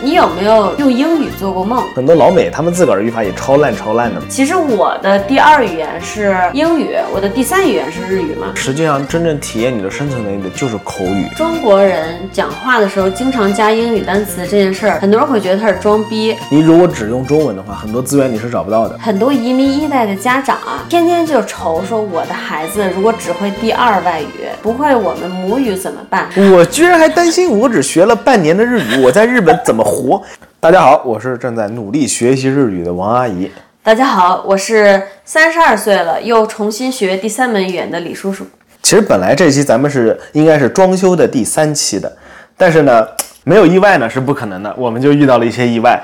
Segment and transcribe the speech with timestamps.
[0.00, 1.82] 你有没有用英语做过梦？
[1.96, 4.20] 很多老美他们自个儿语法也超烂超烂的。
[4.28, 8.52] 其实我的第二语言是英语，我的第三语言是日语嘛。
[8.54, 11.26] 实际上，真正体验你的生存能力的就是口语。
[11.36, 16.36] 中国人讲话的时候经常加英语单词这件事儿，很多人会觉得他是装逼。
[16.48, 18.96] 你如果只用中文的话，很多资源你是找不到的。
[18.98, 26.28] 很多移民一代的家长啊，天天就愁说我的孩子如果只会第二外语，不会我们母语怎么办？
[26.52, 30.22] 我居然还担心我只学了半年的日语，我在日本怎么活？
[30.60, 33.50] 大家好，我是正在努力学习日语的王阿姨。
[33.82, 38.46] 大家好，我是三十二岁了又重新学第三门语言的李叔叔。
[38.82, 42.16] 其实本来这期咱们是应该是装修的第三期的，
[42.56, 43.06] 但是呢，
[43.44, 46.00] 没有意外呢是不可能的，我们就遇到了一些意外。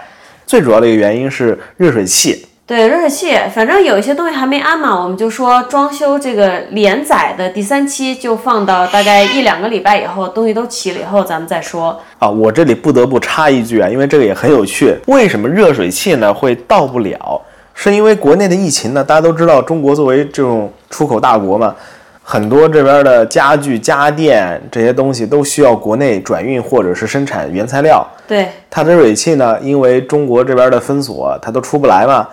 [0.46, 2.46] 最主要的一个原因是热水器。
[2.66, 12.26] 对热水器，反正有一些东西还没安嘛，我们就说装修这个连载的第三期就放到大概一两个礼拜以后，东西都齐了以后咱们再说啊。
[12.26, 14.96] 我这里不得不插一句啊，因为这个也很有趣。
[15.08, 17.38] 为什么热水器呢会到不了？
[17.74, 19.04] 是因为国内的疫情呢？
[19.04, 21.74] 大家都知道，中国作为这种出口大国嘛，
[22.22, 28.02] 很多这边的家具、家电这些东西都需要国内转运或者是生产原材料。
[28.26, 32.26] 对，它的热水器呢，因为中国这边的封锁，它都出不来嘛。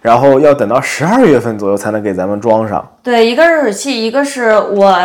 [0.00, 2.88] 然后要等到十二月份左右才能给咱们装上。
[3.02, 4.96] 对，一个热水器，一个是我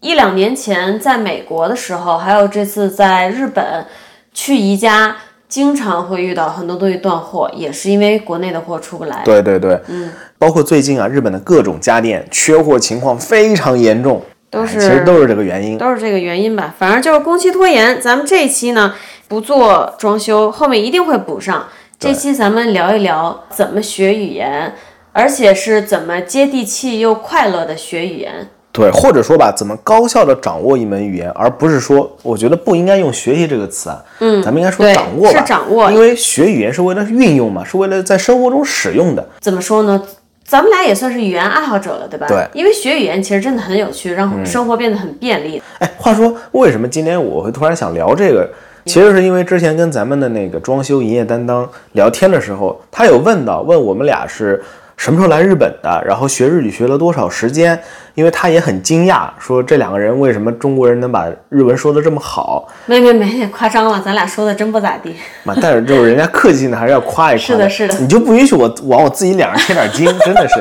[0.00, 3.86] 一两年前在美国的时候，还有这次在日本
[4.32, 5.16] 去宜家，
[5.48, 9.22] 经常会遇到很多东西断货，也是因为国内的货出不来。
[9.24, 16.74] 对对对，嗯，包括最近啊，日本的各种家电缺货情况非常严重，都是其实都是这个原因，都是这个原因吧。
[16.78, 18.94] 反正就是工期拖延，咱们这一期呢
[19.26, 21.64] 不做装修，后面一定会补上。
[21.98, 24.74] 这期咱们聊一聊怎么学语言，
[25.12, 28.46] 而且是怎么接地气又快乐的学语言。
[28.70, 39.26] 对，或者说吧，怎么高效的掌握一门语言，而不是说，我觉得不应该用学习这个词啊，嗯，咱们应该说掌握吧，是掌握，因为学语言是为了运用嘛，是为了在生活中使用的。
[39.40, 40.02] 怎么说呢？
[40.44, 42.26] 咱们俩也算是语言爱好者了，对吧？
[42.28, 45.62] 对，因为学语言其实真的很有趣，让生活变得很便利。
[45.78, 48.46] 哎，话说，为什么今天我会突然想聊这个？
[48.86, 54.62] 其实是因为之前跟咱们的那个装修营业担当聊天的时候，他有问到，问我们俩是
[54.96, 57.78] 什么时候来日本的，然后学日语学了多少时间，
[58.14, 62.66] 因为他也很惊讶，说这两个人为什么中国人能把日文说的这么好？
[62.86, 65.14] 没没没，夸张了，咱俩说的真不咋地。
[65.42, 67.44] 嘛，但是就是人家客气呢，还是要夸一夸。
[67.44, 70.54] 是的，是的，你就不允许我往我自己脸上贴点金，真的是。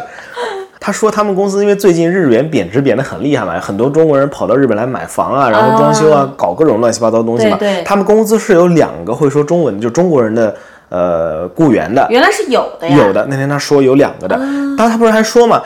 [0.85, 7.57] 他说他们公司因为最近日元贬值贬得很厉害嘛，很多中国人跑到日本来买房啊，然后装修啊，搞各种乱七八糟东西嘛。
[7.57, 10.56] 对，他们公司是有两个会说中文，就中国人的
[10.90, 12.06] 呃雇员的。
[12.12, 12.95] 原来是有的呀。
[12.95, 14.40] 有的，那天他说有两个的，
[14.78, 15.59] 但他不是还说嘛，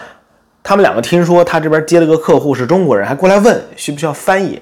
[0.63, 4.61] 他们两个听说他这边接了个客户是中国人，还过来问需不需要翻译，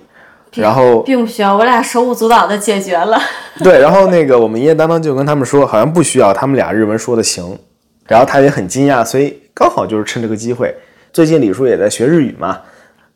[0.56, 3.16] 然后并不需要，我俩手舞足蹈的解决了。
[3.64, 7.60] 对，然后那个我们营业担当就跟他们说，好像不需要，他们俩日文说的行。
[8.08, 10.72] 然后他也很惊讶，所以刚好就是趁这个机会，
[11.12, 12.60] 最近李叔也在学日语嘛，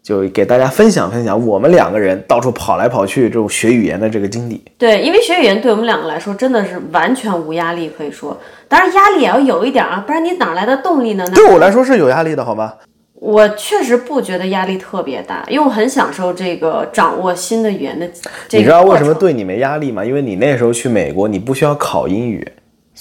[0.02, 4.60] 就给大家分享分享我们两个人到处跑来跑去这种学语言的这个经历。
[4.76, 8.36] 对，因为学语言对我们两个来说真的是完全无压力，可以说，
[8.68, 11.24] 当然压力也要有一点啊，不然你哪来的动力呢？
[11.36, 12.74] 对我来说是有压力的，好吗？
[13.14, 18.10] 我确实不觉得压力特别大，因为我很享受这个掌握新的语言的。
[18.50, 20.04] 你知道为什么对你没压力吗？
[20.04, 22.44] 因为你那时候去美国，你不需要考英语。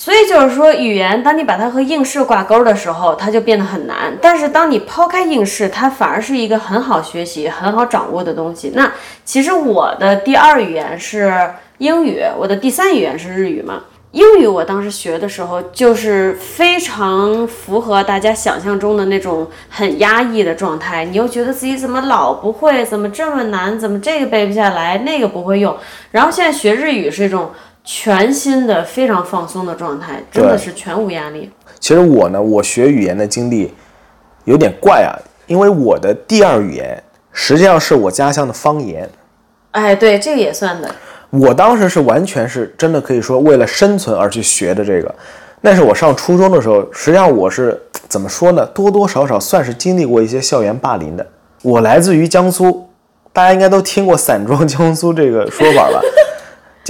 [0.01, 4.17] 所以就是说，语言当你把它和应试挂钩的时候，它就变得很难。
[4.19, 8.73] 但是当你抛开应试，它反而是一个很好学习、很好掌握的东西。
[8.75, 8.91] 那
[9.27, 13.83] 其实我的第二语言是英语，我的第三语言是日语嘛。
[14.13, 21.05] 英语我当时学的时候，就是非常符合大家想象中的那种很压抑的状态。
[21.05, 25.77] 你又觉得自己怎么老不会，怎么这么难，怎么这个背不下来，那个不会用。
[26.11, 27.51] 然后现在学日语是一种。
[27.93, 31.51] 全新的非常放松的状态，真的是全无压力。
[31.81, 33.75] 其实我呢，我学语言的经历
[34.45, 35.11] 有点怪啊，
[35.49, 37.03] 因为我的第二语言
[37.33, 39.11] 实际上是我家乡的方言。
[39.73, 40.89] 哎，对，这个也算的。
[41.31, 45.13] 我当时是完全是真的可以说为了生存而去学的这个。
[45.61, 47.77] 那是我上初中的时候，实际上我是
[48.09, 48.65] 怎么说呢？
[48.67, 51.27] 多多少少算是经历过一些校园霸凌的。
[51.63, 52.89] 我来自于江苏，
[53.33, 56.01] 大家应该都听过“散装江苏”这个说法吧？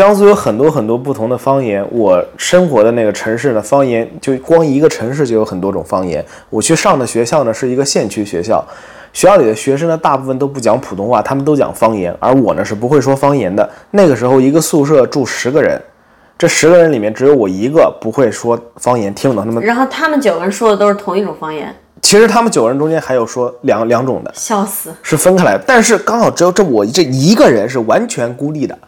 [0.01, 6.25] 江苏有很多很多不同的方言，我生活的那个城市的方言就光一个城市就有很多种方言。
[6.49, 8.65] 我去上的学校呢是一个县区学校，
[9.13, 13.69] 学校里的学生呢大部分都不讲普通话，他们都讲方言，而我呢是不会说方言的。
[13.91, 15.79] 那个时候一个宿舍住十个人，
[16.39, 19.63] 这十个人里面只有我一个不会说方言，听不懂他们。
[19.63, 21.77] 然后他们九个人说的都是同一种方言。
[22.01, 28.79] 其实他们九个人中间还有说两两种的，笑死，是分开来的，但是刚好只有这我这一个人是完全孤立的。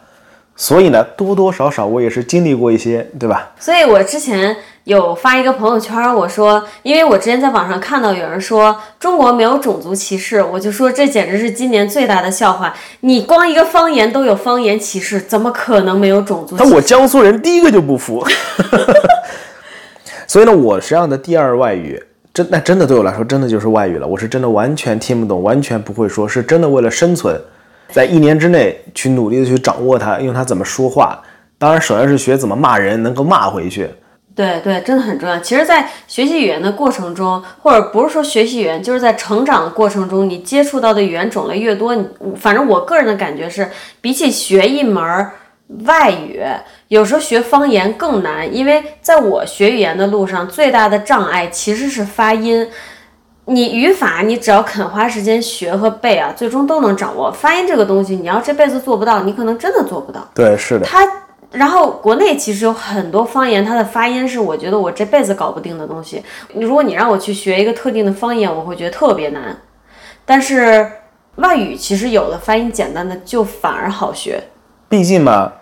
[0.55, 3.51] 所以呢，多多少少我也是经历过一些，对吧？
[3.59, 12.73] 所以我之前有发一个朋友圈，我说，因为我之前在网上看到有人说中国没有种族歧视，我就说这简直是今年最大的笑话。
[12.99, 16.69] 你光一个方言都有方言歧视，怎么可能没有种族歧视？
[16.69, 18.23] 但我江苏人第一个就不服。
[20.27, 22.01] 所以呢，我实际上的第二外语，
[22.33, 24.07] 真那真的对我来说，真的就是外语了。
[24.07, 27.39] 我是真的完全听不懂，完全不会说，是真的为了生存，
[27.93, 31.21] 在一年之内去努力的去掌握它，用它怎么说话。
[31.59, 33.87] 当然，首先是学怎么骂人，能够骂回去。
[34.35, 35.37] 对对，真的很重要。
[35.37, 42.03] 其实，在学习语言的过程中，或者不是说学习语言，就是在成长的过程中，你接触到的语言种类越多，你
[42.35, 43.69] 反正我个人的感觉是，
[44.01, 45.27] 比起学一门
[45.85, 46.41] 外语，
[46.87, 48.51] 有时候学方言更难。
[48.53, 52.67] 因为在我学语言的路上，最大的障碍其实是发音。
[53.45, 57.31] 你语法，你只要肯花时间学和背啊，最终都能掌握。
[57.31, 60.27] 发音这个东西，你要这辈子做不到，你可能真的做不到。
[60.33, 60.85] 对，是的。
[60.85, 61.07] 它。
[61.51, 66.19] 然后国内其实有很多方言，它的发音是我觉得我这辈子搞不定的东西。
[66.55, 69.55] 如果你让我去学一个特定的方言，我会觉得特别难。
[70.25, 70.83] 但是
[71.35, 74.41] 外语其实有的发音简单的就反而好学。
[74.89, 75.53] 毕竟嘛，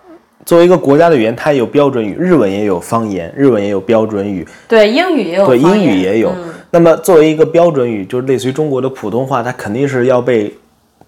[0.46, 4.48] 作为一个国家的语言，它也有标准语，日文也有方言，日文也有标准语。
[4.66, 5.46] 对，英语也有。
[5.46, 6.32] 对，英语也有。
[6.74, 10.56] 那么作为一个标准语，就是类似于中国的普通话，它肯定是要被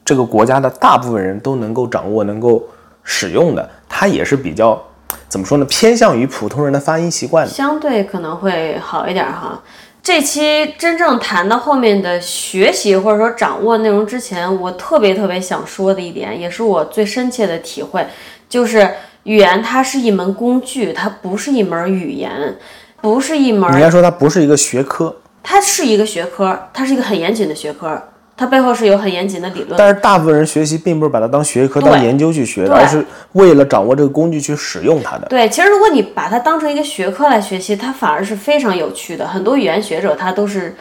[0.05, 2.63] 这个国家的大部分人都能够掌握、能够
[3.03, 3.67] 使用的。
[3.89, 4.79] 它也是比较，
[5.27, 5.65] 怎么说呢？
[5.65, 9.59] 偏向于普通人的发音习惯，相对可能会好一点哈。
[10.03, 18.07] 这期真正谈到后面的学习或者说掌握内容之前，我特别特别想说的一点，也是我最深切的体会，
[18.51, 18.87] 就是
[19.23, 22.59] 语言它是一门工具，它不是一门语言，
[23.01, 23.73] 不是一门。
[23.73, 28.03] 应该说它不是一个学科，它是一个学科，它是一个很严谨的学科。
[28.37, 33.05] 它背后是有很严谨的理论，但是大部分人学习并不是把它当学科、当研究去学的，而是
[33.35, 35.27] 为了掌握这个工具去使用它的。
[35.29, 39.25] 对，其实如果你把它当成一个学科来学习，它反而是非常有趣的。
[39.25, 40.75] 很多语言学者他都是。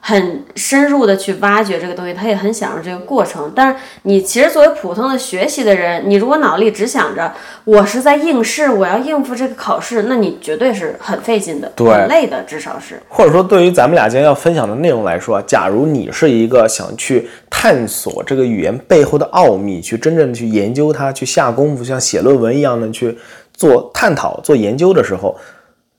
[0.00, 3.52] 很深入的去挖掘这个东西，他也很享受这个过程。
[3.54, 7.32] 但是你其实作为普通的学习的人，你如果脑力只想着
[7.64, 13.00] 我是在应试，我要应付这个考试，那你绝对是很费劲的，很累的，至少是。
[13.08, 23.18] 或者说，对于咱们俩今天要分享的内容来说，假如你是一个想去探索这个语言背后的奥秘，去真正的去研究它，去下功夫，像写论文一样的去
[23.52, 25.36] 做探讨、做研究的时候。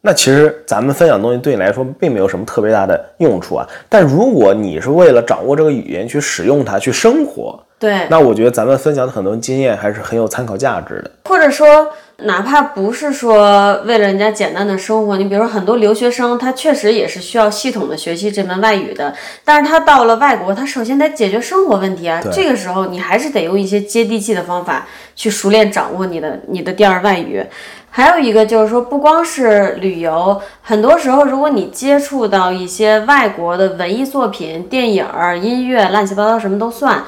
[0.01, 11.11] 那其实咱们分享东西对你来说并没有什么特别大的用处啊，但如果你是为了掌握这个语言去使用它去生活，对，那我觉得咱们分享的很多经验还是很有参考价值的。
[11.25, 19.13] 或者说，哪怕不是说为了人家简单的生活，你比如说很多留学生，他确实也是需要系统的学习这门外语的，
[19.43, 27.45] 但是他到了外国，他首先得解决生活问题啊，这个时候你还是得用一些接地气的方法去熟练掌握你的你的第二外语。
[27.91, 35.05] 还有一个就是说，不光是旅游，很多时候，如果你接触到一些外国的文艺作品、电影、
[35.41, 37.03] 音乐，乱七八糟什么都算，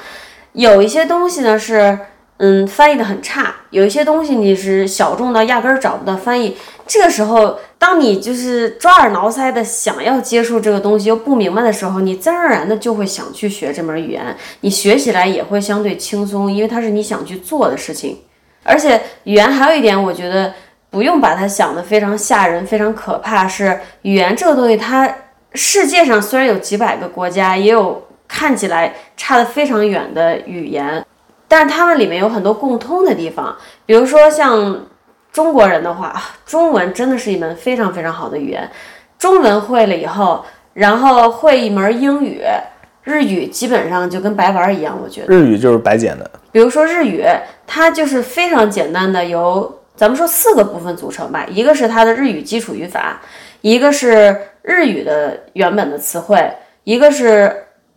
[0.53, 1.99] 有一些东西呢是，
[2.37, 6.57] 嗯，翻译的很差，有一些东西你是小众到压根儿找不到翻译。
[6.87, 18.17] 这个时候，当你就是抓耳挠腮的想要接触这个东西又不明白的时候，你自然而然的就会想去学这门语言，你学起来也会相对轻松，因为它是你想去做的事情。
[18.63, 20.51] 而且语言还有一点，我觉得。
[20.91, 23.47] 不用把它想得非常吓人、非常可怕。
[23.47, 25.09] 是语言这个东西，它
[25.53, 31.03] 世界上虽然有几百个国家，也有看起来差得非常远的语言，
[31.47, 33.55] 但是它们里面有很多共通的地方。
[33.85, 34.85] 比如说像
[35.31, 38.69] 中国人的话， 中文真的是一门非常非常好的语言。
[39.17, 40.43] 中文会了以后，
[40.73, 42.41] 然后会一门英语、
[43.05, 44.99] 日语，基本上就跟白玩一样。
[45.01, 46.29] 我觉得日语就是白捡的。
[46.51, 47.23] 比如说日语，
[47.65, 49.77] 它就是非常简单的由。
[50.01, 53.21] 咱们说四个部分组成吧，一个是它的日语基础语法，
[53.61, 56.53] 一个是日语的原本的词汇，
[56.85, 57.55] 一个是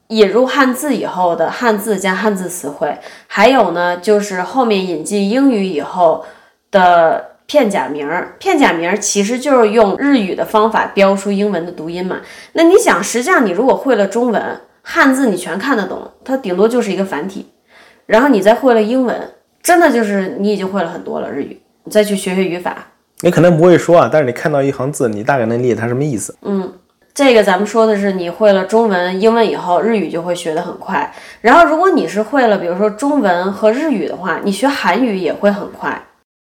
[0.09, 2.95] 引入汉字以后的汉字加汉字词汇，
[3.27, 6.27] 还有呢就是后面引进英语以后
[6.71, 8.37] 的片假名儿。
[8.39, 12.21] 片假名儿其实就是用日语的方法标出英文的读音嘛。
[12.53, 17.51] 那你想，实际上你如果会了中文汉字，你全看得懂，它顶多就是一个繁体，
[18.05, 19.31] 然后你再会了英文，
[19.63, 21.63] 真的就是你已经会了很多了日语。
[21.85, 22.87] 你再去学学语法，
[23.21, 26.35] 你可能不会说啊，但是你看到一行字，你大概能理解它什么意思。
[26.43, 26.73] 嗯，
[27.13, 31.15] 这个咱们说的是你会了中文、英文以后，日语就会学得很快。
[31.43, 36.03] 然后，如果你是会了，比如说中文和日语的话，你学韩语也会很快，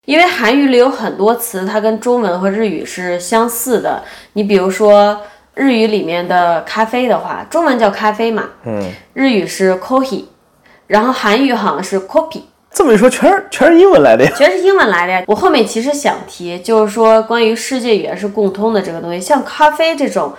[0.07, 4.03] 因为韩语里有很多词，它跟中文和日语是相似的。
[4.33, 5.21] 你比如说
[5.55, 10.25] 日语里面的咖啡的话，中文叫咖啡嘛，嗯，日语是 coffee，
[10.87, 12.45] 然后韩语好像是 coffee。
[12.71, 14.33] 这么一说，全是全是英文来的呀。
[14.37, 15.25] 全是英文来的呀。
[15.27, 20.33] 我后面其实想提，就是说关于世界语言是共通的这个东西，像咖啡这种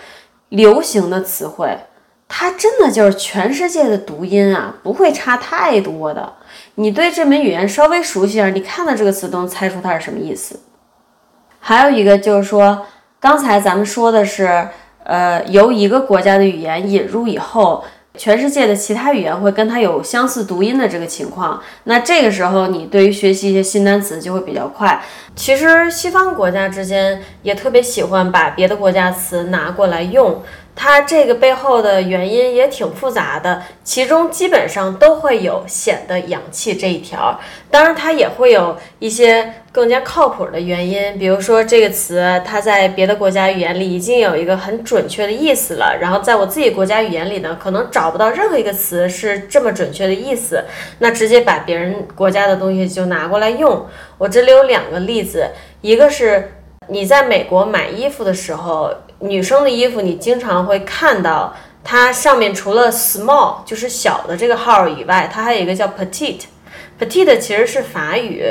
[0.49, 1.77] 流行的词汇，
[2.27, 6.33] 它真的就是全世界的读音啊，不会差太多的。
[6.75, 10.59] 你对这门语言稍微熟悉点，你看到这个词都能猜出它是什么意思。
[11.59, 12.85] 还有一个就是说，
[13.19, 14.69] 刚才咱们说的是，
[15.03, 17.83] 呃，由一个国家的语言引入以后。
[18.19, 25.01] 全世界的其他语言会跟它有相似读音的这个情况，那这个时候你对于学习一些新单词就会比较快。
[25.37, 30.43] 其实西方国家之间也特别喜欢把别的国家词拿过来用。
[30.81, 37.37] 它这个背后的原因也挺复杂的，其中基本上都会有显得洋气这一条，
[37.69, 50.63] 当然它也会有一些更加靠谱的原因，比如说这个词它在别的国家语言里已经有一个很准确的意思了，然后在我自己国家语言里呢，可能找不到任何一个词是这么准确的意思，
[50.99, 53.85] 那直接把别人国家的东西就拿过来用。
[54.17, 55.49] 我这里有两个例子，
[55.81, 56.53] 一个是
[56.87, 58.93] 你在美国买衣服的时候。
[59.19, 66.43] 女生的衣服，你经常会看到它上面除了 small 就是小的这个号以外，它还有一个叫 petite。
[66.99, 68.45] petite 其实是法语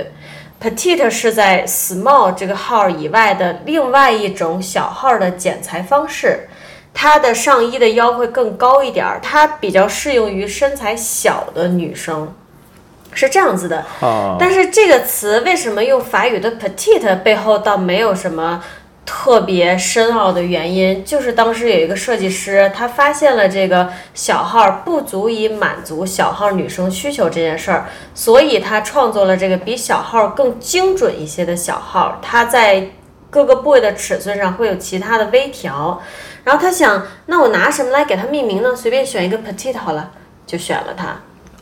[0.63, 6.49] ，petite 是在 small 这个号以外的另外一种小号的剪裁方式。
[6.95, 12.35] 它的上衣的腰会更高一点儿，它比较适用于身材小的女生，
[13.13, 13.85] 是这样子的。
[14.39, 18.65] 但是这个词为什么用法语的 petite 背后倒没有什么？
[19.11, 32.19] 特别深奥的原因就是当时有一个设计师，他发现了这个小号不足以满足小号女生需求这件事儿，所以他创作了这个比小号更精准一些的小号。
[32.21, 32.89] 它在
[33.31, 36.03] 各个部位的尺寸上会有其他的微调。
[36.45, 38.77] 然后他想，那我拿什么来给它命名呢？
[38.77, 40.11] 随便选一个 petite 好了，
[40.47, 41.07] 就选了它。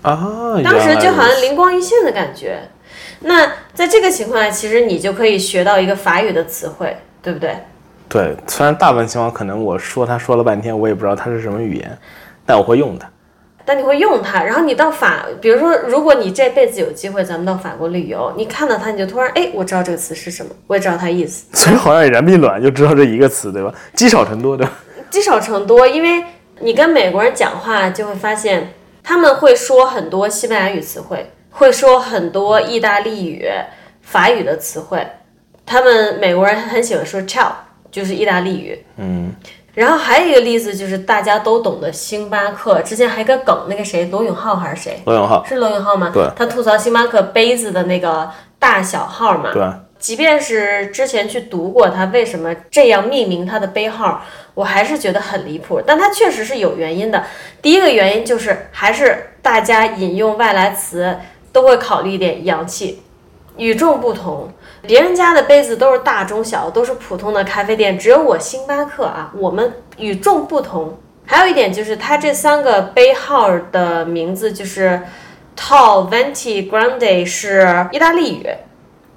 [0.02, 2.58] 啊，当时就好像灵光一现的感觉。
[3.20, 6.96] 那在这个情况下，其实你就可以学到一个法语的词汇。
[7.26, 7.56] 对不对？
[8.08, 11.98] 对，虽然大部分情况可能我说他说了半天，我也不知道他是什么语言，
[12.46, 13.10] 但我会用它。
[13.64, 21.46] 但你会用它，然后你到法，比如说，如果你这辈子有机会，咱们到法国旅游，你看到它，你就突然，哎，我知道这个词是什么，我也知道它意思。
[21.52, 23.74] 所以好像也然并卵，就知道这一个词，对吧？
[23.92, 24.72] 积少成多，对吧？
[25.10, 26.24] 积少成多，因为
[26.60, 33.50] 你跟美国人讲话，就会发现他们会说很多西班牙语词汇，会说很多意大利语、
[34.00, 35.04] 法语的词汇。
[35.66, 37.50] 他们美国人很喜欢说 “ciao”，
[37.90, 38.86] 就是意大利语。
[38.96, 39.34] 嗯，
[39.74, 45.02] 然后还有一个例子就是大家都懂的星巴克，之前还有个梗，那个谁，罗永浩还是谁？
[45.04, 46.10] 罗永浩是罗永浩吗？
[46.14, 49.52] 对，他吐槽星巴克杯子的那个大小号嘛。
[49.52, 49.62] 对，
[49.98, 54.22] 即便是之前去读过他为什么这样命名他的杯号，
[54.54, 55.82] 我还是觉得很离谱。
[55.84, 57.24] 但他确实是有原因的。
[57.60, 61.18] 第一个原因就是还是大家引用外来词
[61.52, 63.02] 都会考虑一点洋气、
[63.56, 64.52] 与众不同。
[64.86, 70.96] 别人家的杯子都是大中小，都是普通的咖啡店，只有我星巴克啊，我们与众不同。
[71.24, 75.00] 还有一点就是，它这三个杯号的名字就是
[75.56, 78.48] Tall、Venti、Grande 是意大利语。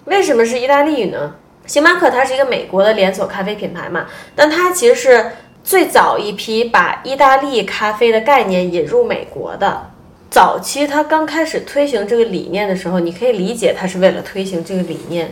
[0.05, 1.35] 为什么是意大利语呢？
[1.67, 5.31] 星巴克它是一个美国的连锁咖啡品牌嘛，但它其实是
[5.63, 9.91] 最早一批把意大利咖啡的概念引入美国的。
[10.31, 15.31] 早期它刚开始推行这个理念的时候，你可以理解它是为了推行这个理念。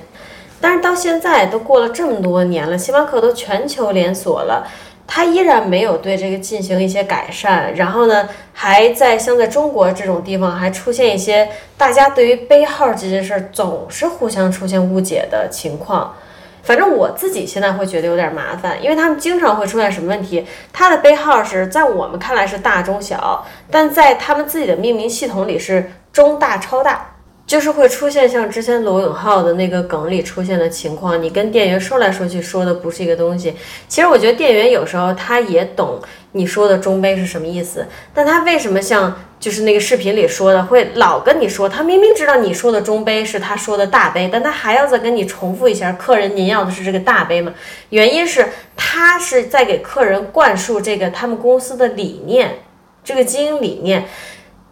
[0.59, 4.67] 但是到现在都过了这么多年了，星巴克都全球连锁了，
[5.05, 7.73] 它依然没有对这个进行一些改善。
[7.75, 11.47] 然后呢，还在像在中国这种地方，还出现一些
[11.77, 16.15] 大家对于杯号这件事儿总是互相出现误解的情况。
[16.63, 20.45] 反正我自己现在会觉得有点麻烦，因为他们经常会出现什么问题？
[20.73, 27.13] 它的杯号是在我们看来是大中小，但在他们自己的命名系统里是中大超大。
[27.47, 33.55] 就是会出现像之前罗永浩的那个梗里出现的情况，你跟店员说来说去说的不是一个东西。
[33.87, 35.97] 其实我觉得店员有时候他也懂
[36.33, 47.53] 你说的中杯是什么意思，但他为什么像就是那个视频里说的，会老跟你说，他明明知道你说的中杯是他说的大杯，但他还要再跟你重复一下，客人您要的是这个大杯吗？
[47.91, 52.59] 原因是他是在给客人灌输这个他们公司的理念，
[53.05, 54.05] 这个经营理念。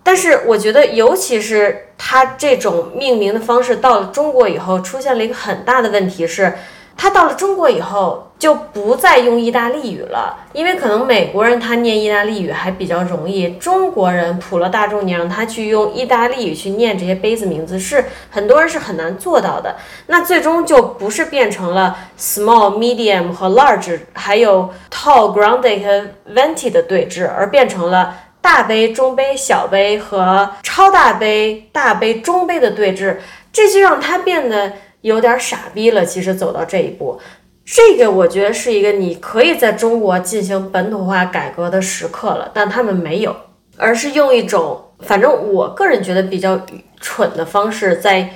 [0.05, 6.53] 但是我觉得，尤其是它这种命名的方式到了中国以后，出现了一个很大的问题是，
[6.95, 19.75] 它到了中国以后就不再用意大利语了，因为可能美国人他念意大利语还比较容易，中国人普罗大众你让他去用意大利语去念这些杯子名字，是很多人是很难做到的。
[20.05, 28.17] 那最终就不是变成了 small、medium 和 large，还有 tall、grande 和 venti 的对峙，而变成了。
[28.46, 33.18] 大杯、中杯、小杯和超大杯、大杯、中杯的对峙，
[33.52, 34.72] 这就让他变得
[35.02, 36.06] 有点傻逼了。
[36.06, 37.20] 其实走到这一步，
[37.66, 43.36] 这个我觉得是一个你可以在中国进行本土化改革的时刻了，但他们没有，
[43.78, 46.62] 而是用一种反正我个人觉得比较
[47.02, 48.30] 蠢的方式在。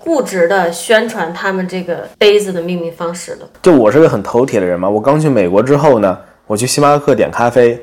[0.00, 3.48] 固执的宣传他们这个杯子的命名方式了。
[3.62, 6.18] 就我是个很头铁的人嘛，我刚去美国之后呢，
[6.48, 7.80] 我去星巴克点咖啡，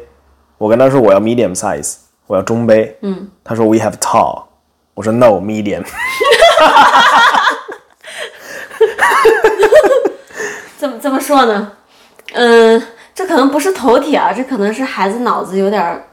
[0.57, 1.95] 我跟他说我要 medium size，
[2.27, 2.97] 我要中杯。
[3.01, 4.43] 嗯，他说 we have tall，
[4.93, 5.83] 我说 no medium。
[10.77, 11.71] 怎么怎么说呢？
[12.33, 12.81] 嗯，
[13.13, 16.03] 这可能不是头铁啊，这可能是孩子脑子有点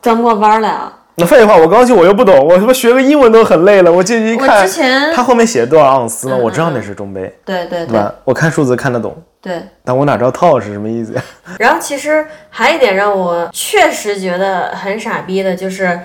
[0.00, 0.92] 转不过弯来啊。
[1.16, 3.92] 那废话，我刚去我又不懂，我他妈学个英文都很累了。
[3.92, 6.36] 我进去一看，我之前他后面写多少盎司吗？
[6.36, 8.14] 嗯我知道那是中杯，对对对吧？
[8.24, 9.60] 我看数字看得懂，对。
[9.84, 11.22] 但我哪知道套是什么意思呀？
[11.58, 16.00] 然后其实还有一点让我确实觉得很傻逼的，就是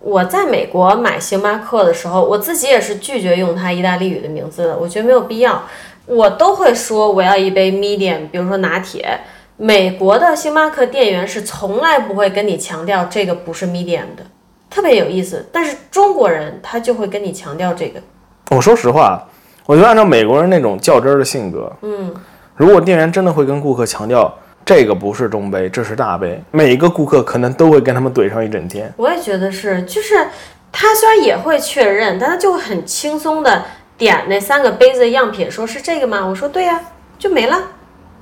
[0.00, 5.62] 我在美国买星巴克的时候，我自己也是拒绝用它意大利语的名字的，我觉得没有必要。
[6.06, 9.20] 我都会说我要一杯 medium，比如说拿铁。
[9.56, 14.24] 美国的星巴克店员是从来不会跟你强调这个不是 medium 的，
[14.68, 15.46] 特别有意思。
[15.52, 18.00] 但是中国人他就会跟你强调这个，
[18.50, 19.24] 我说实话，
[19.66, 22.12] 我觉得按照美国人那种较真儿的性格，嗯，
[22.56, 24.32] 如果店员真的会跟顾客强调
[24.64, 28.92] 这个不是中杯，这是大杯，每一个顾客可能都会跟他们怼上一整天。
[28.96, 30.26] 我也觉得是，就是
[30.70, 33.64] 他虽然也会确认，但他就会很轻松的
[33.96, 36.26] 点那三个杯子的样品，说是这个吗？
[36.26, 36.80] 我说对呀、
[37.18, 37.58] 就没了。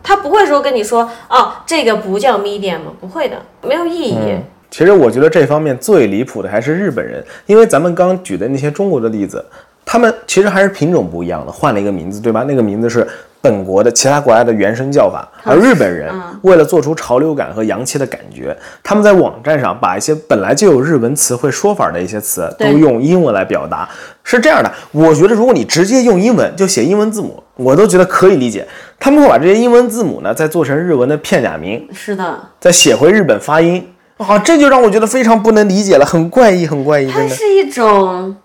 [0.03, 4.37] 他不会说跟你说哦，这个不叫 medium，不会的，没有意义。
[4.71, 9.45] 其实我觉得这方面最离谱的还是日本人，因为咱们刚举的那些中国的例子，
[9.93, 12.45] 他们其实还是品种不一样的，换了一个名字，对吧？
[12.47, 13.05] 那个名字是
[13.41, 23.89] 本国的其他国家的原生叫法，而日本人为了做出潮流感和洋气的感觉，他们在网站上把一些本来就有日文词汇说法的一些词都用英文来表达。
[24.23, 28.65] 是这样的，我觉得如果你直接用英文就写英文字母，我都觉得可以理解。
[29.01, 33.85] 他们会把这些英文字母呢，再做成日文的片假名，是的，再写回日本发音。
[34.19, 37.29] 啊，这就让我觉得非常不能理解了，很怪异，很怪异，真的。
[37.29, 38.37] 它是一种，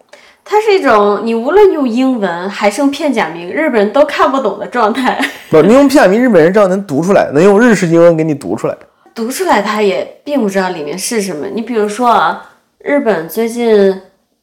[0.47, 5.19] 它是一种你无论用英文还是用片假名，日本人都看不懂的状态。
[5.49, 8.77] 不，你用片假名，日本人照样能读出来，能用日式英文给你读出来。
[9.15, 11.47] 读出来他也并不知道里面是什么。
[11.47, 13.99] 你比如说啊，日本最近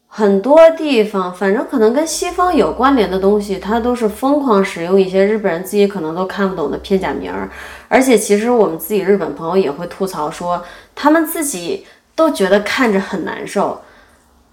[0.09, 7.49] 很多地方，反正可能跟西方有关联的东西，它都是疯狂使用一些日本人自己可能都看不懂的片假名儿。
[7.87, 10.65] 而且其实我们自己日本朋友也会吐槽说，
[10.97, 11.87] 他们自己
[12.17, 13.81] 都觉得看着很难受。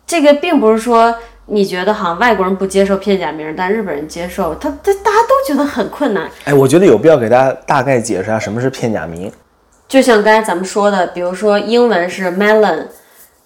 [0.06, 1.16] 这个并不是说
[1.50, 6.30] 你觉得好像外国人不接受片假名，但日本人接受，他他大家都觉得很困难。
[6.46, 9.32] 哎，我觉得有必要给大家大概解释一下什么是片假名。
[9.88, 12.86] 就像刚才咱们说的，比如说英文是 melon，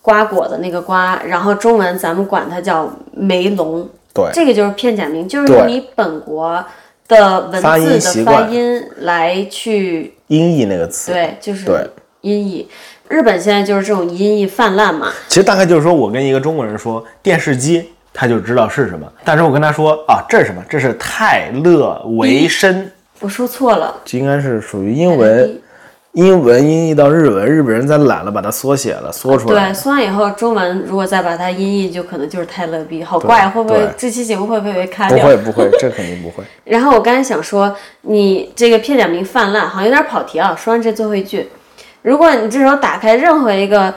[0.02, 6.62] 瓜果的那个瓜，然后中文咱们管它叫梅龙，对，这个就是片假名，就是对用你本国
[7.08, 11.13] 的文字的发音来去，音译那个词。
[11.13, 11.89] 对，就是
[12.20, 12.68] 音译。
[13.10, 19.06] 日本现在就是这种音译泛滥嘛，其实大概就是说我跟一个中国人说电视机，他就知道是什么。
[19.24, 20.63] 但是我跟他说啊，这是什么？
[20.70, 25.62] 这是泰勒维申，我说错了，这应该是属于英文，
[26.13, 29.74] 英文音译到日文，日本人再懒了把它缩写了，缩出来对，。
[29.74, 35.18] 缩完以后，中文如果再把它音译，就可能就是泰勒比，好怪，会不会这期节目会不会被卡不？
[35.18, 36.44] 会不会， 这肯定不会。
[36.63, 40.56] 然后我刚才想说，你这个片假名泛滥，好像有点跑题啊。
[40.56, 41.50] 说完这最后一句，
[42.04, 43.94] 如果你这时候打开任何一个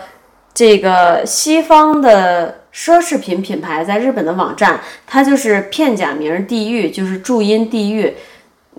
[0.54, 8.14] 这个西方的奢侈品品牌在日本的网站，它就是片假名地狱，就是注音地狱。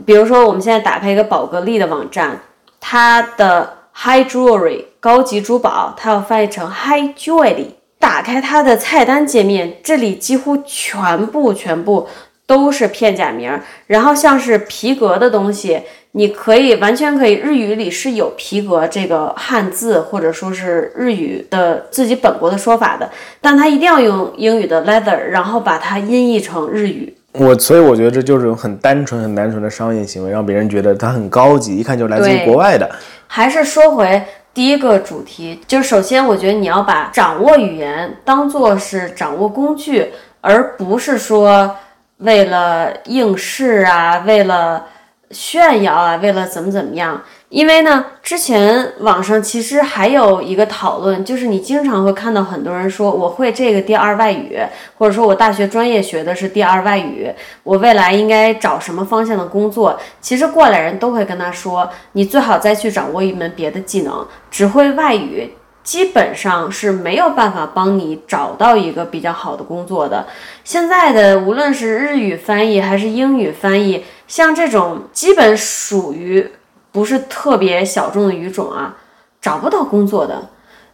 [0.06, 2.40] 比如说，我们现在打开一个宝格丽的网站，
[2.80, 7.68] 它的 High Jewelry 高级珠宝，它要翻译成 High Jewelry。
[8.00, 12.08] 打开它的菜单界面，这里几乎全部全部
[12.46, 13.60] 都是片假名。
[13.88, 15.82] 然后像是皮革的东西，
[16.13, 27.13] 你可以完全可以，日语里是有皮革这个汉字或者说是日语的自己本国的说法的，但它一定要用英语的 leather，然后把它音译成日语。
[27.34, 32.89] 我所以我觉得这就是种很单纯、很单纯的商业行为，让别人觉得它很高级，一看就来自于国外的。
[33.28, 34.20] 还是说回
[34.56, 40.08] 第一个主题，就是首先我觉得你要把掌握语言当做是掌握工具，
[40.41, 41.76] 而不是说
[42.20, 44.84] 为了应试啊，为了
[45.32, 47.22] 炫耀啊，为了怎么怎么样。
[47.50, 54.60] 因为呢，之前网上其实还有一个讨论，就是你经常会看到很多人说我会这个第二外语，
[54.98, 57.32] 或者说我大学专业学的是第二外语，
[57.63, 59.98] 我未来应该找什么方向的工作？
[60.20, 65.50] 其实过来人都会跟他说，你最好再去掌握一门别的技能，只会外语。
[65.88, 70.28] 基本上是没有办法帮你找到一个比较好的工作的。
[70.65, 76.52] 现在的无论是日语翻译还是英语翻译，像这种基本属于
[76.91, 78.97] 不是特别小众的语种啊，
[79.39, 80.50] 找不到工作的。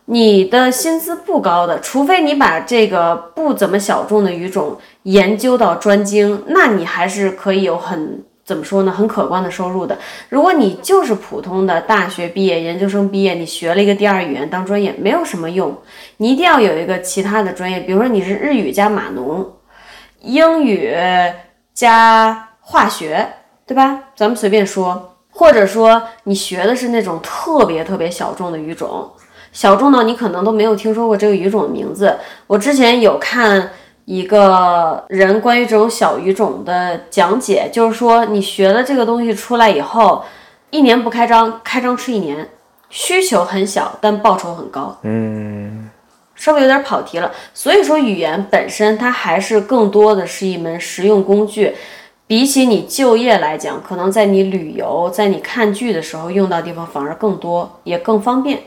[0.05, 9.97] 你的薪资不高的，除非你把这个不怎么小众的语种研究到专精，那你还是可以有很怎么说呢，很可观的收入的。
[10.29, 15.77] 如果你就是普通的大学毕业、研究生毕业，你学了一个第二语言当专业，没有什么用。
[16.17, 19.49] 你一定要有一个其他的专业，比如说你是日语加码农，
[20.21, 20.93] 英语
[21.73, 23.27] 加化学，
[23.65, 23.99] 对吧？
[24.15, 29.09] 咱们随便说，或者说你学的是那种特别特别小众的语种。
[29.53, 32.17] 小众到你可能都没有听说过这个语种的名字。
[32.47, 33.71] 我之前有看
[34.05, 40.23] 一个人关于这种小语种的讲解，就是说你学了这个东西出来以后，
[40.69, 42.49] 一年不开张，开张吃一年，
[42.89, 44.97] 需求很小，但报酬很高。
[45.03, 45.89] 嗯，
[46.35, 47.31] 稍微有点跑题了。
[47.53, 51.73] 所以说，语言本身它还是更多的是一门实用工具，
[52.27, 58.63] 比起你就业来讲，可能在你旅游、在你看剧的时候用到地方反而更多，也更方便。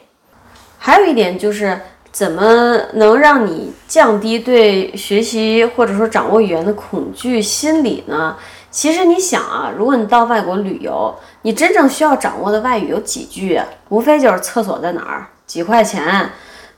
[0.79, 1.81] 还有一点就是，
[2.17, 8.35] 怎么能让你降低对学习或者说掌握语言的恐惧心理呢？
[8.71, 13.61] 其实你想啊，如果你到外国旅游，你真正需要掌握的外语有几句？
[13.91, 16.31] 无非就是厕所在哪儿，几块钱，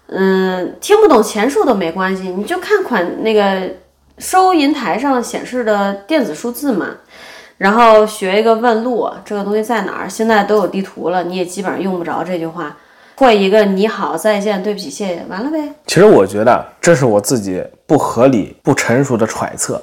[0.09, 3.63] 嗯，听不懂钱数都没关系，你就看款那个
[4.19, 6.89] 收银台上显示的电子数字嘛。
[7.59, 10.09] 然后学一个问路，这个东西在哪儿？
[10.09, 12.77] 现在都有地图了，你也基本上用不着这句话。
[13.19, 15.59] 会一个你好，再见，对不起，谢谢，完了呗。
[15.89, 19.83] 其实我觉得这是我自己不合理、不成熟的揣测，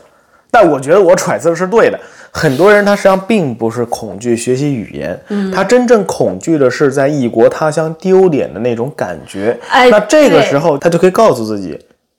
[0.49, 1.99] 但我觉得我揣测是对的。
[2.31, 9.59] 很多人他实际上并不是恐惧学习语言，嗯，他真正恐惧的是在异国他乡丢脸的那种感觉。
[9.69, 11.77] 哎那这个时候他就可以告诉自己，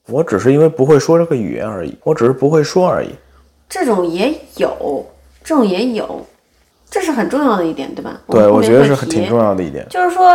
[0.09, 3.09] 我只是因为不会说这个语言而已，我只是不会说而已。
[3.71, 5.07] 这种也有，
[5.43, 6.27] 这种也有，
[6.91, 8.21] 这是很重要的一点，对吧？
[8.29, 9.87] 对，我觉得是很挺重要的一点。
[9.89, 10.31] 就是说，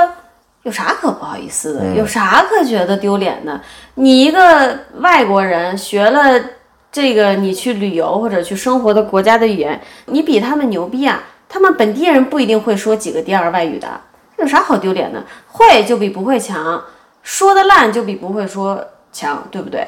[0.64, 2.00] 有啥可不好意思嗯的？
[2.00, 3.60] 有啥可觉得丢脸的？
[3.96, 6.40] 你一个外国人学了
[6.92, 11.24] 这个，你去旅游或者去生活的国家的语言，你比他们牛逼啊！
[11.50, 13.88] 他们本地人不一定会说几个第二外语的，
[14.38, 15.24] 这有啥好丢脸的？
[15.48, 16.84] 会就比不会强，
[17.24, 19.88] 说的烂就比不会说强，对不对？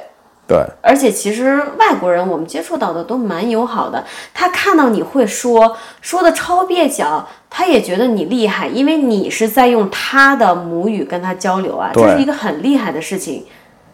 [0.54, 4.04] 对，而且其实外国人我们接触到的都蛮友好的，
[4.36, 13.44] 他看到你会说，说的超蹩脚，他也觉得你厉害，因为你是在用他的母语跟他交流啊，这是一个很厉害的事情，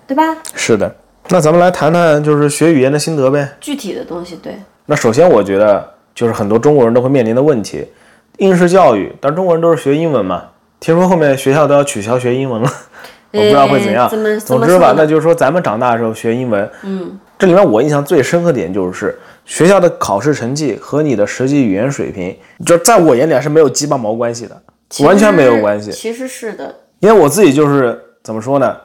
[0.06, 0.36] 对吧？
[0.54, 0.94] 是的。
[1.30, 3.48] 那咱们来谈谈就是学语言的心得呗。
[3.62, 7.88] 具体的东西，对，那首先，我觉得就是很多中国人都会面临的问题，
[8.40, 10.46] 应试教育，但中国人都是学英文嘛，
[10.80, 12.72] 听说后面学校都要取消学英文了，
[13.32, 14.10] 我不知道会怎样呃。
[14.10, 24.62] 怎么总之吧，那就是说咱们长大的时候学英文，嗯，这里面我印象最深刻点就是学校的考试成绩和你的实际语言水平，就在我眼里是没有鸡巴毛关系的，
[25.06, 25.92] 完全没有关系。
[25.92, 28.76] 其实是的，因为我自己就是怎么说呢，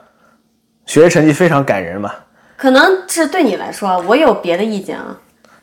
[0.87, 2.13] 学习成绩非常感人嘛。
[2.57, 5.19] 可能是对你来说啊，我有别的意见啊。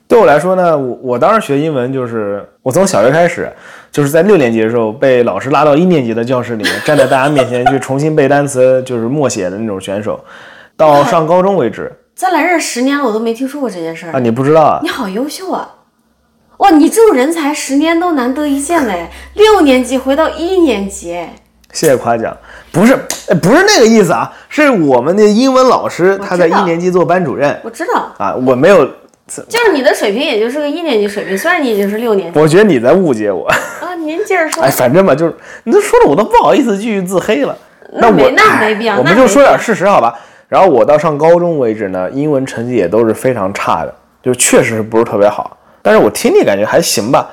[0.07, 3.49] 对我来说呢，我我当时学英文就是我从小学开始，
[3.91, 10.19] 就是在六年级的时候被老师拉到一年级的教室里面，站在大家面前去重新背单词，就是默写的那种选手，
[10.77, 14.19] 到上高中为止咱俩认识十年了，我都没听说过这件事儿啊，。
[14.19, 14.79] 你不知道啊？
[14.81, 15.67] 你好优秀啊！
[16.57, 19.09] 哇，你这种人才十年都难得一见嘞！
[19.33, 21.19] 六年级回到一年级，
[21.73, 22.37] 谢谢夸奖，
[22.71, 22.93] 不是
[23.29, 28.87] 哎不是那个意思啊，是我们的英文老师他在一年级做班主任我知道，啊，我没有，
[29.47, 33.47] 就是你的水平也就是个一年级水平，虽然你已经是六年级我觉得你在误解我。
[33.47, 33.55] 啊。
[34.03, 37.55] 您接着说哎，，反正吧，就是你都说的我都不好意思继续自黑了。
[37.93, 40.19] 那没那哎没必要我们就说点事实好吧。
[40.47, 45.55] 然后我到上高中为止呢，英文成绩也都是非常差的，就确实是不是特别好。
[45.83, 47.29] 但是我听力感觉还行吧。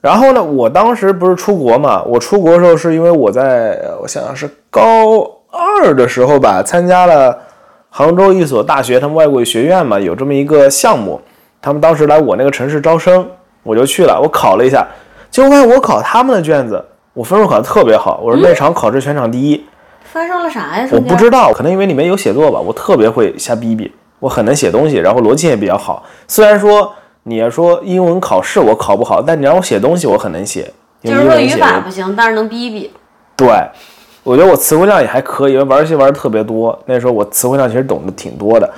[0.00, 2.02] 然后呢，我当时不是出国嘛？
[2.04, 7.38] 我出国的时候是因为我在我想想是高二的时候吧，参加了
[7.90, 11.20] 杭州一所大学他们外国语学院嘛，有这么一个项目，
[11.60, 13.28] 他们当时来我那个城市招生，
[13.64, 14.86] 我就去了，我考了一下，
[15.30, 19.64] 结果发现我考他们的卷子，我分数考得特别好，我是那场考试全场第一。
[20.04, 20.88] 发生了啥呀？
[20.92, 26.04] 我不知道，可能因为里面有写作吧，我特别会瞎逼逼，我很能写东西，然后逻辑也比较好。
[26.28, 26.92] 虽然说
[27.24, 30.72] 你要说英文考试我考不好，但你让我写东西我很能写，
[31.02, 31.48] 用就是说语。
[31.60, 32.90] 法不行，但是能逼逼。
[33.36, 33.48] 对，
[34.22, 36.78] 我觉得我词汇量也还可以，因为玩游戏玩的特别多。
[36.86, 38.70] 那时候我词汇量其实懂得挺多的。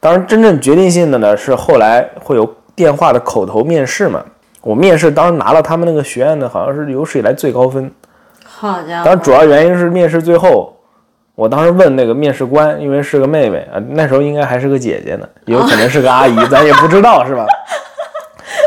[0.00, 4.22] 当然，真正决定性的呢是后来会有电话的口头面试嘛。
[4.60, 7.90] 我面试当时拿了他们那个学院的好像是有史以来最高分，
[8.44, 10.74] 好家伙，当然主要原因是面试最后
[11.34, 17.44] 我当时问那个面试官，因为是个妹妹啊，那时候应该还是个姐姐呢，也有可能是个阿姨，咱也不知道是吧？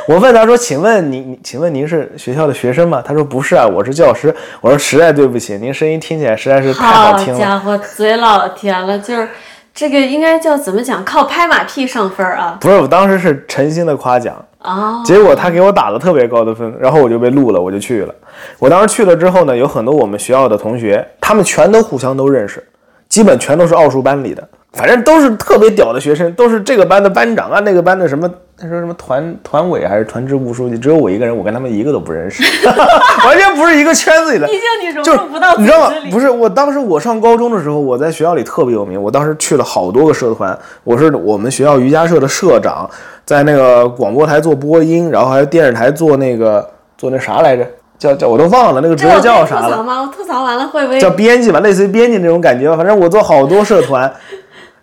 [0.08, 9.28] 我问他说：“请问您，请问您是学校的学生吗？”他说：“不是啊，我是教师。”我说：“实在对不起，您声音听起来实在是太好听了。”好家伙，嘴老甜了，就是
[9.74, 11.04] 这个应该叫怎么讲？
[11.04, 12.58] 靠拍马屁上分啊！
[12.62, 18.15] 不是，我当时是诚心的夸奖，哦，结果他给我打了特别高的分，然后我就被录了，我就去了。
[18.60, 22.65] 我当时去了之后呢，有很多我们学校的同学，他们全都互相都认识，
[23.10, 32.44] 基本全都是奥数班里的，反正都是特别屌的学生，都是这个班的班长啊，那个班的什么那时候什么团团委还是团支部书记，只有我一个人，我跟他们一个都不认识，
[33.26, 34.48] 完全不是一个圈子里的。
[34.48, 35.96] 毕竟你融就是入不到组你知道吗。
[36.12, 39.02] 不是，我当时我上高中的时候，我在学校里特别有名。
[39.02, 42.90] 我当时去了好多个社团，我是我们学校瑜伽社的社长，
[43.26, 47.68] 在那个广播台做播音，然后还有电视台做那个做那啥来着，
[48.00, 50.02] 叫叫我都忘了那个职位这我可以叫啥了，吐槽吗？
[50.02, 52.76] 我吐槽完了会不会叫编辑吧，类似于编辑那种感觉吧。
[52.76, 54.12] 反正我做好多社团。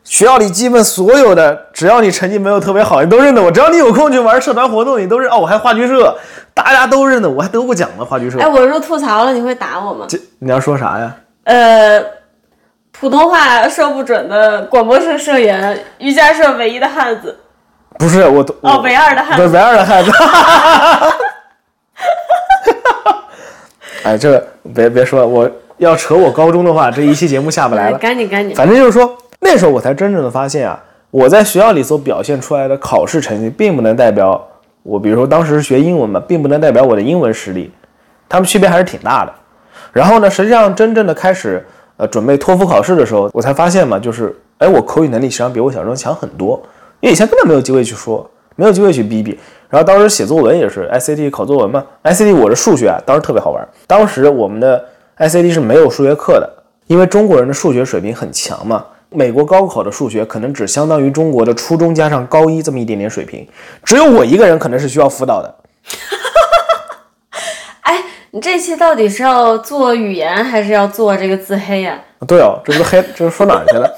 [0.05, 3.51] 学校里基本所有的，只要你成绩没有特别好，你都认得我。
[3.51, 5.31] 只要你有空去玩社团活动，你都认。
[5.31, 6.15] 哦，我还话剧社，
[6.53, 8.05] 大家都认得我，还得过奖呢。
[8.05, 10.05] 话剧社哎，，我说吐槽了，你会打我吗？
[10.07, 11.15] 这你要说啥呀？
[11.45, 12.05] 呃，
[12.93, 17.39] 普通话说不准的广播社社员，瑜伽社唯一的汉子，
[17.99, 19.55] 不是我，我哦，唯二的汉对，子。
[19.55, 20.13] 唯二的汉子。
[24.05, 27.97] 哎，这别别说，我要扯我高中的话，这一期节目下不来哎了。
[27.99, 34.43] 赶紧赶紧，反正就是说，那时候我才真正的发现啊，我在学校里所表现出来的考试成绩，并不能代表
[34.83, 37.71] 我，比如说当时学英文嘛，并不能代表我的英文实力，
[38.27, 39.33] 他们区别还是挺大的。
[39.93, 41.63] 然后呢，实际上真正的开始
[41.99, 46.59] 呃准备托福考试的时候，我才发现嘛，就是哎，我口语能力实际上比我想象中强很多，
[47.01, 48.27] 因为以前根本没有机会去说，
[48.57, 49.39] 没有机会去逼逼。
[49.69, 53.69] 然后当时写作文也是 ICT 考作文嘛，ICT 我的数学啊，当时特别好玩。
[53.87, 54.83] 当时我们的
[55.19, 56.51] ICT 是没有数学课的，
[56.87, 58.83] 因为中国人的数学水平很强嘛。
[59.15, 63.47] 美国高考的数学可能只相当于中国的初中加上高一这么一点点水平，
[63.85, 65.55] 只有我一个人可能是需要辅导的。
[67.83, 73.91] 哎，你这期到底是要做语言，还是要做这个自黑呀、对哦，这不黑，这说哪儿去了？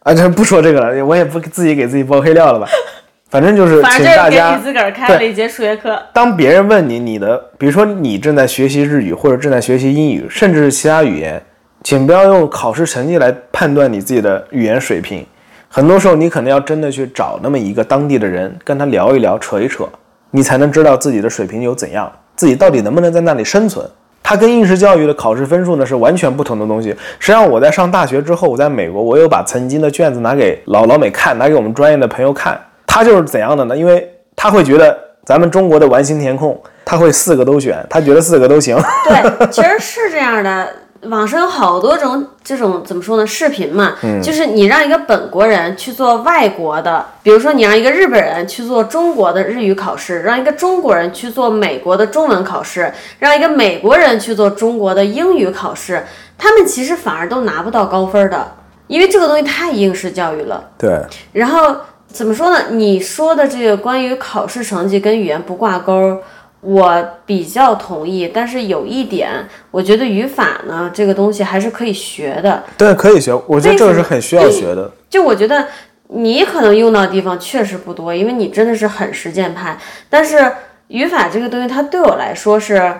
[0.00, 2.68] 啊，这不说这个了，我也不自己给自己爆黑料了吧。
[3.30, 5.96] 反正就是请大家你自个儿开了一节数学课。
[6.12, 11.40] 当别人问你你的，比如说你正在学习日语或者正在学习英语，甚至是其他语言，
[11.82, 15.26] 请不要用考试成绩来判断你自己的语言水平。
[15.68, 19.88] 很多时候，你可能要真的去找那么一个当地的人，跟他聊一聊、扯一扯，
[20.30, 23.88] 你才能知道自己的水平有怎样，自己到底能不能在那里生存。
[24.22, 26.90] 它跟应试教育的考试分数呢是完全不同的东西。
[27.18, 32.60] 实际上，我在上大学之后，我在美国，我有把曾经的卷子拿给老老美看，拿给我们专业的朋友看。
[32.86, 33.76] 他就是怎样的呢？
[33.76, 38.76] 因为他会觉得咱们中国的完形填空，他会四个都选，他觉得四个都行。
[39.08, 40.68] 对，其实是这样的。
[41.04, 43.26] 网上有好多种这种怎么说呢？
[43.26, 56.04] 视频嘛，就是你让一个本国人去做外国的，比如说你让一个日本人去做中国的日语考试，让一个中国人去做美国的中文考试，让一个美国人去做中国的英语考试，
[56.36, 58.52] 他们其实反而都拿不到高分的，
[58.86, 60.62] 因为这个东西太应试教育了。
[60.76, 61.00] 对，
[61.32, 61.76] 然后
[62.08, 62.64] 怎么说呢？
[62.72, 66.18] 你说的这个关于考试成绩跟语言不挂钩，
[66.60, 68.30] 我比较同意。
[68.32, 69.30] 但是有一点，
[69.70, 72.62] 我觉得语法呢这个东西还是可以学的。
[72.76, 74.90] 对，可以学，我觉得这个是很需要学的。
[75.08, 75.66] 就我觉得
[76.08, 79.78] 你可能用到的地方确实不多，因为你真的是很实践派。
[80.08, 80.52] 但是
[80.88, 82.92] 语法这个东西，它对我来说是。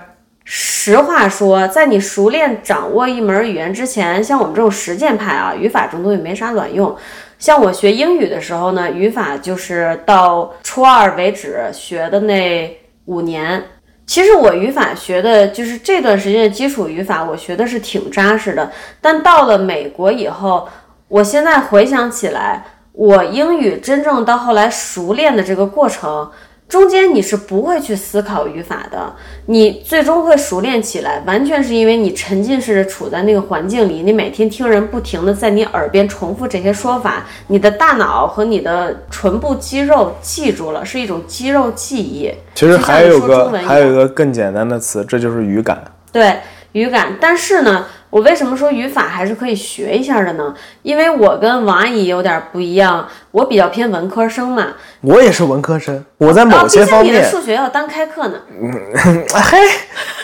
[0.53, 6.97] 实话说，在你熟练掌握一门语言之前，像我们这种实践派啊，语法这种东西没啥卵用。
[7.39, 12.80] 像我学英语的时候呢，语法就是到初二为止学的那
[13.11, 13.63] 五年。
[14.07, 18.71] 其实我语法学的就是这段时间的基础语法，我学的是挺扎实的。
[19.01, 20.69] 但到了美国以后，
[21.09, 26.31] 我现在回想起来，我英语真正到后来熟练的这个过程。
[26.71, 29.13] 中间你是不会去思考语法的，
[29.47, 42.33] 你最终会熟练起来，完全是因为你沉浸式的处在那个环境里，你每天听人不停的在你耳边重复这些说法，你的大脑和你的唇部肌肉记住了，是一种肌肉记忆。
[42.55, 45.83] 其实还有个还有一个更简单的词，这就是语感。
[46.13, 46.37] 对
[46.73, 50.55] 语感，但是呢，我为什么说语法还是可以学一下的呢？
[50.83, 54.69] 因为我跟王阿姨有点不一样，我比较偏文科生嘛，
[55.01, 58.39] 我也是文科生，我在哦某些方毕竟你的面，数学要单开课呢。
[58.49, 58.73] 嗯
[59.35, 59.59] 嘿，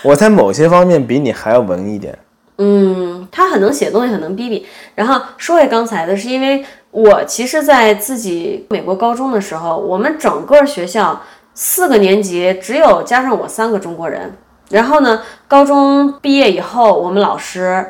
[0.04, 2.16] 我在某些方面比你还要文一点。
[2.58, 4.64] 嗯，他很能写东西，很能逼逼。
[4.94, 11.20] 然后说回刚才的，是因为我其实，在自己美国高中的时候，我们整个学校
[11.52, 14.32] 四个年级只有加上我三个中国人。
[14.70, 17.86] 然后呢，高中毕业以后，我们老师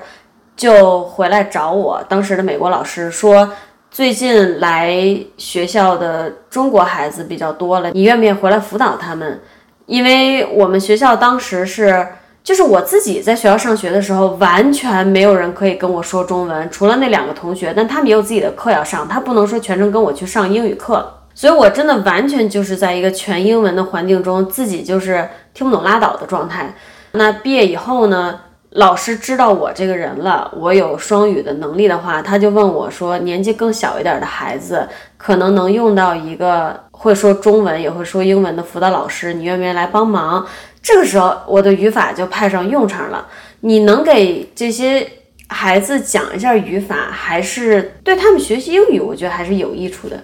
[0.56, 3.50] 就回来找我，当时的美国老师说，
[3.90, 4.94] 最近来
[5.36, 9.40] 学校的中国孩子比较多了，你愿不愿意回来辅导他们？
[9.86, 12.06] 因为我们学校当时是，
[12.42, 26.74] 就是我自己在学校上学的时候，完全没有人可以跟我说中文，除了那两个同学，但他们也有自己的课要上，他不能说全程跟我去上英语课，所以我真的完全就是在一个全英文的环境中，自己就是听不懂拉倒的状态。
[27.12, 28.38] 那毕业以后呢？
[28.70, 40.46] 老师知道我这个人了，我有双语的能力的话，他就问我说：“年纪更小一点的孩子，可能能用到一个会说中文也会说英文的辅导老师，你愿不愿意来帮忙？”
[40.82, 43.26] 这个时候，我的语法就派上用场了。
[43.60, 45.08] 你能给这些
[45.48, 50.22] 孩子讲一下语法，还是对他们学习英语，我觉得还是有益处的。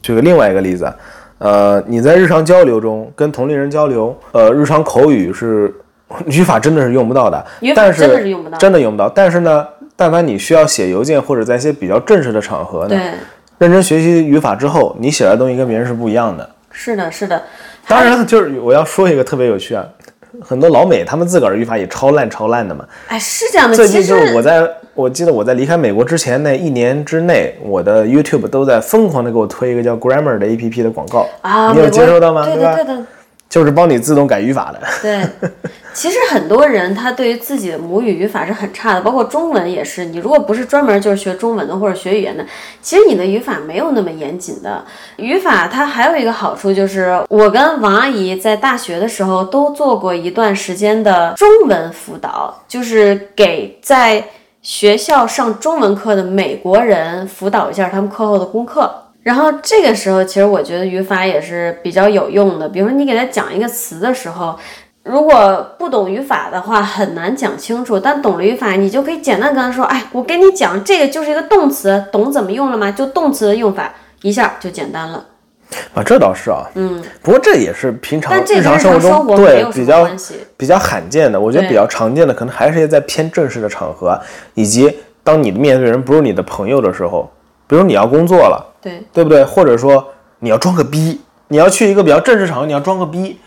[0.00, 0.90] 举个另外一个例子，
[1.40, 5.74] 呃，你在日常交流中跟同龄人交流，呃，日常口语是。
[6.26, 9.08] 语法真的是用不到的，但是真的是用不到，真的用不到。
[9.08, 13.00] 但是呢，但凡你需要写邮件或者在一些比较正式的场合呢，
[13.58, 16.50] 认真学习语法之后，你写的东西跟别人是不一样的。
[16.72, 17.40] 是的，是的。
[17.86, 19.86] 当然，就是我要说一个特别有趣啊，
[20.40, 22.84] 很多老美他们自个儿语法也超烂超烂的嘛。
[23.08, 23.76] 哎，是这样的。
[23.76, 32.44] 最近就是我在我记得我在离开美国之前那一年之内，我的 YouTube 都在疯狂的给我推一个叫 Grammar 的 APP 的广告啊，你有接收到吗？
[32.44, 33.04] 对的，对的。
[33.48, 34.80] 就是帮你自动改语法的。
[35.02, 35.50] 对，
[35.92, 40.04] 其实很多人他对于自己的母语语法是很差的，包括中文也是。
[40.04, 42.44] 你如果不是专门就是学中文的或者学语言的，
[42.80, 44.84] 其实你的语法没有那么严谨的。
[45.16, 54.24] 语法它还有一个好处就是，我跟王阿姨在大学的时候都做过一段时间的中文辅导，就是给在
[54.62, 58.92] 学校上中文课的美国人辅导一下他们课后的功课。
[59.22, 62.66] 然后这个时候，其实我觉得语法也是比较有用的。
[62.66, 64.58] 比如说，你给他讲一个词的时候，
[65.10, 72.90] 如果不懂语法的话，很难讲清楚；但懂了语法，你就可以简单跟他说：“哎，我跟你讲，这个就是一个动词，懂怎么用了吗？
[72.90, 73.92] 就动词的用法，
[74.22, 75.24] 一下就简单了。”
[75.94, 77.02] 啊，这倒是啊，嗯。
[77.22, 80.08] 不过这也是平常日常生活中对比较
[80.56, 81.40] 比较罕见的。
[81.40, 84.18] 我觉得比较常见的，可能还是在偏正式的场合，
[84.54, 84.92] 以及
[85.22, 87.30] 当你的面对人不是你的朋友的时候，
[87.66, 88.66] 比如你要工作了。
[88.82, 89.44] 对对不对？
[89.44, 90.02] 或者说
[90.38, 93.38] 你要装个逼，你要去一个比较正式场合，你要装个逼，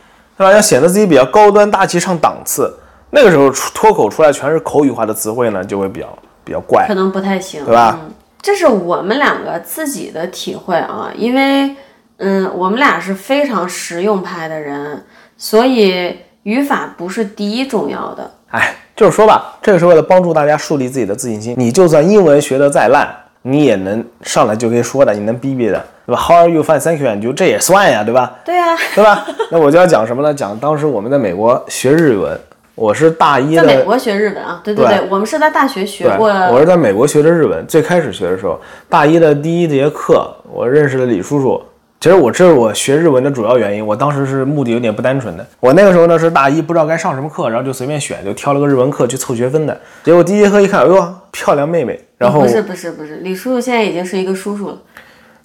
[0.51, 2.73] 要显得自己比较高端大气上档次，
[3.12, 6.08] 那个时候脱口出来全是口语化的词汇呢，就会比较
[6.43, 7.99] 比较怪，可能不太行，对吧？
[8.01, 11.75] 嗯，这是我们两个自己的体会啊，因为
[12.17, 15.03] 嗯，我们俩是非常实用派的人，
[15.38, 18.32] 所以语法不是第一重要的。
[18.49, 21.56] 哎，就是说吧，这个是为了帮助大家树立自己的自信心。
[21.58, 23.08] 你就算英文学得再烂。
[23.43, 26.63] 你也能上来就可以说的，你能逼逼的，对吧？How are you?
[26.63, 27.13] Fine, thank you.
[27.13, 28.34] 你就这也算呀，对吧？
[28.45, 29.25] 对呀，对吧？
[29.51, 30.34] 那我就要讲什么呢？
[30.34, 32.39] 讲当时我们在美国学日文，
[32.73, 36.29] 我是大一的，在美国学日文啊，对对对，我们是在大学学过。
[36.29, 41.62] 我是在美国学的日文，最开始学的时候，大一的第一节课，我认识了李叔叔。
[41.99, 45.45] 其实我这是我学日文的主要原因，我当时是目的有点不单纯的。
[45.62, 49.77] 我那个时候呢是大一，不知道该上什么课，然后就随便选，就挑了个日文课去凑学分的。
[50.03, 54.77] 结果第一节课一看，哎呦，漂亮妹妹，然后不是不是不是，李叔叔现在已经是一个叔叔了。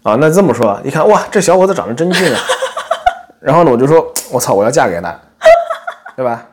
[0.05, 2.39] 啊，那这么说，一看哇，这小伙子长得真俊啊。
[3.41, 5.15] 然后呢，我就说，我操，我要嫁给他，
[6.17, 6.45] 对吧？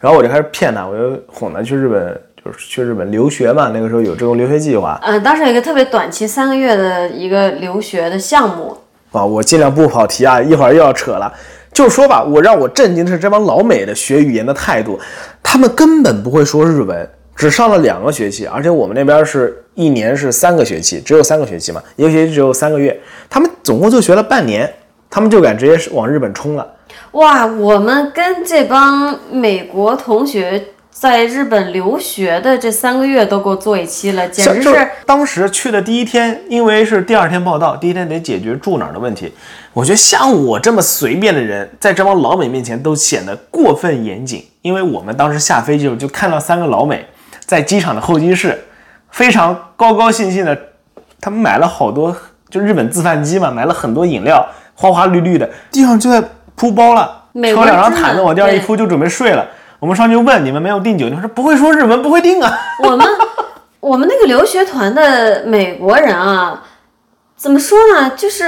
[0.00, 3.70] 然后我就开始骗他，我就哄他去日本，就是去日本留学嘛。
[3.74, 4.98] 那个时候有这种留学计划。
[5.02, 8.76] 嗯，当时有一个特别短期三个月的一个留学的项目。
[9.12, 11.32] 啊，我尽量不跑题啊，一会儿又要扯了。
[11.72, 14.98] 就说吧，我让我震惊的是这帮老美的学语言的态度，
[15.42, 17.08] 他们根本不会说日文，
[17.40, 23.00] 只上了两个学期，而且我们那边是一年是三个学期，只有三个学期嘛，一个学期只有三个月，
[23.30, 24.70] 他们总共就学了半年，
[25.08, 26.74] 他们就敢直接往日本冲了。
[27.12, 30.62] 哇，我们跟这帮美国同学。
[30.92, 39.32] 在日本留学的这三个月都给我做一期了，简直是当时去的第一天，因为是第二天报道，第一天得解决住哪儿的问题。
[39.72, 44.44] 我觉得像我这么随便的人，在这帮老美面前都显得过分严谨。
[44.60, 47.06] 因为我们当时下飞机时候就看到三个老美
[47.50, 48.56] 在机场的候机室，
[49.10, 50.56] 非常高高兴兴的，
[51.20, 52.16] 他们买了好多
[52.48, 54.46] 就日本自贩机嘛，买了很多饮料，
[54.76, 56.22] 花花绿绿的，地上就在
[56.54, 59.44] 铺包了，挑两张毯子往地上一铺就准备睡了。
[59.80, 62.56] 我们上去问你们没有订酒店，说不会说日文，不会订啊。
[62.84, 63.04] 我们
[63.80, 66.62] 我们那个留学团的美国人啊，
[67.34, 68.10] 怎么说呢？
[68.10, 68.44] 就是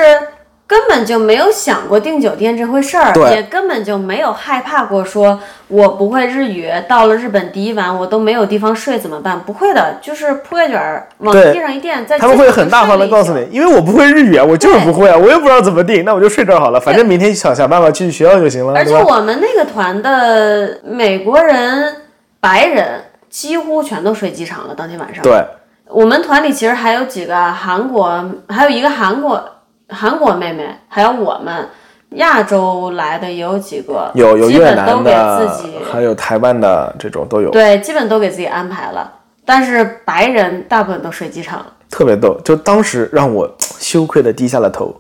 [0.73, 9.39] 根本就没有想过订酒店这回事儿，也根本就没有害怕过说我不会日语，到了日本第一晚我都没有地方睡怎么办？
[9.39, 18.73] 不会的，就是铺盖卷儿往地上一垫，在他们会很大方的告诉你，因为我不会日语啊，我就是不会啊，我也不知道怎么订，那我就睡这儿好了，反正明天想想办法去学校就行了。
[18.75, 21.97] 而且我们那个团的美国人、
[22.41, 24.75] 白人几乎全都睡机场了。
[24.75, 25.45] 当天晚上，对，
[25.89, 29.45] 我们团里其实还有几个韩国，还有一个韩国
[29.93, 31.69] 韩国妹妹，还有我们
[32.17, 39.13] 亚洲来的也有几个，有有基越南的自己，还有台湾的这种都有，对，基本都给自己安排了。
[39.45, 41.65] 但是白人大部分都睡机场。
[41.91, 42.41] 特别逗。
[42.45, 44.95] 就当时让我羞愧的低下了头。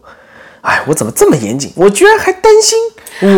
[0.62, 1.72] 哎，我怎么这么严谨？
[1.76, 2.78] 我居然还担心，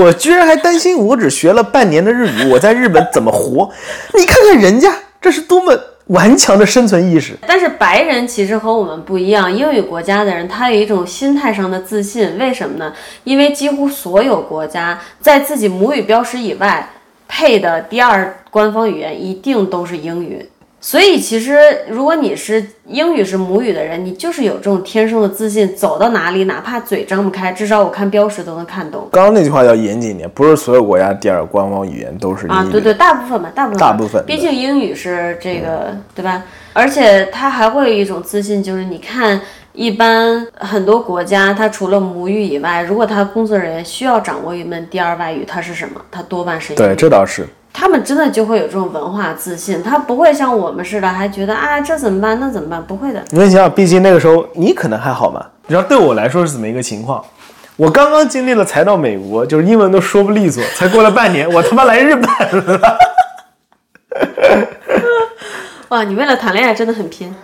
[0.01, 3.71] 我居然还担心，我只学了半年的日语，我在日本怎么活？
[4.15, 5.75] 你看看人家，这是多么
[6.09, 7.35] 顽强的生存意识。
[7.47, 12.93] 但是白人其实和我们不一样，英语国家的人他有一种心态上的自信，为什么呢？
[13.25, 16.89] 因为几乎所有国家在自己母语标识以外
[17.27, 20.47] 配的第二官方语言一定都是英语。
[20.85, 21.59] 所以其实
[21.89, 29.09] 如果你是英语是母语的人，你就是有这种天生的自信，走到哪里哪怕嘴张不开，至少我看标识都能看懂。
[29.11, 32.47] 刚刚那句话要严谨一点，不是所有国家第二官方语言都是。
[32.49, 36.43] 啊，对对，大部分吧，大部分，大部分毕竟英语是这个，对吧？
[36.75, 39.41] 而且他还会有一种自信，就是你看，
[39.73, 45.99] 一般很多国家，他除了母语以外，如果他工作人员需要掌握一门第二外语，他是什么？
[46.11, 47.49] 他多半是英对，这倒是。
[47.77, 52.81] 他们真的就会有这种文化自信，他不会像我们似的，还觉得啊这怎么办那怎么办？
[52.83, 53.21] 不会的。
[53.31, 55.45] 你们想想，毕竟那个时候你可能还好嘛。
[55.67, 57.23] 你知道对我来说是怎么一个情况？
[57.77, 62.81] 我刚刚经历了才到美国，就是英文都说不利索，才过了半年，我他妈来日本了。
[65.91, 67.35] 哇，你为了谈恋爱真的很拼。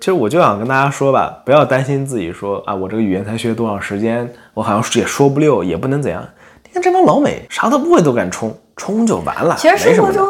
[0.00, 6.26] 其实我就想跟大家说吧，不要担心自己说啊，我这个语言才学多长时间，我好像也说不溜，也不能怎样。
[6.72, 9.54] 你看这帮老美啥都不会都敢冲，冲就完了。
[9.58, 10.26] 其实生活中，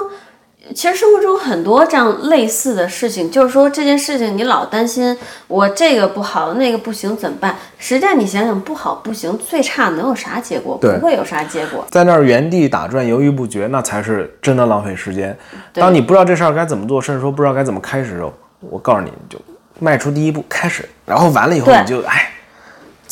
[0.74, 5.16] 其实生活中很多这样类似的事情，就是说这件事情你老担心
[5.46, 7.54] 我这个不好，那个不行怎么办？
[7.78, 10.76] 实际上你想想，不好不行，最差能有啥结果？
[10.80, 11.86] 对不会有啥结果。
[11.90, 15.36] 在那儿原地打转、犹豫不决，那才是真的浪费时间。
[15.72, 18.34] 当你不知道这事儿该怎么做，甚至说不知道该怎么开始的时候，
[18.68, 19.40] 我告诉你，你就
[19.78, 22.30] 迈出第一步开始，然后完了以后你就哎，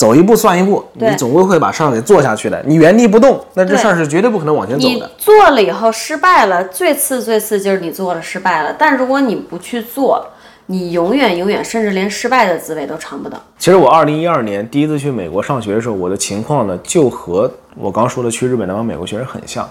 [0.01, 2.59] 走一步算一步，你总归会把事儿给做下去的。
[2.67, 5.11] 你原地不动，那这事儿是绝对不可能往前走你的。
[5.19, 8.75] 做了以后失败了，最次最次就是你做了失败了。
[8.79, 10.27] 但如果你不去做，
[10.65, 13.39] 你永远永远甚至连失败的滋味都尝不到。
[13.59, 19.69] 其实我二零一二年第一次去美国上学的时候，我的情况呢，就和我刚说的去日本那帮美国学生很像。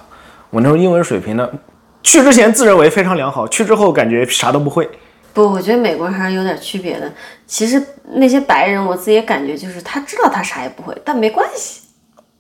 [0.52, 1.50] 我那时候英文水平呢，
[2.04, 4.88] 去之前自认为非常良好，去之后感觉啥都不会。
[5.40, 7.10] 不，我觉得美国人还是有点区别的。
[7.48, 7.82] 其实
[8.14, 11.82] 那些白人，我自己感觉就是他知道他啥也不会，但没关系。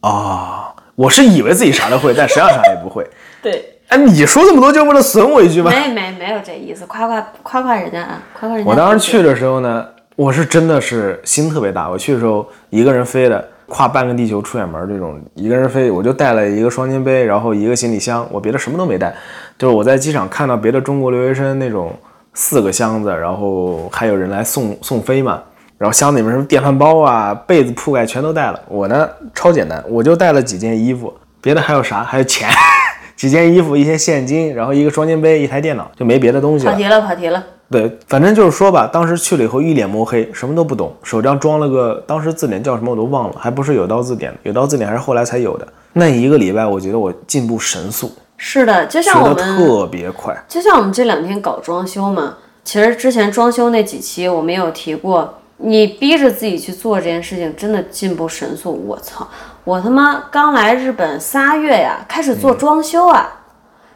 [0.01, 3.07] 啊、我是以为自己啥都会，但实际上啥也不会。
[3.41, 5.71] 对，哎，你说这么多就为了损我一句吗？
[5.71, 8.69] 没没没有这意思，夸夸夸夸人家啊，夸夸人家。
[8.69, 9.85] 我当时去的时候呢，
[10.17, 11.89] 我是真的是心特别大。
[11.89, 19.15] 我去的时候一个人飞的，跨半个地球出远门这种，一个人飞，我就带了一个双肩背，然后一个行李箱，我别的什么都没带。
[19.57, 21.93] 就是我在机场看到别的中国留学生那种
[22.39, 25.43] 四个箱子，然后还有人来送送飞嘛，
[25.77, 28.57] 然后箱子里面什么电饭煲啊、被子、铺盖全都带了。
[28.69, 32.01] 我呢超简单，我就带了几件衣服，别的还有啥？
[32.01, 32.47] 还有钱。
[33.17, 36.77] 几件衣服，一些现金，然后一个双肩背，一台电脑，就没别的东西了跑。
[36.77, 37.43] 题了，跑题了。
[37.69, 45.67] 对，反正就是说吧，当时去了以后一脸摸黑，什么都不懂，手上装了个当时字典叫什么我都忘了，还不是有道字典，有道字典还是后来才有的。
[45.91, 48.09] 那一个礼拜，我觉得我进步神速，
[48.41, 50.33] 是的，就像我们特别快。
[50.47, 58.71] 就像我们这两天搞装修嘛，其实之前装修那几期我们也有提过，你逼着自己去做这件事情，真的进步神速。
[58.87, 59.27] 我操，
[59.65, 63.29] 我他妈刚来日本仨月呀，开始做装修啊！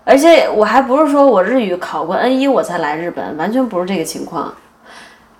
[0.03, 4.53] 而且我还不是说我日语考过 N 一我才来日本，完全不是这个情况。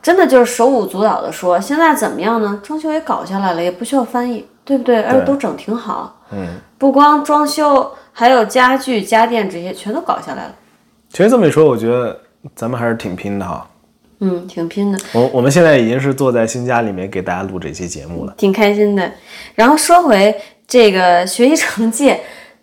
[0.01, 2.61] 真的就是手舞足蹈的说，现在怎么样呢？
[2.63, 5.03] 装修也搞下来了，也不需要翻译，对不对？
[5.03, 6.21] 而且都整挺好。
[6.31, 6.47] 嗯，
[6.77, 10.55] 不光装修，还有家具、家电这些全都搞下来了。
[11.09, 12.17] 其实这么一说，我觉得
[12.55, 13.67] 咱们还是挺拼的哈。
[14.19, 14.97] 嗯，挺拼的。
[15.11, 18.33] 我我们现在已经是坐在新家里面给大家录这期节目了。
[18.37, 19.11] 挺开心的。
[19.55, 20.33] 然后说回
[20.65, 22.15] 这个学习成绩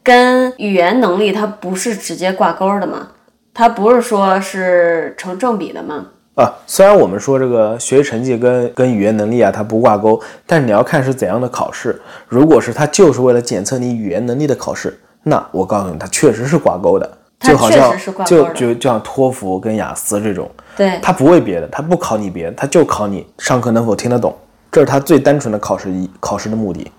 [0.03, 3.09] 跟语言能力，它不是直接挂钩的吗？
[3.53, 6.07] 它不是说是成正比的吗？
[6.37, 12.01] 啊，虽然我们说这个学习成绩跟跟语言能力啊它不挂钩，但是你要看是怎样的考试。
[12.27, 17.19] 如果是它就是为了检测你语言能力的考试，那我告诉你，它确实是挂钩的。
[17.41, 24.37] 就好像确实是挂钩就就就像托福跟雅思这种，对，它不为别的，它不考你别的，它就考你上课能否听得懂，
[24.71, 26.93] 这是它最单纯的考试一考试的目的。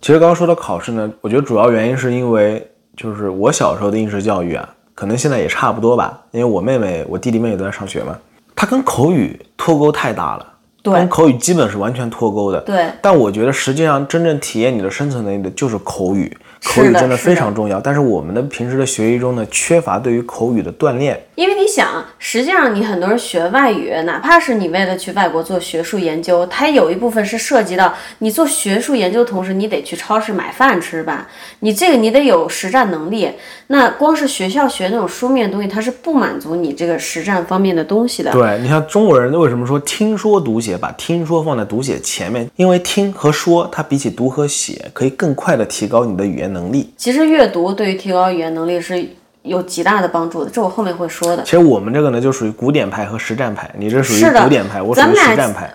[0.00, 8.18] 其实刚刚说到考试呢，我觉得主要原因是因为就是我小时候的应试教育啊，可能现在也差不多吧，因为我妹妹、我弟弟妹妹都在上学嘛，
[8.56, 10.46] 它跟口语脱钩太大了，
[10.82, 12.60] 对跟口语基本是完全脱钩的。
[12.62, 17.80] 对但我觉得实际上真正体验你的生存能力的就是口语，口语真的非常重要。
[17.80, 21.20] 但是我们的平时的学习中呢，缺乏对于口语的锻炼。
[21.34, 31.28] 因为你想，实际上你很多人学外语，哪怕是你为了去外国做学术研究，它有一部分是涉及到你做学术研究同时，你得去超市买饭吃吧，
[31.60, 33.30] 你这个你得有实战能力。
[33.68, 38.32] 那光是学校学那种书面的东西，它是不满足你这个实战方面的东西的。
[38.32, 42.50] 对，你像中国人为什么说听说读写，把听说放在读写前面？
[42.56, 46.92] 因为听和说，它比起读和写，可以更快的提高你的语言能力。
[46.96, 49.06] 其实阅读对于提高语言能力是。
[49.44, 51.42] 有极大的帮助的，这我后面会说的。
[51.42, 55.70] 其实我们这个呢，就属于古典派和实战派，你这属于古典派，我属于实战派。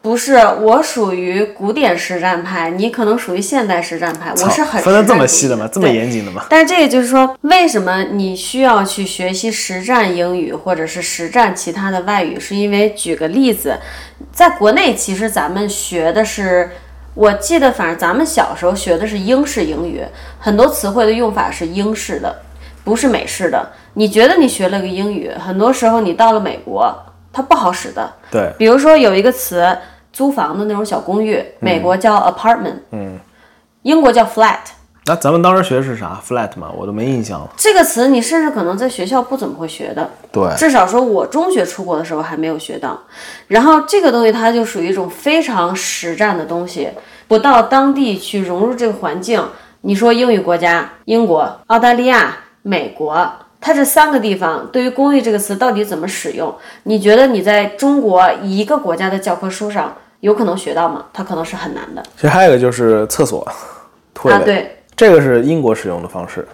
[0.00, 4.30] 不是，我属于古典实战派，你可能属于现代实战派。
[4.30, 5.68] 我是很分得这么细的吗？
[5.72, 6.44] 这么严谨的吗？
[6.48, 12.38] 但是这个就是说，为什么你需要去学习实战英语或者是实战其他的外语？
[12.38, 13.76] 是因为举个例子，
[14.30, 16.70] 在国内其实咱们学的是，
[17.16, 20.04] 我记得反正咱们小时候学的是英式英语，
[20.38, 22.42] 很多词汇的用法是英式的。
[22.84, 26.94] 不是美式的，你觉得你学了个英语，很多时候你到了美国，
[27.32, 28.08] 它不好使的。
[28.30, 29.76] 对，比如说有一个词，
[30.12, 33.18] 租房的那种小公寓，美国叫 apartment，嗯，
[33.82, 34.60] 英国叫 flat。
[35.06, 36.68] 那咱们当时学的是啥？flat 嘛？
[36.76, 37.48] 我都没印象了。
[37.56, 40.10] 这个词你甚至可能在学校不怎么会学的。
[40.32, 43.00] 对，至少说我中学出国的时候还没有学到。
[43.46, 46.88] 然后这个东西它就属于一种非常实战的东西，
[47.28, 49.42] 不到当地去融入这个环境。
[49.82, 52.36] 你说英语国家，英国、澳大利亚。
[52.62, 53.30] 美国，
[53.60, 56.52] 它这三个地方对于“公寓”这个词到底怎么使用？
[56.82, 61.04] 你觉得你在中国一个国家的教科书上有可能学到吗？
[61.12, 62.02] 它可能是很难的。
[62.16, 63.46] 其实还有一个就是厕所，
[64.24, 66.46] 啊，对，这个是英国使用的方式，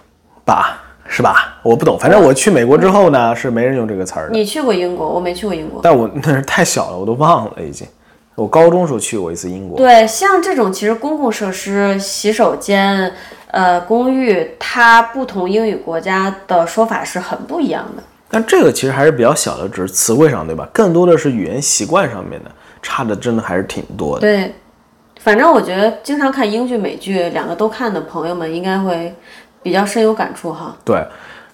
[0.45, 0.82] 吧？
[1.07, 1.59] 是吧？
[1.62, 4.32] 我不懂，反正我去美国之后呢，是没人用这个词儿的。
[4.32, 7.86] 你去过英国，我没去过英国，但我那是太小了，我都忘了已经。
[8.34, 9.76] 我高中时候去过一次英国。
[9.76, 13.12] 对，像这种其实公共设施、洗手间。
[13.53, 20.66] 呃，公寓它不同英语国家的说法是很不一样的，但这个其实还是比较小的，只是词汇上，对吧？
[20.72, 24.22] 更多的是语言习惯上面的差的，真的还是挺多的。
[24.22, 24.55] 对，
[25.22, 29.14] 反正我觉得经常看英剧、美剧，两个都看的朋友们应该会
[29.62, 30.76] 比较深有感触哈。
[30.84, 30.96] 对，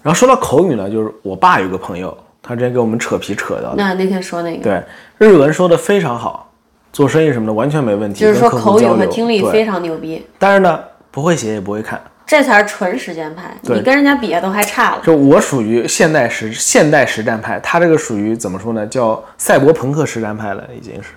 [0.01, 4.83] 然后说到口语呢，就是我爸有个朋友，他之前给我们扯皮扯到，那那天说那个，对，
[5.17, 6.51] 日文说的非常好，
[6.91, 10.25] 做生意什么的完全没问题，就是说口语和听力非常牛逼。
[10.37, 10.79] 但是呢。
[11.11, 13.51] 不会写也不会看，这才是纯实践派。
[13.63, 15.01] 你跟人家比都还差了。
[15.03, 18.85] 就我属于现代实现代实战派，他这个属于怎么说呢？
[18.85, 21.09] 叫赛博朋克实战派了，已经是。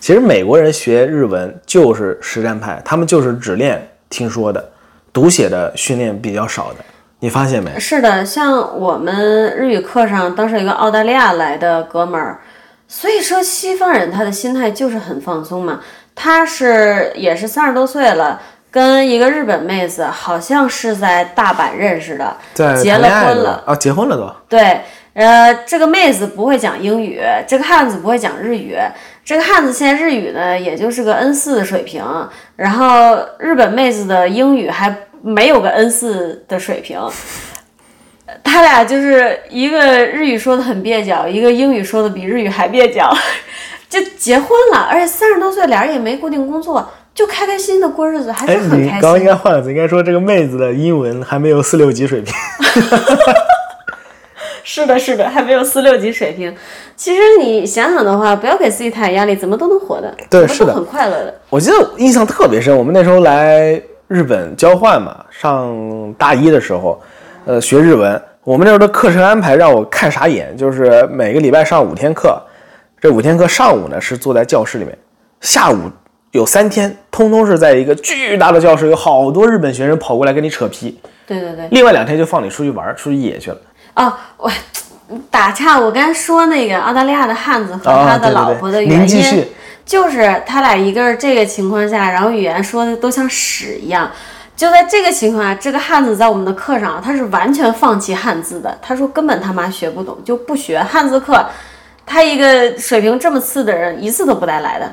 [0.00, 4.70] 其实美国人学日文就是实战派，他们就是只练听说的，
[5.12, 6.84] 读写的训练比较少的。
[7.20, 7.78] 你发现没？
[7.80, 12.40] 是的，像我们日语课上，当时有一个澳大利亚来的哥们儿，
[12.86, 15.80] 所以说西方人他的心态就是很放松嘛。
[16.14, 18.40] 他是也是三十多岁了。
[18.68, 22.36] 跟一个日本妹子，好像是在大阪认识的，
[22.76, 24.30] 结了婚了啊，结婚了都。
[24.50, 24.82] 对，
[25.14, 28.76] 呃，这个妹子不会讲英语，这个汉子不会讲日语，
[29.26, 32.00] 这个汉子现在日语呢，也就是个 N 四的水平，
[32.54, 37.00] 然后日本妹子的英语还没有个 N 四的水平，
[38.44, 43.12] 他俩就是一个日语说的很蹩脚，一个英语说的比日语还蹩脚，
[43.88, 46.88] 就结婚了，而且三十多岁，俩人也没固定工作。
[47.12, 48.84] 就开开心心的过日子，还是很开心。
[48.84, 52.32] 你刚刚应该换个词，应该说这个妹子的英文还没有四六级水平。
[54.62, 56.54] 是的，是的，还没有四六级水平。
[56.96, 60.12] 其实你想想的话，不要给自己太大压力，怎么都能活的。
[60.30, 61.34] 对，是的，很快乐的。
[61.50, 67.00] 我记得印象特别深，我们那时候来日本交换嘛，上大一的时候，
[67.44, 68.20] 呃，学日文。
[68.42, 72.40] 我们那时候的课程安排让我看傻眼，就是每个礼拜上五天课，
[73.00, 74.96] 这五天课上午呢是坐在教室里面，
[75.40, 75.76] 下午。
[76.32, 81.00] 有三天，通通是在一个巨大的教室，有好多日本学生跑过来跟你扯皮。
[81.26, 81.66] 对对对。
[81.70, 83.56] 另外两天就放你出去玩，出去野去了。
[83.94, 84.50] 啊，我
[85.30, 89.46] 打岔，我刚才说那个澳大利亚的汉子和他的老婆的原因，
[89.84, 94.10] 就是他俩一个是这个情况下，然后语言说的都像屎一样。
[94.56, 98.76] 就在这个情况下，这个汉子在我们的课上，他是完全放弃汉字的。
[98.80, 101.44] 他说根本他妈学不懂，就不学汉字课。
[102.06, 104.92] 他一个水平这么次的人，一次都不带来的。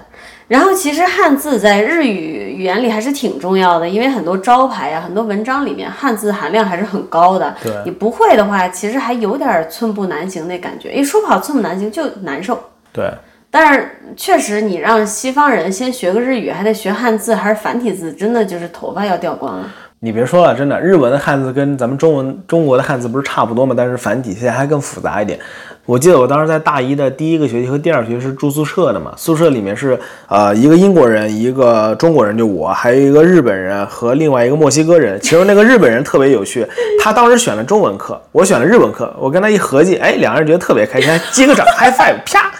[0.53, 7.55] 然后其实汉字在日语语言里还是挺重要的，因为很多招牌呀、很多文章里面汉字含量还是很高的。
[7.63, 10.93] 对，你不会的话，其实还有点寸步难行那感觉。
[10.93, 12.63] 一说不好，寸步难行就难受。
[12.91, 13.11] 对，
[13.49, 19.67] 但是确实，你让西方人先学个日语，还得学汉字，还是繁体字，真的就是头发要掉光了。
[20.03, 23.73] 你别说了，真的，日文的汉字跟咱们中文中国的汉字不是差不多吗？
[23.77, 25.39] 但是繁体现在还更复杂一点。
[25.85, 29.97] 我记得我当时在大一的第一个学期和第二学期是住宿舍的嘛，宿舍里面是
[30.27, 35.17] 呃一个英国人，一个中国人，就我，还有一个日本人和另外一个墨西哥人。
[35.21, 36.67] 其中那个日本人特别有趣，
[37.01, 42.51] 他当时选了中文课，我选了日文课，我跟他一合计，哎，两个人觉得特别开心，还 击个掌，high five，啪。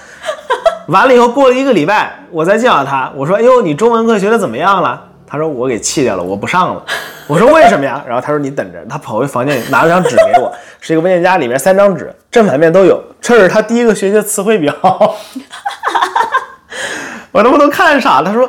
[0.87, 5.09] 完了以后过了一个礼拜，我再见到他，我说，哎呦，你中文课学的怎么样了？
[5.33, 6.85] 他说我给气掉了，我不上了。
[7.25, 8.03] 我说为什么呀？
[8.05, 8.77] 然后他说你等着。
[8.87, 13.03] 他跑回房间里拿了张纸给我， 是一个文件夹，里面三张纸，正反面都有。
[13.19, 14.71] 这是他第一个学习的词汇表。
[17.31, 18.29] 我他妈都看傻了。
[18.29, 18.47] 他说，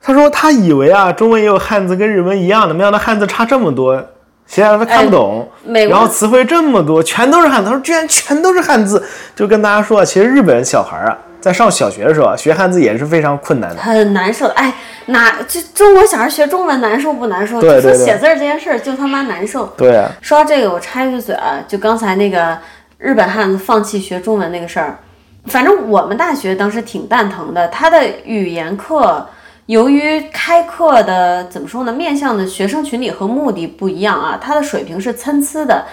[0.00, 4.00] 他说他以为啊，中文也有汉字跟日文一样的，没想到汉字差这么多，
[4.46, 5.50] 现在他看不懂。
[5.64, 7.68] 然后词汇这么多，全都是汉字。
[7.68, 9.04] 他说居然全都是汉字，
[9.34, 11.18] 就跟大家说，其实日本小孩啊。
[11.40, 14.46] 在上小学的时候学汉字也是非常困难的，很难受。
[14.48, 14.72] 哎，
[15.06, 17.60] 哪就中国小孩学中文难受不难受？
[17.60, 19.66] 对对说写字这件事儿就他妈难受。
[19.76, 20.10] 对啊。
[20.20, 22.56] 说到这个，我插一句嘴啊，就刚才那个
[22.98, 24.98] 日本汉子放弃学中文那个事儿，
[25.46, 27.68] 反正我们大学当时挺蛋疼的。
[27.68, 29.26] 他的语言课
[29.66, 35.86] 由于开课的怎么说呢，面向的学生群体和目的不一样啊，他的水平是参差的。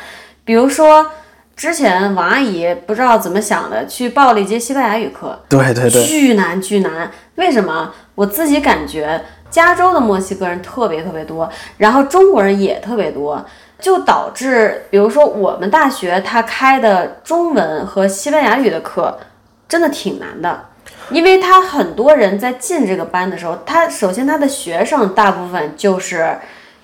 [0.44, 1.06] 比如说。
[1.58, 7.12] 之前王阿姨不知道怎么想的，去报了一节西班牙语课，对对对，巨难巨难。
[7.34, 7.92] 为什么？
[8.14, 13.44] 我自己感觉加州的墨西哥人特别特别多，然后中国人也特别多，
[13.80, 19.18] 就导致，比如说我们大学他开的中文和西班牙语的课，
[19.68, 20.66] 真的挺难的，
[21.10, 26.38] 因为他很多人在进这个班的时候，他首先他的学生大部分就是。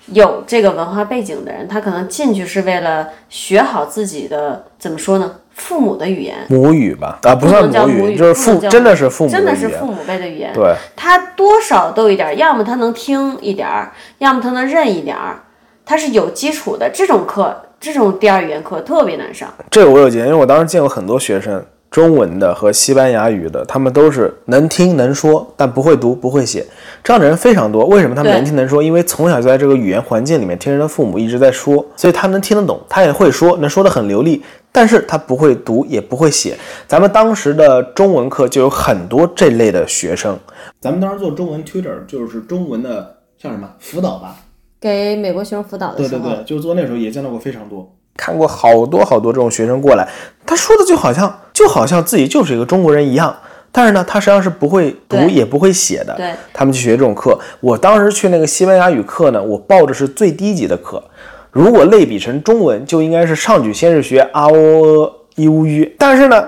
[0.06, 5.36] 有这个文化背景的人，他可能进去是为了学好自己的怎么说呢？
[5.54, 7.20] 父母的语言，母语吧？
[7.22, 10.52] 啊，不算母语，就是父，真的是父母，真的是父母辈的语言。
[10.52, 15.44] 对，他多少都一点，要么他能听一点儿，要么他能认一点儿，
[15.86, 16.90] 他是有基础的。
[16.92, 19.48] 这种课，这种第二语言课特别难上。
[19.70, 21.64] 这个我有经验，因为我当时见过很多学生。
[21.94, 26.66] 中文的和西班牙语的，他们都是能听能说，但不会读不会写，
[27.04, 27.86] 这样的人非常多。
[27.86, 28.82] 为什么他们能听能说？
[28.82, 34.42] 因为从小就在这个语言环境里面，听人的父母一直在说，所以他能听得懂，他也会说，能说得很流利，
[34.72, 36.56] 但是他不会读也不会写。
[36.88, 40.36] 咱们当时的中文课就有很多这类的学生。
[40.80, 44.34] 咱们当时做中文 tutor，就是中文的像什么辅导吧？
[44.80, 45.98] 给美国学生辅导的。
[45.98, 47.88] 对对对，就做那时候也见到过非常多。
[48.16, 50.08] 看过好多好多这种学生过来，
[50.44, 53.34] 他说的就好像就好像自己就是一个中国人一样，
[53.70, 56.12] 但是呢，他实际上是不会读也不会写的。
[56.16, 57.38] 对，他们去学这种课。
[57.60, 61.02] 我当时去那个西班牙语课呢，我报的是最低级的课。
[61.52, 65.94] 如果类比成中文，就应该是上去先是学啊喔一乌吁。
[65.96, 66.44] 但是呢，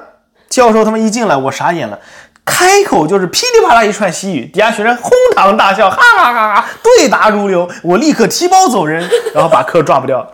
[0.48, 1.96] 教授他们一进来，我傻眼了，
[2.44, 7.68] 开口就是噼里啪啦一串西语，底下学生哄堂大笑，哈哈哈哈，对答如流。
[7.84, 10.28] 我立刻提包走人，然后把课抓不掉。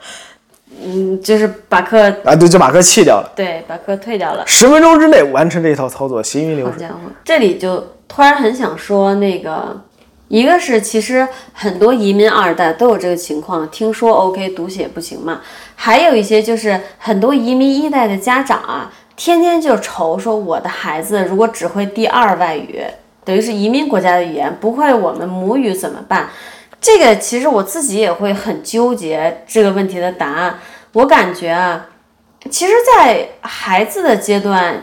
[0.84, 3.30] 嗯，就是把课啊，对，就把课弃掉了。
[3.36, 4.42] 对，把课退掉了。
[4.46, 6.72] 十分钟之内完成这一套操作，行云流水。
[6.72, 9.80] 好家伙，这里就突然很想说，那个
[10.28, 15.40] 一个是其实很多移民二代都有这个情况，听说 OK 读写不行嘛。
[15.74, 22.82] 还有一些就是很多移民一代的家长啊，天天就愁说我的孩子如果只会第二外语，
[23.24, 26.28] 等于是移民国家的语言，不会我们母语怎么办？
[26.82, 30.58] 这个其实我自己也会很纠结这个问题的答案。
[30.92, 31.86] 我感觉啊，
[32.50, 34.82] 其实，在孩子的阶段，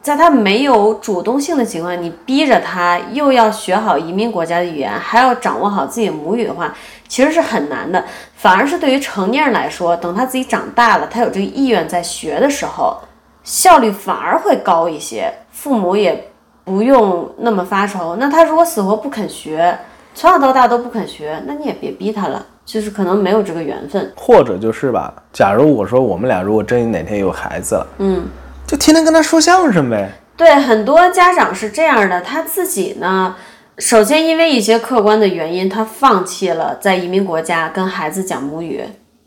[0.00, 6.72] 在他没有主动性的情况，你逼着他又要学好移民国家的语言，还要掌握好自己母语的话，
[7.08, 8.04] 其实是很难的。
[8.36, 12.96] 反而是对于成年人来说，等他自己长大了，他有这个意愿在学的时候，
[13.42, 16.30] 效率反而会高一些，父母也
[16.62, 18.14] 不用那么发愁。
[18.16, 19.76] 那他如果死活不肯学，
[20.14, 25.14] 从小到大都不肯学，那你也别逼他了，就是可能没有这个缘分，或者就是吧。
[25.32, 28.26] 假如我说我们俩如果真哪天有孩子了，嗯，
[28.66, 30.10] 就天天跟他说相声呗。
[30.36, 33.36] 对，很多家长是这样的，他自己呢，
[33.78, 38.82] 首先因为一些客观的原因，他放弃了在移民国家跟孩子讲母语，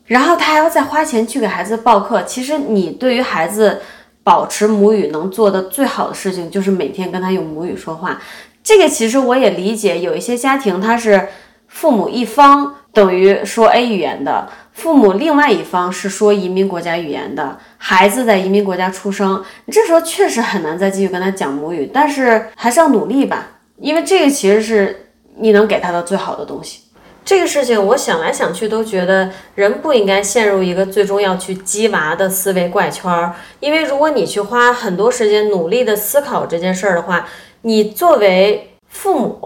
[0.05, 2.21] 然后他还要再花钱去给孩子报课。
[2.23, 3.81] 其实你对于孩子
[4.23, 8.19] 保持母语能做的最好的事情，就是每天跟他用母语说话。
[8.63, 11.27] 这个其实我也理解，有一些家庭他是
[11.67, 23.49] 父母一方等于说 A 语言的，父母另外一方是说移民国家语言的，孩子在移民国家出生，这时候确实很难再继续跟他讲母语，但是还是要努力吧，
[23.79, 26.79] 因为这个其实是你能给他的最好的东西。
[27.25, 37.27] 这个事情我想来想去都觉得人不应该陷入一个最终要去鸡娃的思维怪圈儿，因为如果你去花很多时间努力的思考这件事儿的话。
[37.65, 39.39] 你作为父母，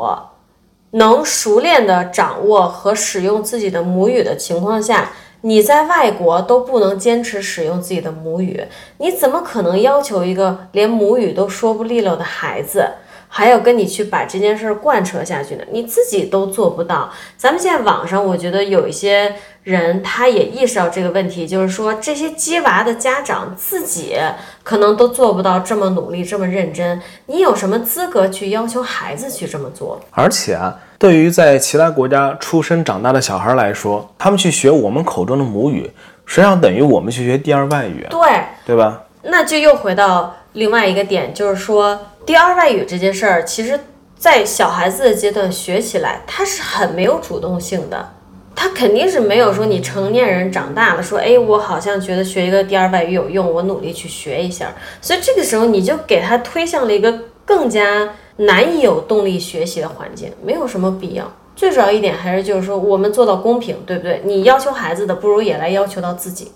[0.91, 5.11] 能熟练的掌握和使用自己的母语的情况下，
[5.41, 8.65] 你在外国都不能坚持使用自己的母语，
[8.97, 12.89] 你怎么可能要求一个连母语都说不利落的孩子？
[13.29, 17.11] 还要跟你去把这件事儿贯彻下去呢，你自己都做不到。
[17.37, 24.15] 咱们现在网上，我觉得有一些人他也意识到这个问题，就是说这些鸡娃的家长自己
[24.63, 29.99] 可能都做不到这么努力、这么认真，你有什么资格去要求孩子去这么做？
[30.11, 35.91] 而且啊，对于在其他国家出生长大的小孩来说，他们去学我们口中的母语，
[36.25, 38.19] 实际上等于我们去学第二外语，对，
[38.65, 39.03] 对吧？
[39.23, 41.99] 那就又回到另外一个点，就是说。
[42.27, 43.79] 第二外语这件事儿，其实，
[44.17, 48.09] 在小孩子的阶段学起来，他是很没有主动性的，
[48.53, 54.75] 他肯定是没有说你成年人长大了说，哎，我好像觉得学一个第二外语有用，我努力去学一下。
[55.01, 61.33] 所以这个时候你就给他推向了一个更加难以有动力学习的环境，没有什么必要。
[61.55, 64.21] 最主要一点还是就是说，我们做到公平，对不对？
[64.25, 66.51] 你要求孩子的，不如也来要求到自己，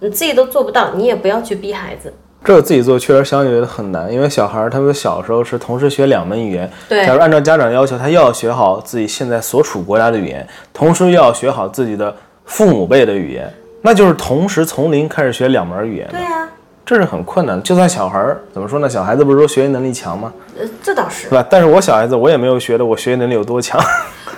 [0.00, 2.14] 你自己都做不到，你也不要去逼孩子。
[2.44, 6.70] 这个自己做确实相对的很难，因为小孩儿他们小时候是同时学两门语言。
[6.88, 7.06] 对。
[7.06, 12.14] 假如按照家长要求，他又要学好自己现在所处国家的语言，同时又要学好自己的
[12.44, 16.08] 父母辈的语言，那就是同时从零开始学两门语言。
[16.10, 16.48] 对呀。
[16.84, 17.62] 这是很困难的。
[17.62, 18.88] 就算小孩儿怎么说呢？
[18.88, 20.32] 小孩子不是说学习能力强吗？
[20.58, 21.28] 呃，这倒是。
[21.28, 21.46] 对吧？
[21.48, 23.80] 但是我小孩子我也没有学的我学习能力有多强。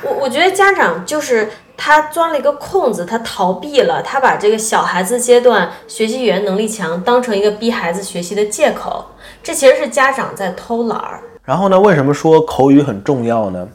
[0.02, 9.04] 我我觉得家长就是他钻了一个空子，他逃避了，他把这个小孩子阶段学习语言能力强当成一个逼孩子学习的借口，
[9.42, 11.20] 这其实是家长在偷懒儿。
[11.44, 13.68] 然后呢，为什么说口语很重要呢？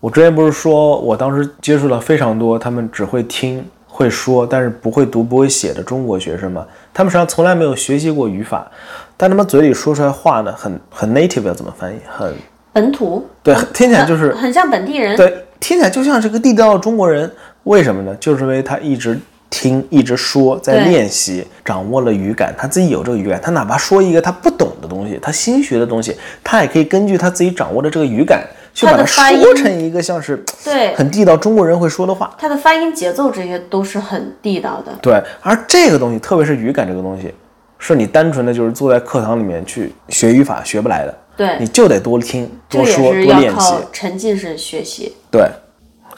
[0.00, 6.66] 我之前不是说我当时接触了非常多他们只会听会说，但是不会读不会写的中国学生吗？
[6.92, 8.70] 他们实际上从来没有学习过语法，
[9.16, 11.98] 但他们嘴里说出来话呢，很很 native，要怎么翻译？
[12.06, 12.34] 很
[12.72, 13.26] 本土。
[13.42, 15.16] 对，听起来就是很像本地人。
[15.16, 15.46] 对。
[15.64, 17.30] 听起来就像是个地道的中国人，
[17.62, 18.14] 为什么呢？
[18.20, 23.40] 就是因为他一直听，一直说，在练习，掌握了语感，他自己有这个语感。
[23.40, 32.34] 他哪怕说一个他不懂的东西，他新学的东西，他也可以根据他自己掌握的这个语感，去把它说成一个像是对很地道中国人会说的话。
[32.36, 34.92] 他的发音、节奏这些都是很地道的。
[35.00, 37.32] 对，而这个东西，特别是语感这个东西，
[37.78, 41.18] 是你单纯的就是坐在课堂里面去学语法学不来的。
[41.36, 45.16] 对，你就得多听、多说、多练习，沉浸式学习。
[45.30, 45.48] 对，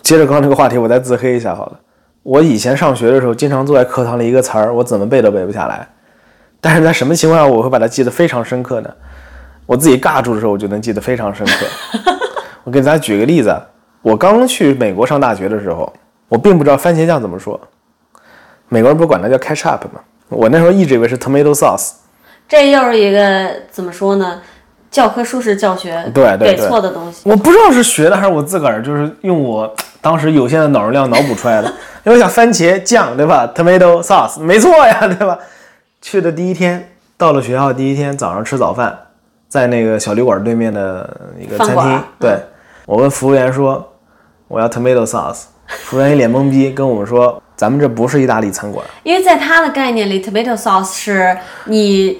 [0.02, 1.80] 接着刚刚这个话题，我再自黑一下好了。
[2.22, 5.88] 我以前上学的时候，经常坐在课堂里，一个词儿我怎么背都背不下来。
[6.60, 8.90] 但是在什么情况下我会把它记得非常深刻呢？
[9.64, 11.66] 我自己尬住的时候，我就能记得非常深刻。
[12.64, 13.54] 我给大家举个例子，
[14.02, 15.92] 我刚去美国上大学的时候，
[16.28, 17.60] 我并不知道番茄酱怎么说，
[18.68, 20.00] 美国人不管它叫 ketchup 吗？
[20.28, 21.92] 我那时候一直以为是 tomato sauce。
[22.48, 24.40] 这又是一个怎么说呢？
[24.96, 29.70] 教科书式教学，对对对错的东西，我不知道是学的还是我自个儿，就是用我
[30.00, 31.70] 当时有限的脑容量脑补出来的。
[32.04, 35.38] 因为想番茄酱，对吧？Tomato sauce，没错呀， 对吧？
[36.00, 36.88] 去的第一天，
[37.18, 38.98] 到了学校第一天早上吃早饭，
[39.50, 42.38] 在那个小旅馆对面的一个餐厅，对
[42.86, 43.86] 我问服务员说
[44.48, 51.36] 我要 Tomato sauce，服务员一脸懵逼，跟我们说咱们这不是意大利餐馆，因为在他的概念里，Tomato sauce 是
[51.66, 52.18] 你。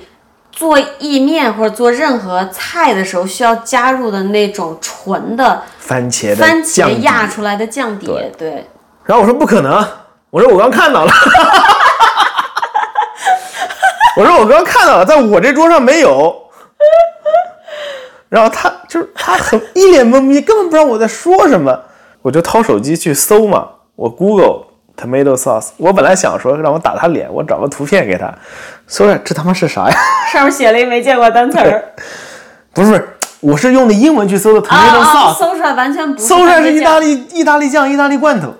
[0.57, 8.07] 做意面或者做任何菜的时候，需要加入的那种纯的番茄的番茄压出来的酱底。
[8.39, 8.67] 对。
[9.05, 9.87] 然后我说不可能，
[10.31, 11.13] 我说我刚看到了，
[14.17, 16.35] 我说我刚看到了，在我这桌上没有。
[18.29, 21.83] 然后他就是他很一脸懵逼，根本不知道我在说什么。
[22.23, 24.65] 我就掏手机去搜嘛，我 Google。
[24.97, 28.33] Tomato sauce，我本来想说让我打他脸，我找个图片给他，
[28.87, 29.97] 搜着这他妈是啥呀？
[30.33, 31.85] 上面写了一没见过单词儿。
[32.73, 33.09] 不是，
[33.41, 36.21] 我是用的英文去搜的 Tomato sauce，搜出来完全不。
[36.21, 38.55] 搜出来是意大利意大利酱、意大利罐头。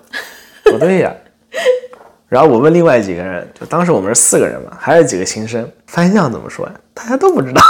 [0.63, 1.11] 不对呀。
[2.29, 6.71] 然后我问另外几个人，就当时我们是四个人嘛，还有几个新生，番茄酱怎么说呀？
[6.93, 7.61] 大家都不知道。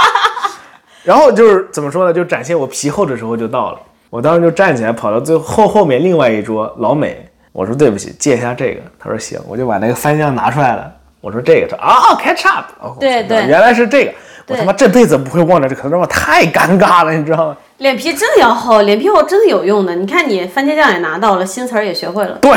[1.04, 2.12] 然后就是怎么说呢？
[2.12, 3.78] 就展现我皮厚的时候就到了，
[4.10, 7.30] 我当时就站起来跑到最后后面另外一桌老美。
[7.56, 8.82] 我说对不起，借一下这个。
[8.98, 10.92] 他说行，我就把那个番茄酱拿出来了。
[11.22, 12.66] 我说这个，说啊，catch up。
[13.00, 14.12] 对对，原来是这个。
[14.48, 17.56] 我他妈这辈子不会忘了这个，让我太尴尬了，你知道吗？
[17.78, 19.94] 脸皮真的要厚，脸皮厚真的有用的。
[19.94, 22.36] 你看你番茄酱也拿到了，新词儿也学会了。
[22.42, 22.52] 对，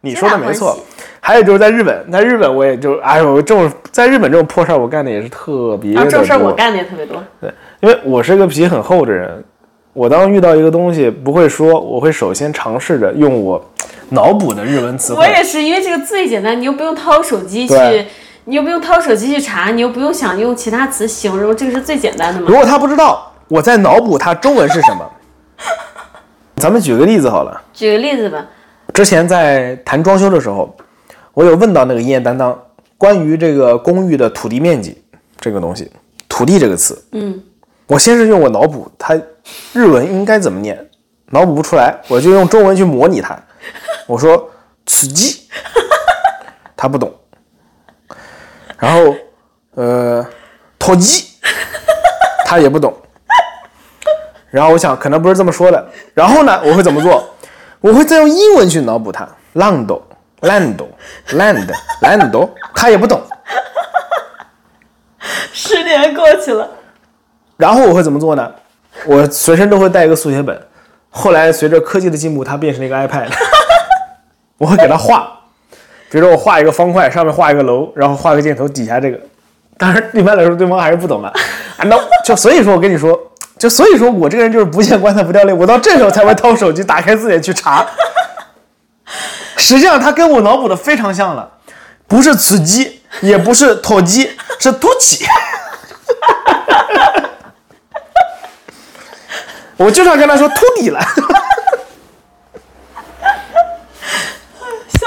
[0.00, 0.78] 你说的没错。
[1.20, 6.10] 还有就是在日本，在日本我也就，哎呦，这种在日本这种破事儿我干的也是特别的多。
[6.10, 7.22] 这种事儿我干的也特别多。
[7.38, 9.44] 对，因为我是一个皮很厚的人，
[9.92, 13.62] 我当遇到一个东西不会说，我会首先尝试着用我。
[14.10, 17.74] 脑补的日文词汇，我也是，因为这个最简单，你又不用掏手机去，
[18.44, 22.46] 你又不用掏手机去查，你又不用想用其他词形容，这个是最简单的嘛。
[22.48, 25.10] 如果他不知道我在脑补他中文是什么，
[26.56, 28.46] 咱们举个例子好了，举个例子吧，
[28.94, 30.74] 之前在谈装修的时候，
[31.34, 32.58] 我有问到那个营业担当
[32.96, 34.96] 关于这个公寓的土地面积
[35.38, 35.90] 这个东西，
[36.28, 37.38] 土地这个词，嗯，
[37.86, 39.14] 我先是用我脑补它
[39.74, 40.78] 日文应该怎么念，
[41.30, 43.38] 脑补不出来，我就用中文去模拟它。
[44.08, 44.50] 我说
[44.86, 45.46] “吃鸡”，
[46.74, 47.14] 他不懂。
[48.78, 49.14] 然后，
[49.74, 50.26] 呃
[50.80, 51.28] ，“土地”，
[52.46, 52.96] 他也不懂。
[54.50, 55.86] 然后我想，可能不是这么说的。
[56.14, 57.22] 然后呢，我会怎么做？
[57.80, 63.22] 我会再用英文去脑补他，land，land，land，land， 他也不懂。
[65.52, 66.66] 十年过去了，
[67.58, 68.50] 然后我会怎么做呢？
[69.04, 70.66] 我随身都会带一个速写本。
[71.10, 73.28] 后来随着科技的进步，它变成了一个 iPad。
[74.58, 75.26] 我会给它画，
[76.10, 79.18] 比如说我画一个方块，上面画一个楼，然后画个箭头，底下这个。
[79.76, 81.28] 当然，一般来说对方还是不懂的。
[81.28, 83.16] 啊，那就所以说我跟你说，
[83.56, 85.52] 就所以说我这个人就是不见棺材不掉泪。
[85.52, 87.86] 我到这时候才会掏手机，打开字典去查。
[89.56, 91.48] 实际上，它跟我脑补的非常像了，
[92.08, 95.24] 不是雌鸡，也不是土鸡，是凸起。
[99.76, 101.00] 我就算跟他说秃底了。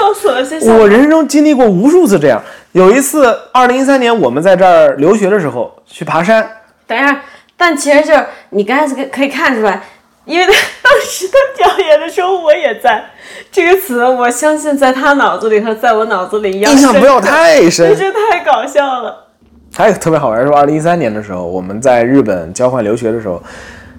[0.02, 0.72] 笑死了，谢谢。
[0.72, 2.42] 我人生中经历过无数次这样。
[2.72, 6.44] 有一次，二零一三年我们在这儿留学的时候去爬山，
[6.86, 7.22] 等一下，
[7.56, 9.80] 但其实就是你刚才可可以看出来，
[10.24, 13.04] 因为他当时他表演的时候我也在，
[13.52, 17.94] 这个词我相信在他脑子里和在我脑子里一样印象不要太深。
[17.96, 19.28] 这太搞笑了。
[19.74, 23.40] 还有特别好玩，是二零一三年的时候，我们在日本交换留学的时候，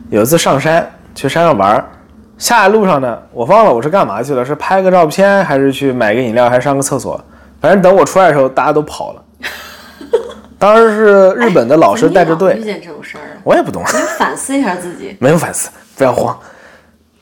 [0.10, 1.86] 有一次上山去山上玩儿，
[2.44, 7.18] 下来路上呢，我忘了我是干嘛去了，是拍个照片，还是去买个饮料，还是上个厕所？
[7.62, 9.24] 反正等我出来的时候，大家都跑了。
[10.60, 13.40] 当时是日本的老师带着队遇见这种事儿啊？
[13.46, 13.82] 我也不懂。
[13.82, 15.16] 你反思一下自己。
[15.22, 16.38] 没有反思，不要慌。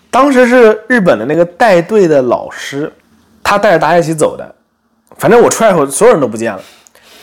[0.09, 2.91] 当时是日本的那个带队的老师，
[3.43, 4.55] 他带着大家一起走的。
[5.17, 6.59] 反正我出来以后，所有人都不见了。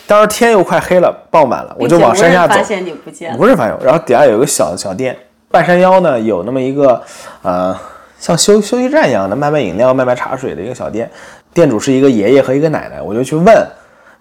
[0.07, 2.63] 当时天又快黑了，傍晚了，我就往山下走发。
[2.63, 3.37] 现你不见了。
[3.37, 5.19] 不是反正，然后底下有一个小小店，
[5.51, 7.03] 半山腰呢有那么一个
[7.43, 7.77] 呃
[8.19, 11.11] 像休休息站一样的卖卖饮料、卖卖茶水的一个小店，
[11.55, 13.67] 店主是一个爷爷和一个奶奶，我就去问，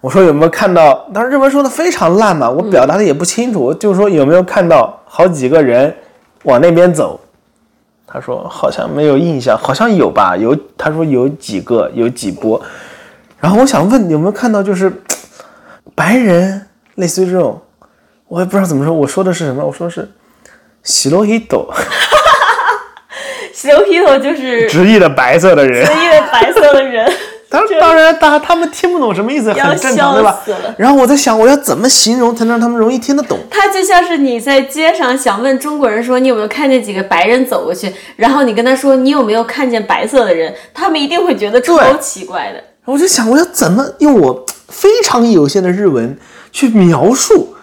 [0.00, 1.06] 我说有没有看到？
[1.12, 5.94] 当时日文说的非常烂嘛，我表达的也不清楚，我就说有没有看到好几个人
[6.44, 7.20] 往那边走？
[8.06, 12.60] 他说好像没有印象，好像有吧，有他说有几个，有几波。
[13.38, 14.90] 然后我想问有没有看到就是
[15.94, 17.60] 白人，类似于这种，
[18.28, 19.62] 我也不知道怎么说，我说的是什么？
[19.62, 20.08] 我说是
[20.82, 21.68] 喜罗伊斗，
[23.52, 25.84] 小披头就是直译的白色的人。
[25.84, 27.12] 直译的白色的人，
[27.50, 30.40] 当当然，大他们听不懂什么意思，很正常，对吧？
[30.76, 33.38] 然后我在想，我要怎么形容才能让他们容易听得懂？
[33.50, 36.02] 他就像是你在街上想问中国人。
[36.02, 37.44] 说你有没有看见几个白人。
[37.44, 42.62] 走过去，然后你跟他说你有没有看见白色的人，他们一定会觉得超奇怪的。
[42.84, 46.18] 我就想，我要怎么用我非常有限的日文
[46.52, 47.54] 去描述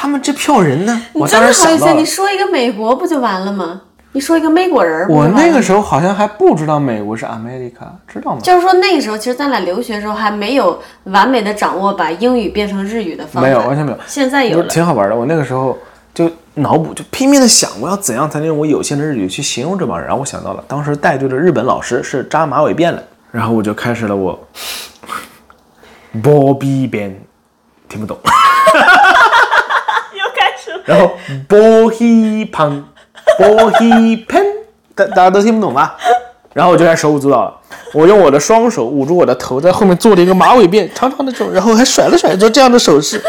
[0.00, 1.02] 他们这票人呢？
[1.12, 3.80] 我当真的好意思，然想到你，说一个美国不就完了吗？
[4.12, 8.40] 你说一个美国人儿我那个时候好像还不知道美国是 America，知道吗？
[8.40, 13.98] 就是说那个时候，其实咱俩留学的时候还没有完美的掌握把英语变成日语的方法，没有，完全没有。
[14.06, 14.68] 现在有了。
[14.68, 15.16] 挺好玩的。
[15.16, 15.76] 我那个时候
[16.14, 20.06] 就脑补，就拼命的想，我要怎样才能用我有限的日语去形容这帮人。
[20.06, 24.38] 然后我想到了，当时带队的日本老师是扎马尾辫的，然后我就开始了我
[26.22, 27.16] Bobby Ben，
[27.88, 28.16] 听不懂。
[30.88, 31.12] 然后
[31.46, 32.82] Bohi Pan
[33.38, 34.46] Bohi Pen，
[34.94, 35.94] 大大家都听不懂吧？
[36.54, 37.54] 然后我就开始手舞足蹈了。
[37.92, 43.22] 我用我的双手捂住我的头，在后面做了一个马尾辫，长长的这种，然后还甩了甩，做这样的手势。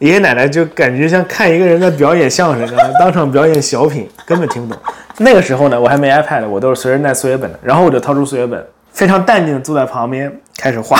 [0.00, 4.82] 爷爷奶奶就感觉像看一个人在表演相声当场表演小品，根本听不懂。
[5.16, 7.58] 那个时候呢，我还没 iPad，我都是随身带速写本的。
[7.62, 8.62] 然后我就掏出速写本，
[8.92, 10.98] 非常淡定的坐在旁边开始画。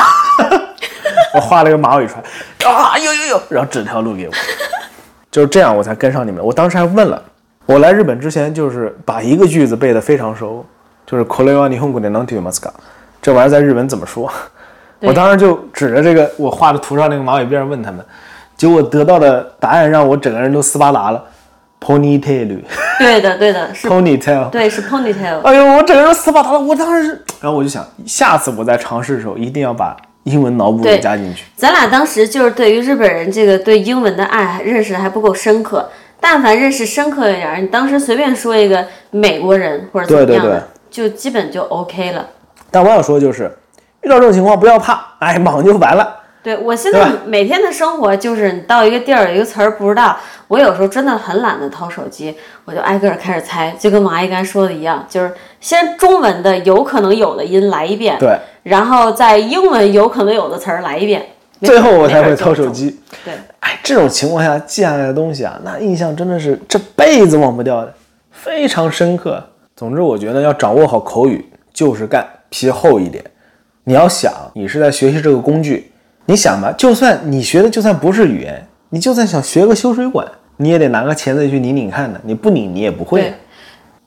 [1.35, 2.25] 我画了个马尾船，
[2.65, 4.33] 啊，有有有，然后指条路给我。
[5.37, 6.43] 就是这样，我才跟上你们。
[6.43, 7.23] 我当时还问了，
[7.67, 10.65] 我来日本之前就是把一个句子背得非常熟，
[11.05, 12.73] 就是 k o r e wa nihongo de nanto m a s k a
[13.21, 14.33] 这玩意儿在日本怎么说？
[15.01, 18.03] 我当时就指着这个我画的图上那个马尾辫问他们，
[18.57, 21.23] 结果得到的答案让我整个人都斯巴达了
[21.83, 22.63] ，ponytail，ponytail。
[22.99, 23.87] 对的，对的，是，
[24.51, 25.41] 对，是 ponytail。
[25.43, 27.09] 哎呦，我整个人斯巴达了，我当时，
[27.43, 29.95] 然后我就想，下次我在尝试的时候一定要把
[30.27, 31.45] 英文脑补给加进去。
[31.57, 35.89] 咱俩当时就是对于日本人这个对英文的爱认识还不够深刻，
[36.21, 42.27] 但凡认识深刻一点儿，你当时随便说一个美国人或者怎么样的，对对对就基本就 OK 了。
[42.71, 43.51] 但我想说就是，
[44.03, 46.17] 遇到这种情况不要怕，哎，莽就完了。
[46.47, 50.17] 对我现在每天的生活就是，你到一个地儿一个词儿不知道，
[50.47, 52.33] 我有时候真的很懒得掏手机，
[52.65, 61.27] 我就挨个儿开始猜，就跟王阿姨刚才说的一样，就是先中文的有可能有的音来一遍，对，然后在英文有可能有的词儿来一遍，
[61.63, 62.37] 最后我才会。
[62.37, 62.97] 掏手机。
[63.25, 67.93] 对，哎，这种情况下记下来的东西啊，那印象真的是这辈子忘不掉的，
[68.31, 69.45] 非常深刻。
[69.75, 71.45] 总之，我觉得要掌握好口语，
[71.75, 73.25] 就是干，皮厚一点。
[73.83, 75.91] 你要想，你是在学习这个工具，
[76.27, 80.27] 你想吧，就算你学的就算不是语言，你就算想学个修水管，
[80.59, 83.35] 你也得拿个钳子去拧拧看的，你不拧你也不会。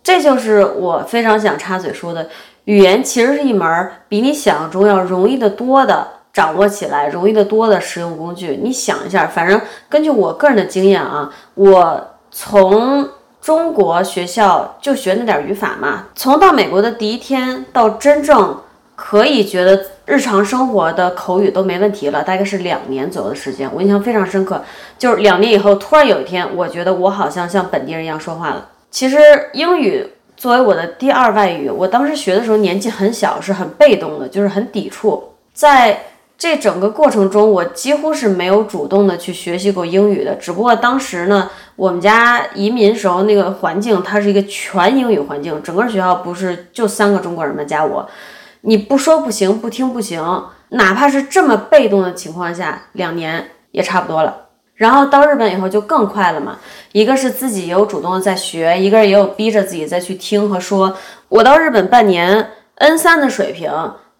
[0.04, 2.28] 这就是我非常想插嘴说的，
[2.66, 8.60] 语言其实是一门比你想象中要容易得多的掌握起来容易得多的实用工具。
[8.62, 13.08] 你想一下，反正根据我个人的经验啊，我从
[13.42, 18.58] 中国学校就学那点语法嘛，从到美国的第一天到真正
[18.96, 24.60] 可以觉得日常生活的口语都没问题了，大概是两年左右的时间，我印象非常深刻。
[24.98, 28.70] 就是两年以后，突然有一天，我觉得我好像像本地人一样说话了。
[28.90, 29.20] 其实
[29.54, 30.04] 英语
[30.36, 35.36] 作为我的第二外语，我当时学的时候年纪很小，是很被动的，就是很抵触。
[35.54, 36.06] 在
[36.36, 40.34] 这整个过程中，我几乎是没有主动的去学习过英语的。
[40.36, 47.64] 只不过当时呢，我们家移民时候那个环境，它是一个全英语环境，整个学校不是就三个中国人嘛？
[47.64, 48.10] 加我，
[48.62, 50.22] 你不说不行，不听不行，
[50.70, 54.46] 哪怕是这么被动的情况下，两年也差不多了。
[54.76, 56.58] 然后到日本以后就更快了嘛，
[56.94, 60.96] 一个是自己也有主动的在学，一个也有逼着自己再去听和说。
[61.28, 63.72] 我到日本半年，N 三的水平，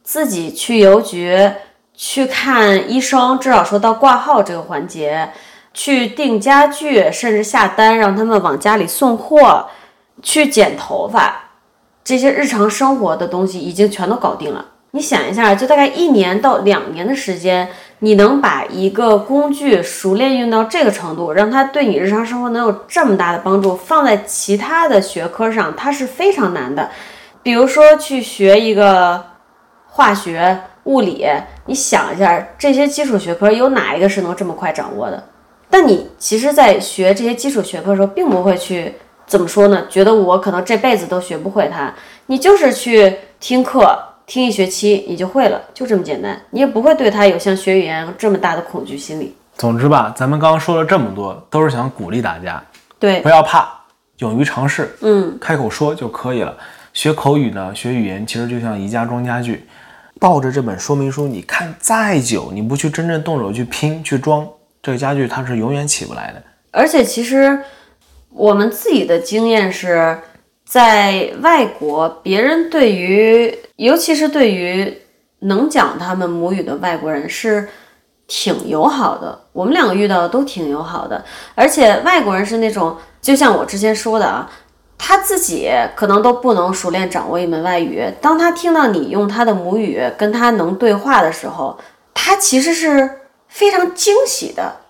[0.04, 1.52] 自己去邮局
[1.94, 5.32] 去看医生，至少说到挂号这个环节，
[5.74, 9.68] 去订家具，甚至下单让他们往家里送货，
[10.22, 11.49] 去剪头发，
[12.04, 14.66] 这些日常生活的东西已经全都搞定了。
[14.92, 17.70] 你想一下，就大概一年到两年的时间，
[18.00, 26.90] 你能把一个工具熟练用到这个程度，让它对你日常生活能有这么大的帮助，放在其他的学科上，它是非常难的。
[27.44, 29.24] 比如说去学一个
[29.88, 31.24] 化学、物理，
[31.68, 35.24] 你想一下，这些基础学科有哪一个是能这么快掌握的？
[35.70, 38.96] 但你其实，在学这些基础学科的时候，并不会去
[39.30, 39.86] 怎么说呢？
[39.88, 41.94] 觉得我可能这辈子都学不会它，
[42.26, 43.98] 你就是去听课。
[44.26, 49.36] 听一学期你就会了，就这么简单，你也不会对它有像学语言这么大的恐惧心理。
[49.58, 52.64] 总之吧，咱们刚刚说了这么多，都是想鼓励大家，
[53.00, 53.68] 对，不要怕，
[54.20, 56.56] 勇于尝试，嗯，开口说就可以了。
[56.94, 59.68] 学口语呢，学语言其实就像宜家装家具，
[60.20, 64.48] 抱着这本说明书，你看再久，你不去真正动手去拼去装
[64.84, 66.44] 这个家具，它是永远起不来的。
[66.70, 67.60] 而且其实
[68.34, 70.20] 我们自己的经验是。
[70.66, 75.02] 在外国，别人对于，尤其是对于
[75.40, 77.68] 能讲他们母语的外国人，是
[78.28, 79.46] 挺友好的。
[79.52, 81.26] 我们两个遇到的都挺友好的，
[81.56, 84.48] 而且外国人是那种，就像我之前说的啊，
[84.96, 91.80] 他自己可能都不能熟练掌握一门外语，当他听到你用他的母语跟他能对话的时候，
[92.14, 93.10] 他其实是
[93.48, 94.82] 非常惊喜的。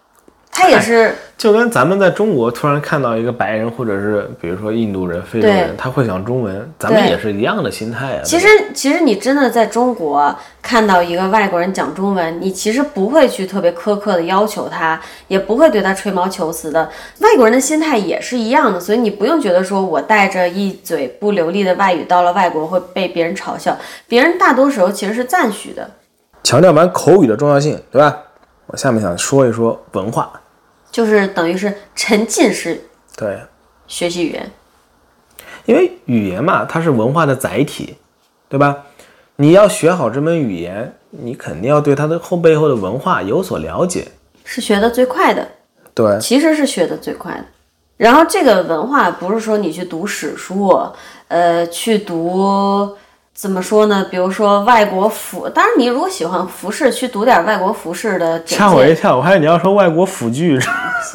[0.59, 8.21] 他也是，就跟咱们在中国突然看到一个白人，或者是比如说印度人、非洲人，他会讲中文，咱们也是一样的心态啊。
[8.23, 14.99] 其实，其实你真的在中国看到一个外国人讲中文，你其实不会去特别苛刻的要求他，
[15.29, 16.89] 也不会对他吹毛求疵的。
[17.19, 23.77] 外国人的心态也是一样的，所以你不用觉得说我带着一嘴不流利的外语到了外国会被别人嘲笑，
[24.09, 25.89] 别人大多时候其实是赞许的。
[26.43, 28.17] 强调完口语的重要性，对吧？
[28.67, 30.29] 我下面想说一说文化。
[30.91, 32.81] 就是等于是沉浸式
[33.15, 33.39] 对
[33.87, 34.51] 学习语言，
[35.65, 37.95] 因为语言嘛，它是文化的载体，
[38.47, 38.85] 对吧？
[39.35, 44.07] 你要学好这门语言，你肯定要对它的后背后的文化有所了解，
[44.43, 45.47] 是学的最快的。
[45.93, 47.45] 对，其实是学的最快的。
[47.97, 50.79] 然后这个文化不是说你去读史书，
[51.27, 52.95] 呃，去读
[53.39, 54.05] 怎么说呢？
[54.11, 58.43] 比如说外国服，当然你如果喜欢服饰，去读点外国服饰的。
[58.45, 60.59] 吓我一跳，我还以为你要说外国辅具。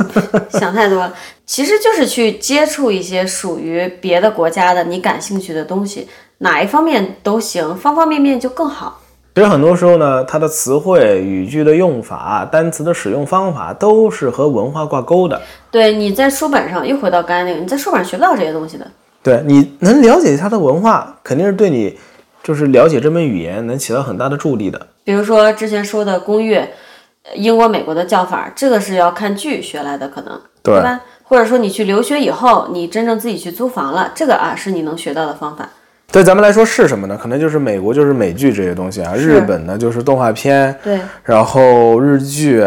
[0.48, 1.12] 想太多了，
[1.44, 6.08] 其实就是去接触一些属于别的国家的你感兴趣的东西，
[6.38, 9.02] 哪一方面都行，方方面面就更好。
[9.34, 15.38] 其实很多时候呢，它的词汇、语句的用法、单词的使用方法都是和文化挂钩的。
[15.70, 18.86] 对，你在书本上又回到刚才那个，你在书本上学不到这些东西的。
[19.22, 21.98] 对，你能了解它的文化，肯定是对你
[22.44, 24.88] 就是了解这门语言能起到很大的助力的。
[25.02, 26.60] 比如说之前说的公寓，
[27.34, 31.00] 英国、美国的叫法，这个是要看剧学来的，可能对吧？
[31.22, 35.66] 或者说你去留学以后，你真正自己去租房了，这个啊是你能学到的方法。
[36.12, 37.18] 对咱们来说是什么呢？
[37.20, 42.62] 可能就是美国就是美剧这些东西啊，日本呢就是动画片，对，然后日剧，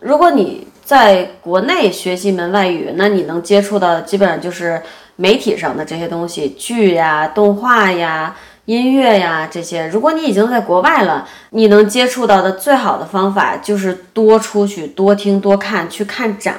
[0.00, 4.82] 如果你在国内学习一门外语，那你能接触到的基本上就是
[5.14, 8.36] 媒体上的这些东西，剧呀、动画呀、
[8.66, 9.88] 音乐呀这些。
[9.88, 16.56] 如果你已经在国外了，你能接触到的最好的方法就是多出去、多听、多看，去看展，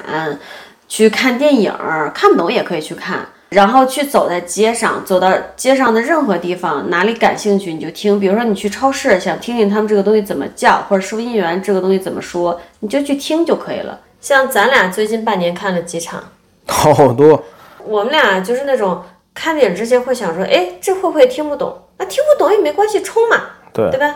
[0.87, 1.73] 去看电影，
[2.13, 3.27] 看不懂也可以去看。
[3.49, 8.17] 然后去走在街上，走到街上的任何地方，哪里感兴趣你就听。
[8.17, 13.99] 比如说你去超市，想听听他们这个东西怎么叫，或者收银员这个东西怎么说，你就去听就可以了。
[14.21, 16.23] 像咱俩最近半年看了几场，
[16.65, 17.43] 好多。
[17.83, 21.77] 我们俩就是那种看电影之前会想说，哎，这会不会听不懂？
[22.01, 23.37] 那听不懂也没关系，冲嘛，
[23.71, 24.15] 对对吧？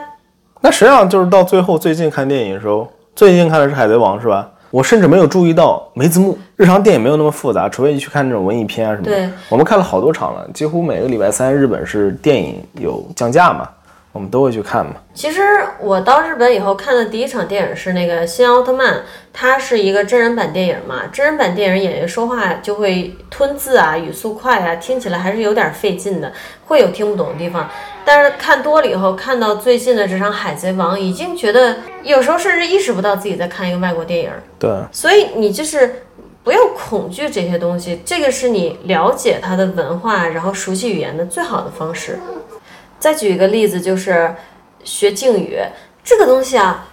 [0.61, 4.49] 那实际上就是到最后，最近看电影的时候，最近看的是《海贼王》，是吧？
[4.71, 6.35] 我甚至没有注意到没字幕。
[6.55, 9.11] 日常电影没有那么复杂，除非你去看那种文艺片啊什么的。
[9.11, 13.69] 对，我们看了好多场了，几乎每个礼拜三日本是电影有降价嘛，
[14.15, 14.93] 我们都会去看嘛。
[15.13, 15.41] 其实
[15.77, 19.01] 我到日本以后看的第一场电影是那个新奥特曼，
[19.33, 26.31] 它是一个真人版电影嘛，真人版电影演员说话就会吞字啊，语速快啊，听起来还是有点费劲的，
[26.67, 27.69] 会有听不懂的地方。
[28.05, 34.31] 但是看多了以后，看到最近的这场《海贼王》，已经觉得有时候甚至意识不到自己在看一个外国电影。
[34.57, 36.03] 对，所以你就是
[36.41, 42.17] 不要恐惧这些东西，这个是你了解它的文化，然后熟悉语言的最好的方式。
[43.05, 44.33] 再举一个例子，就是
[44.83, 45.59] 学敬语
[46.03, 46.87] 这个东西啊，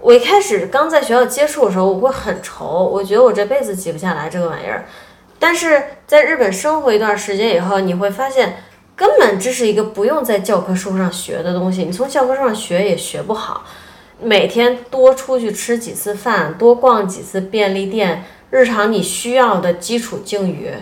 [0.00, 4.86] 我一开始刚在学校接触的时候，我会很愁，我觉得我这辈子记不下来这个玩意儿。
[5.38, 8.62] 但是在日本生活一段时间以后，你会发现，
[8.96, 13.66] 根本这是一个不用在教科书上学的东西，你从教科书上学也学不好。
[14.22, 20.72] 每天多出去吃几次饭，多逛几次便利店，日常你需要的基础敬语，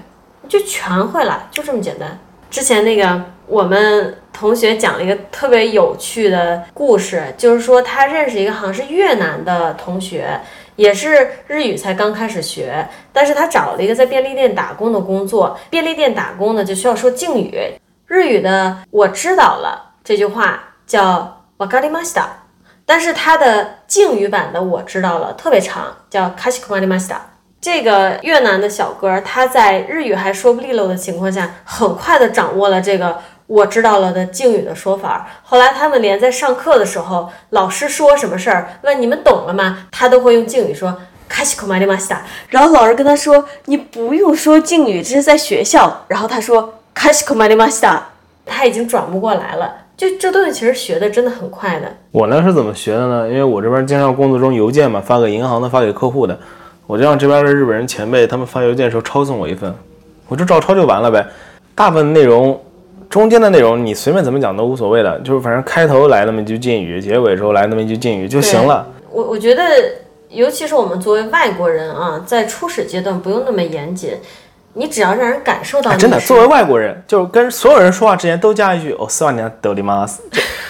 [0.43, 2.21] 你就全会了，就这么简单。
[2.49, 10.40] 之前那个我们同学讲了一个特别有趣的故事，就是说他认识一个好像是越南的同学，
[10.76, 17.60] 也是日语才刚开始学，但是他找了一个在便利店打工的工作，便利店打工呢就需要说敬语，
[18.08, 22.24] 日语的我知道了这句话叫わかりました。
[22.86, 27.18] 但是它的敬语版的我知道了，特别长，叫かしこまりました。
[27.62, 33.16] 这个越南的小哥，他在日语还说不利落的情况下，很快的掌握了这个
[33.48, 35.28] 我知道了的敬语的说法。
[35.44, 40.96] 后来他们连在上课的时候，老师说什么事儿，问你们懂了吗，他都会用敬语说
[41.30, 42.20] かしこまりました。
[42.50, 46.06] 然后老师跟他说，你不用说敬语，这是在学校。
[46.08, 48.00] 然后他说かしこまりました，
[48.46, 49.76] 他已经转不过来了。
[49.98, 51.88] 就这东西其实学的真的很快的。
[52.12, 53.28] 我呢是怎么学的呢？
[53.28, 56.40] 因为我这边经常工作中邮件嘛，发给银行的，发给客户的，
[56.88, 59.72] 我就让这边的日本人前辈他们发邮件的时候抄送我一份，
[60.28, 61.26] 我就照抄就完了呗。
[61.76, 62.60] 大部分内容，
[63.09, 68.87] 中间的内容你随便怎么讲都无所谓的，就是反正开头来那么一句敬语，结尾时候来那么一句敬语就行了。
[69.11, 69.63] 我我觉得，
[70.29, 74.11] 尤其是我们作为外国人啊，在初始阶段不用那么严谨。
[74.77, 80.23] 你只要让人感受到、哎，真的，作为外国人，就是跟所有人说话之前都加一句“哦，斯瓦尼亚德里马斯”，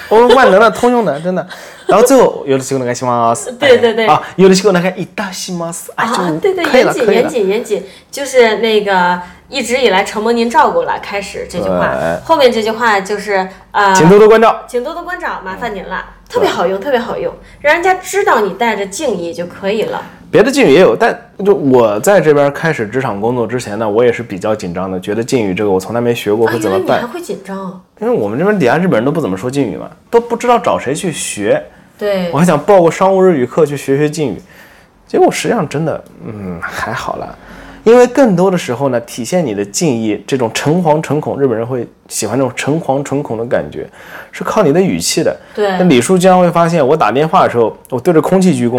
[0.09, 1.47] 我们万能的、通用的， 真的。
[1.87, 3.95] 然后最后有的西格那个西马斯，对 对。
[3.95, 11.93] 对，啊，有的西格那个伊达西马斯，哎，就对对，严谨严谨严谨，就是那个一直以来承蒙您照顾了，开始这句话，
[12.25, 20.03] 后面这句话就是呃，请多多关照，请多多关照，麻烦您了，特别好用，特别好用，让人家知道你带着敬意就可以了。
[20.37, 26.99] 别的敬语也有，但就我在这边开始职场工作之前呢，我也是比较紧张的，觉得敬语这个我从来没学过，会怎么办？
[26.99, 27.83] 你还会紧张？
[28.01, 31.63] 因为我们这边底下日本人都不怎么说敬语嘛，都不知道找谁去学。
[31.99, 34.37] 对，我还想报个商务日语课去学学敬语，
[35.07, 37.35] 结果实际上真的，嗯，还好啦。
[37.85, 43.89] 因为更多的时候呢，体现你的敬意，这种诚惶诚恐，日本人会喜欢这种诚惶诚恐的感觉，
[44.33, 45.35] 是靠你的语气的。
[45.55, 48.79] 对，那李叔经常会发现，我打电话的时候，我对着空气鞠躬。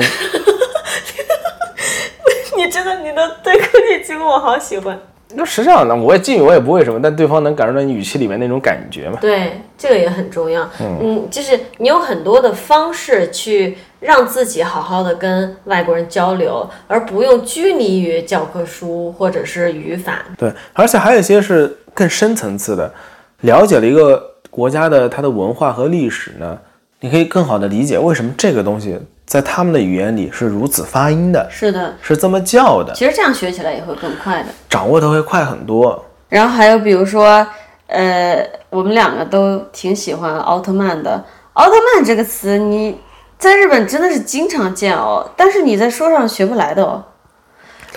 [2.77, 4.99] 你真的，你的对空气鞠躬，我好喜欢。
[5.33, 9.17] 那实际上呢，我也敬语我也不会什么，但对方能感受到你语气里面那种感觉嘛。
[9.19, 10.67] 对，这个也很重要。
[10.79, 20.23] 嗯，就是你有很多的方式去让自己好好的跟外国人交流，而不用拘泥于教科书或者是语法。
[20.37, 22.93] 对，而且还有一些是更深层次的，
[23.41, 26.57] 了解了一个国家的它的文化和历史呢，
[27.01, 28.97] 你可以更好的理解为什么这个东西。
[29.27, 32.93] 在他们的语言里是如此发音的，是的，是这么叫的。
[32.93, 36.05] 其实这样学起来也会更快的，掌握的会快很多。
[36.29, 37.45] 然后还有比如说，
[37.87, 41.23] 呃，我们两个都挺喜欢奥特曼的。
[41.53, 42.97] 奥特曼这个词，你
[43.37, 47.03] 在日本真的是经常见哦，但是你在书上学不来的哦。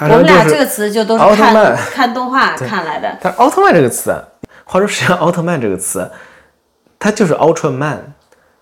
[0.01, 3.17] 我们俩这个词就都是看看动画看来的。
[3.21, 4.13] 但奥特曼这个词，
[4.65, 6.11] 话说实际上奥特曼这个词。
[7.03, 7.97] 它就是 Ultraman，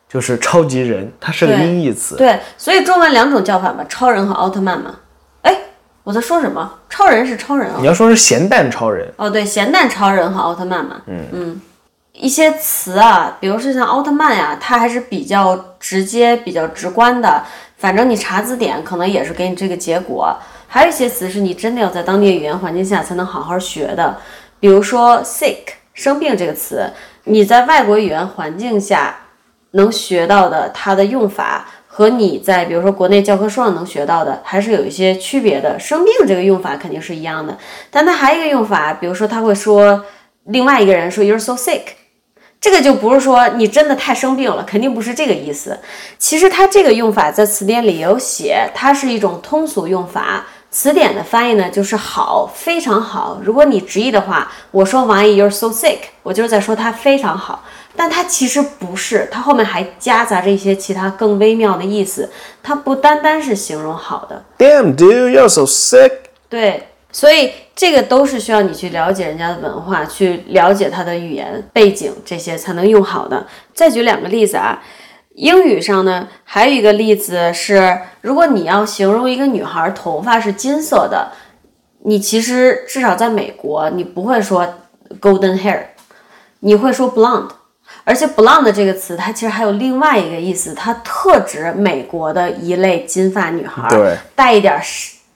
[0.09, 2.17] 就是超级人，它是个音译词。
[2.17, 4.95] 对，所以中文两种叫法嘛，超人和奥特曼嘛。
[5.43, 5.55] 哎，
[6.03, 6.79] 我在说什么？
[6.89, 11.03] 超人是超人啊、你要说是咸蛋超人，哦，对，咸蛋超人和奥特曼嘛。
[11.07, 11.61] 嗯
[12.13, 17.45] 一些词啊，比如说像奥特曼呀，它还是比较直接、比较直观的。
[17.77, 20.37] 反正你查字典，可能也是给你这个结果。
[20.67, 24.17] 还有一些词是你真的要在当地语言环境下才能好好学的，
[24.59, 25.59] 比如说 sick
[25.95, 26.91] 生病这个词，
[27.23, 29.15] 你在外国语言环境下
[29.73, 31.67] 能学到的它的用法。
[31.91, 35.77] 和你在比如说国内教科书上能学到的，还是有一些区别的。
[35.81, 37.59] 生病这个用法肯定是一样的，
[37.91, 40.05] 但它还有一个用法，比如说他会说
[40.45, 41.83] 另外一个人说 "You're so sick"，
[42.61, 45.77] 这个就不是说你真的太生病了，肯定不是这个意思。
[46.19, 50.47] 其实它这个用法在词典里有写，它是一种通俗用法。
[50.71, 53.41] 词典的翻译呢就是好，非常好。
[53.43, 57.65] 如果你直译的话，我说王毅 "You're so sick"，我就是在说他非常好。
[57.99, 62.31] 但它其实不是，它后面还夹杂着一些其他更微妙的意思。
[62.63, 66.13] 它不单单是形容好的，Damn, dude, you're so sick。
[66.49, 73.45] 对，所以这个都是需要你去了解人家的文化，去了解他的语言背景，这些才能用好的。
[73.75, 74.81] 再举两个例子啊，
[75.35, 81.33] 英语上呢还有一个例子是，如果你要形容一个女孩头发是金色的，
[82.05, 84.75] 你其实至少在美国，你不会说
[85.21, 85.81] golden hair，
[86.61, 87.49] 你会说 blonde。
[88.09, 94.81] 而且 blonde 这个词，它其实还有另外一个意思，它特指美国的一类金发女孩，对，带一点儿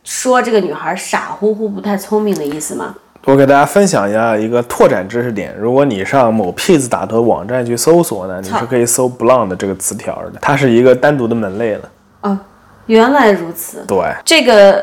[0.03, 2.95] 说这个女孩傻乎乎、不太聪明的意思吗？
[3.27, 5.55] 我给大家分享一下一个拓展知识点。
[5.59, 11.89] 如果你上某 Piz 打头网站去搜索呢，你是可以搜 blonde 这个词条的，它是一个单独的门类了。
[12.23, 12.39] 哦，
[12.87, 13.85] 原来如此。
[13.87, 14.83] 对，这个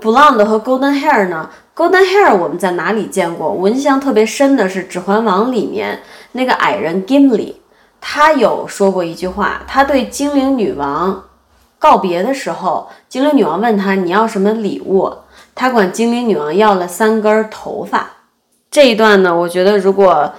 [0.00, 3.50] blonde 和 golden hair 呢？golden hair 我们在哪里见过？
[3.50, 6.00] 我印象特别深的是《指环王》里面
[6.32, 7.54] 那个矮人 Gimli，
[8.00, 11.24] 他有说过一句话，他对精灵女王
[11.78, 15.12] 告别的时候，精灵女王问他你要什么礼物，
[15.54, 18.10] 他管精灵女王要了三根头发。
[18.70, 20.32] 这一段呢，我觉得如果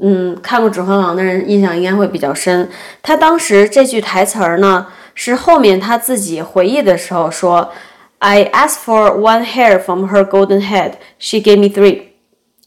[0.00, 2.68] 嗯看过《指环王》的人印象应该会比较深。
[3.02, 7.70] 他当时这句台词儿呢，是后面他自己回忆的时候说
[8.18, 12.02] ：“I asked for one hair from her golden head, she gave me three。”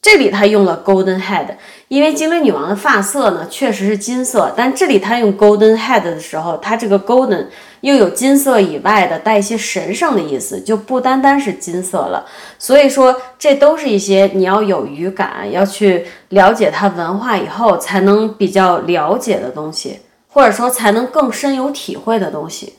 [0.01, 1.45] 这里他用了 golden head，
[1.87, 7.45] 因为精灵女王的发色呢确实是金色，但这里他用 golden head 的时候，它这个 golden
[7.81, 12.25] 又有金色以外的带一些神圣的意思，就不单单是金色了。
[12.57, 19.99] 所以说，这都是一些你要有语感，要去了解它文化以后才能比较了解的东西，
[20.29, 22.73] 或者说才能更深有体会的东西。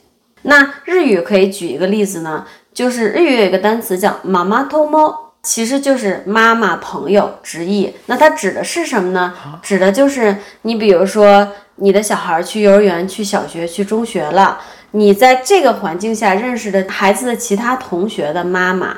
[0.45, 5.19] 那日语可以举一个例子呢，就是日语有一个单词叫妈妈偷猫。
[5.45, 9.35] 其实就是妈妈朋友直译，那它指的是什么呢？
[9.61, 14.61] 指的就是你，比如说你的小孩去幼儿园、去小学、去中学了，
[14.93, 18.97] 你在这个环境下认识的孩子的其他同学的妈妈，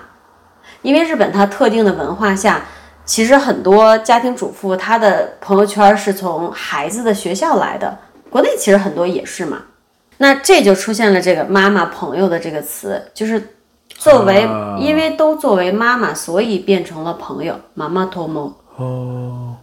[0.83, 2.67] 因为日本它特定的文化下，
[3.07, 7.97] 其实很多家庭主妇她的朋友圈是从孩子的学校来的，
[8.29, 9.63] 国内其实很多也是嘛。
[10.19, 13.49] 那这就出现了这个妈妈朋友的这个词，就是。
[13.89, 17.55] 作为，啊因为都作为妈妈，所以变成了朋友。
[17.75, 19.57] 妈妈托梦，哦，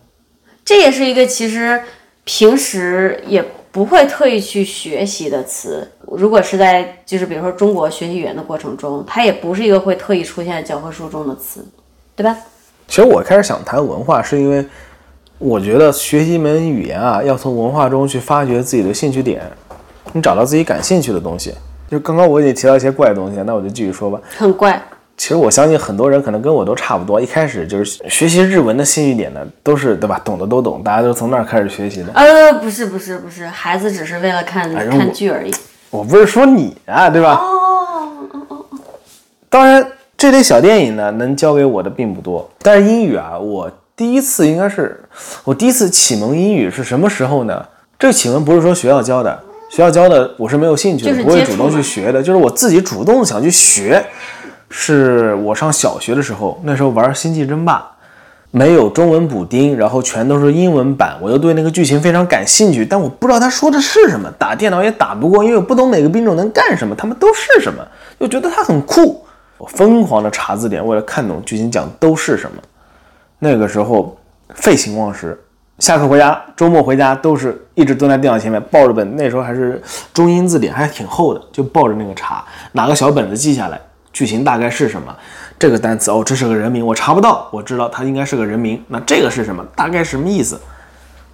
[0.65, 1.81] 这也是一个其实
[2.23, 5.89] 平时也不会特意去学习的词。
[6.07, 11.65] 如果是在就是比如说中国学习语言的过程中，它也不是一个会特意出现在教科书中的词，
[12.15, 12.35] 对吧？
[12.88, 14.65] 其实我开始想谈文化，是因为
[15.38, 19.41] 我觉得学习一门语言啊，要从文化中去发掘自己的兴趣点，
[20.11, 21.53] 你找到自己感兴趣的东西。
[21.91, 24.18] 就刚刚我已经提到一些怪东西，那我就继续说吧。
[24.38, 24.81] 很怪，
[25.18, 30.18] 其实我相信很多人可能跟我都差不多，一开始就是学习日文的兴趣点呢，都是对吧？
[30.23, 32.13] 懂的都懂，大家都从那儿开始学习的。
[32.13, 35.53] 呃，不是不是不是，孩子只是为了看哎看剧而已。
[35.89, 37.34] 我不是说你啊，对吧？
[37.34, 38.07] 哦，
[39.49, 39.85] 当然，
[40.15, 42.49] 这类小电影呢，能教给我的并不多。
[42.61, 45.03] 但是英语啊，我第一次应该是
[45.43, 47.65] 我第一次启蒙英语是什么时候呢？
[47.99, 49.38] 这个启蒙不是说学校教的，
[49.72, 54.06] 学校教的我是没有兴趣的，就是不会主动去学的，就是我自己主动想去学。
[54.73, 57.80] 是我上小学的时候，那时候玩《星际争霸》，
[58.52, 67.85] 没有中文补丁，然后全都是英文版，我又对那个剧情非常感兴趣，但我不知道他说的是什么，打电脑也打不过，因为我不懂每个兵种能干什么，他们都是什么，
[68.19, 69.26] 就觉得它很酷。
[69.57, 72.57] 我疯狂的查字典，为了看懂剧情讲都是什么。
[73.39, 74.18] 那个时候
[74.56, 75.38] 废寝忘食，
[75.80, 79.81] 下课回家，周末回家都是一直蹲在电脑前面，抱着本那时候还是
[80.14, 82.43] 中英字典，还挺厚的，就抱着那个查，
[82.73, 83.81] 拿个小本子记下来，
[84.14, 85.15] 剧情大概是什么。
[85.57, 88.84] 这个单词哦，这是个人名，我查不到，我知道它应该是个人名。
[88.89, 89.65] 那这个是什么？
[89.76, 90.60] 大概什么意思？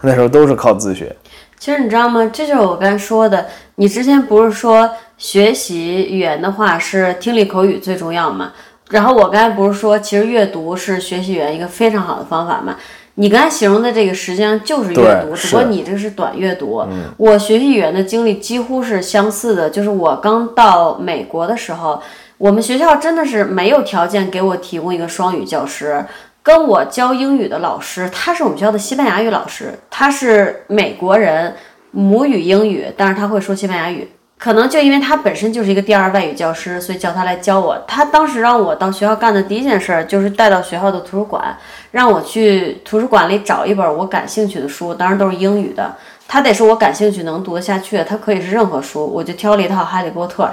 [0.01, 1.13] 那时候都是靠自学。
[1.59, 2.29] 其实你知道吗？
[2.31, 3.45] 这就是我刚才说的。
[3.75, 8.53] 你之前不是说学习语言的话是听力口语最重要吗？
[8.89, 12.75] 然后我刚才不是说，其实阅读是学习语言一个非常好的方法吗？
[13.19, 16.85] 你刚才形容的这个实际上就是阅读，只不过你这是短阅读。
[17.17, 21.99] 我学习语言的经历几乎是相似的，就是我刚到美国的时候，
[22.37, 26.05] 我们学校真的是没有条件给我提供一个双语教师。
[26.43, 31.53] 跟我教英语的老师，他是我们学校的西班牙语老师，他是美国人，
[31.91, 34.07] 母语英语，但是他会说西班牙语。
[34.37, 37.83] 可能就因为他本身就是一个第二外语教师，所以叫他来教我。
[37.87, 41.57] 他当时让我到学校干的第一件事就是带到学校的图书馆，
[41.91, 45.95] 让我去图书馆里找一本我感兴趣的书，当然都是英语的。
[46.29, 50.51] 他得是我感兴趣能读得下去的，他可以是任何书，我就挑了一套《哈利波特》，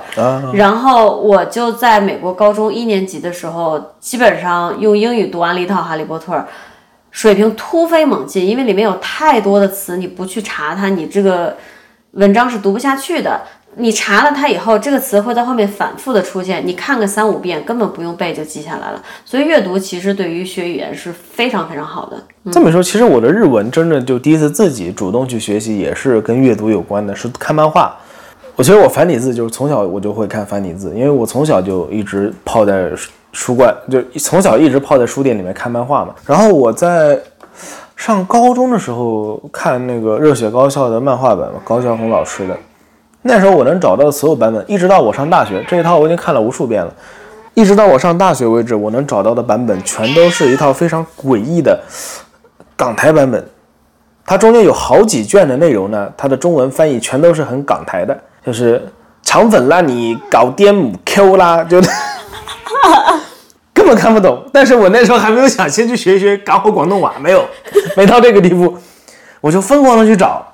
[0.53, 6.33] 然后我就在美国高中一年级的时候，基本上用英语读完了一套《哈利波特》，
[7.11, 11.57] 水平突飞猛进，因为里面有太多的词，你不去查它，你这个
[12.13, 13.41] 文章是读不下去的。
[13.77, 19.03] 你查了它以后，这个词会在后面反复的出现，你看个三五遍，根本不用背就记下来了。
[19.25, 22.17] 所以阅读其实对于学语言是非常非常好的。
[22.53, 27.97] 这么说，其实我的日文真的就第一次自己主动去学习，也是跟阅读有关的，是看漫画。
[28.57, 32.93] 我其实我繁体字就是从小我就会看繁体字，因为我从小就一直泡在
[33.33, 36.15] 书馆，就从小一直泡在书店里面看漫画嘛。
[36.25, 37.19] 然后我在
[37.97, 42.57] 上高中的时候看那个《热血高校》的漫画本，高晓红老师的。
[43.27, 46.93] 那时候我能找到的所有版本，一直到我上大学这一套我已经看了无数遍了。
[47.55, 51.81] 一直到我上大学为止，我能找到的版本全都是一套非常诡异的
[52.77, 53.43] 港台版本。
[54.27, 58.15] 它中间有好几卷的内容呢，它的中文翻译全都是很港台的，
[58.45, 58.87] 就是
[59.23, 61.81] 肠粉啦，你搞颠母 Q 啦，就
[63.73, 64.45] 根本看不懂。
[64.53, 67.43] 但是我那时候还没有想先去学一学港或广东话，没有，
[67.97, 68.77] 没到这个地步，
[69.41, 70.47] 我就疯狂的去找，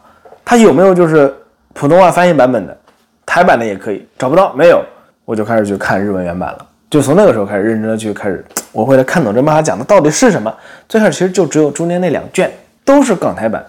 [0.45, 1.35] 它有没有就是。
[1.75, 2.77] 普通话翻译版本的，
[3.25, 4.85] 台版的也可以，找不到没有，
[5.25, 6.67] 我就开始去看日文原版了。
[6.91, 10.53] 就从那个时候开始认真的去开始，我会来看懂这漫画讲的到底是什么。
[10.89, 12.51] 最开始其实就只有中间那两卷
[12.85, 13.65] 都是港台版，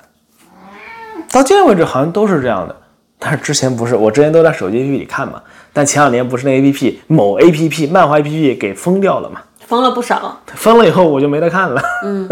[1.31, 2.75] 到今天为止好像都是这样的。
[3.19, 5.39] 但是之前不是，我之前都在手机 APP 里看嘛。
[5.71, 9.41] 但前两年不是那 APP 某 APP 漫画 APP 给封掉了嘛？
[9.59, 10.41] 封了不少。
[10.47, 11.81] 封了以后我就没得看了。
[12.03, 12.27] 嗯，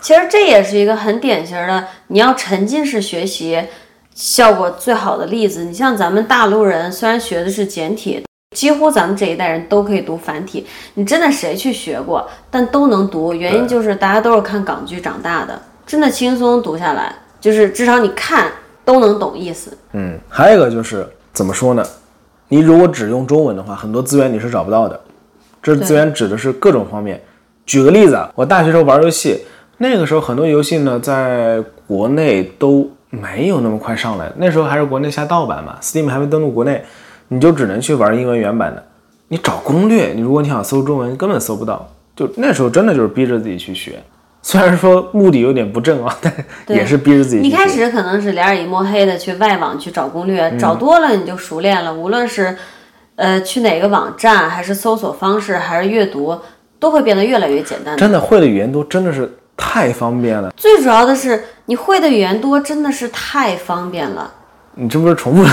[0.00, 3.62] 其实这也是一个很典型的，你要沉浸式学习。
[4.14, 8.22] 效果最好的例子，你像咱们大陆人，虽然学的是简体，
[8.54, 10.66] 几乎咱们这一代人都可以读繁体。
[10.94, 18.52] 你真的谁去学过，但都能读，原因就是大家都是看港剧长大的，真的轻松读下来，就是至少你看
[18.84, 19.76] 都能懂意思。
[19.92, 21.82] 嗯，还有一个就是怎么说呢？
[22.48, 25.00] 你如果只用中文的话，很多资源你是找不到的。
[25.62, 27.18] 这资源指的是各种方面。
[27.64, 29.42] 举个例子啊，我大学时候玩游戏，
[29.78, 32.90] 那个时候很多游戏呢，在国内都。
[33.14, 36.82] 没有那么快上来，那时候还是国内下盗版嘛，Steam 还没登陆国内，
[37.28, 38.82] 你就只能去玩英文原版的。
[39.28, 41.86] 你找攻略，你如果你想搜中文，根本搜不到。
[42.16, 44.02] 就那时候真的就是逼着自己去学，
[44.40, 46.34] 虽然说目的有点不正啊，但
[46.68, 47.42] 也是逼着自己。
[47.42, 51.92] 一开始可能是两眼一摸黑的去外网去找攻略，找多了你就熟练了。
[51.92, 52.56] 无论是
[53.16, 56.38] 呃去哪个网站，还是搜索方式，还是阅读，
[56.78, 57.94] 都会变得越来越简单。
[57.98, 59.30] 真的会的语言多，真的是。
[59.64, 64.28] 太方便了，最主要的是你会的语言多，真的是太方便了。
[64.74, 65.44] 你这不是重复？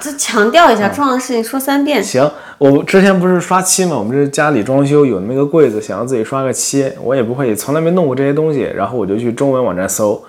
[0.00, 2.02] 这强调一下，重要的事情说三遍。
[2.02, 2.28] 行，
[2.58, 3.96] 我之前不是刷漆吗？
[3.96, 8.68] 我们这家里装修有那么个柜子，想要自己刷个漆，我也不会，从来没弄过这些东西。
[8.74, 10.22] 然后我就去中文网站搜，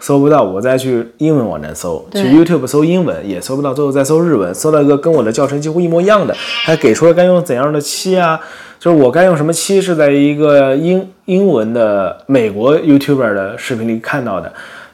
[0.00, 8.38] 搜不到，我再去英文网站搜，去 YouTube 搜英文也搜不到，最后再搜日文，搜到一个跟我的教程几乎一模一样的，还给出了该用怎样的漆啊。
[8.78, 14.52] 就是我该用什么漆是在一个英英文的美国 YouTuber 的视频里看到的，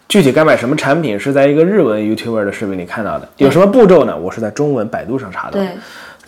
[0.08, 4.16] 具体该买什么产品是在一个日文 YouTuber 的视频里看到的，有什么步骤呢？
[4.16, 5.58] 我是在中文百度上查的。
[5.58, 5.68] 对，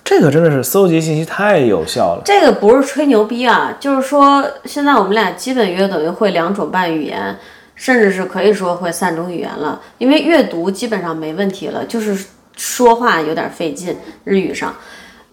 [0.04, 2.22] 这个真的是搜集信息太有效了。
[2.24, 7.34] 这个不是吹牛逼啊，就是说现在我们俩基本约等于会两种半语言，
[7.74, 14.74] 甚至是可以说会三种语言了，因为阅读基本上没问题了，就是说话有点费劲，日语上。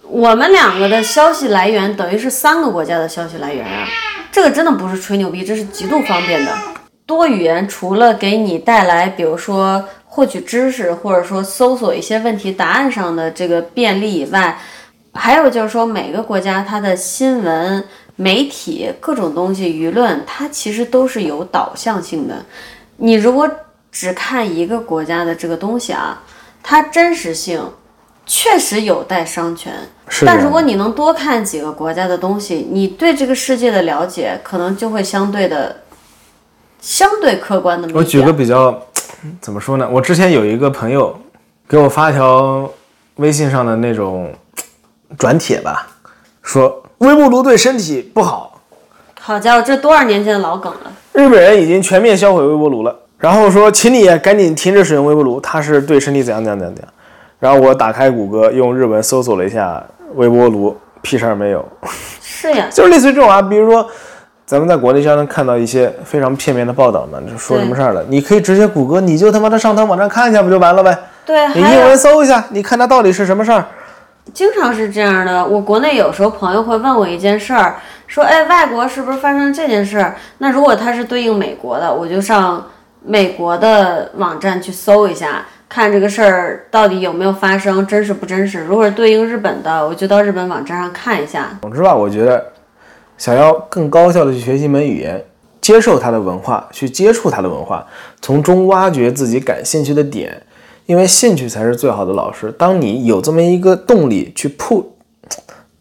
[0.03, 3.87] 我们两个的消息来源等于是三个国家的消息来源啊，
[4.31, 6.51] 这个真的不是吹牛逼，这是极度方便的。
[7.05, 14.59] 多语言除了给你带来，比如说获取知识，或者说搜索一些问题答案上的这个便利以外，
[15.13, 17.83] 还有就是说每个国家它的新闻、
[18.15, 22.45] 媒体各种东西、舆论，它其实都是有导向性的。
[22.97, 23.49] 你如果
[23.91, 26.21] 只看一个国家的这个东西啊，
[26.61, 27.61] 它真实性。
[28.25, 29.69] 确实有待商榷，
[30.25, 35.75] 但如果你能多看几个国家的东西，你对这个世界的了解可能就会相对的
[36.79, 37.87] 相对客观的。
[37.93, 38.81] 我举个比较，
[39.41, 39.87] 怎么说呢？
[39.91, 41.19] 我之前有一个朋友
[41.67, 42.69] 给我发一条
[43.17, 44.33] 微信上的那种
[45.17, 45.87] 转帖吧，
[46.41, 48.61] 说微波炉对身体不好。
[49.19, 50.91] 好家伙，这多少年前的老梗了！
[51.13, 52.99] 日本人已经全面销毁微波炉了。
[53.17, 56.93] 然后说，请你赶紧停止使用微波炉，它是对身体怎样怎样怎样怎样。
[57.43, 59.83] 然后我打开谷歌，用日文搜索了一下
[60.15, 61.65] 微波炉，屁事儿没有。
[62.21, 63.85] 是呀， 就是类似于这种啊，比如说
[64.45, 70.97] 咱们在国内经常能看到一些非常片面的报道嘛，就说什么事儿了，你可以直接谷歌，你就他妈的上他网站看一下不就完了呗？
[71.25, 73.65] 对，你英文搜一下，你看它到底是什么事儿。
[74.33, 77.75] 经常是这样的，我国内有时候朋友会问我一件事儿，
[78.07, 80.15] 说，哎，外国是不是发生这件事儿？
[80.37, 82.65] 那如果它是对应美国的，我就上。
[83.05, 88.63] 美国的网站去搜一下，看这个事儿到底有没有发生，真实不真实。
[88.63, 91.57] 如果是对应日本的，我就到日本网站上看一下。
[91.63, 92.45] 总之吧，我觉得
[93.17, 95.25] 想要更高效的去学习一门语言，
[95.59, 97.83] 接受它的文化，去接触它的文化，
[98.21, 100.43] 从中挖掘自己感兴趣的点，
[100.85, 102.51] 因为兴趣才是最好的老师。
[102.51, 104.85] 当你有这么一个动力去 pu，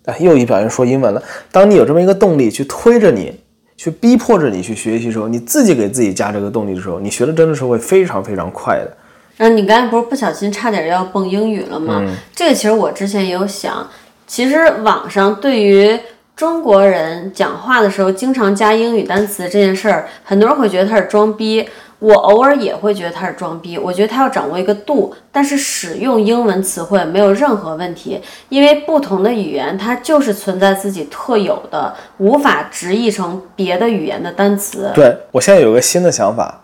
[0.06, 1.22] 哎，又一表现说英文了。
[1.50, 3.38] 当你有这么一个动力去推着你。
[3.74, 8.96] 去逼迫着你去学习的时候，你自己给自己加这个动力的时候，你学的真的是会非常非常快的。
[9.36, 12.02] 然后你刚才不是不小心差点要蹦英语了吗？
[12.34, 13.88] 这个其实我之前也有想，
[14.26, 15.98] 其实网上对于
[16.36, 21.68] 中国人讲话的时候经常加英语单词这件事儿，很多人会觉得他是装逼。
[21.98, 34.90] 我偶尔也会觉得他是装逼，我觉得他要掌握一个度，但是使用英文词汇没有任何问题，因为不同的语言它就是存在自己特有的，无法直译成别的语言的单词。
[34.92, 36.61] 对我现在有个新的想法，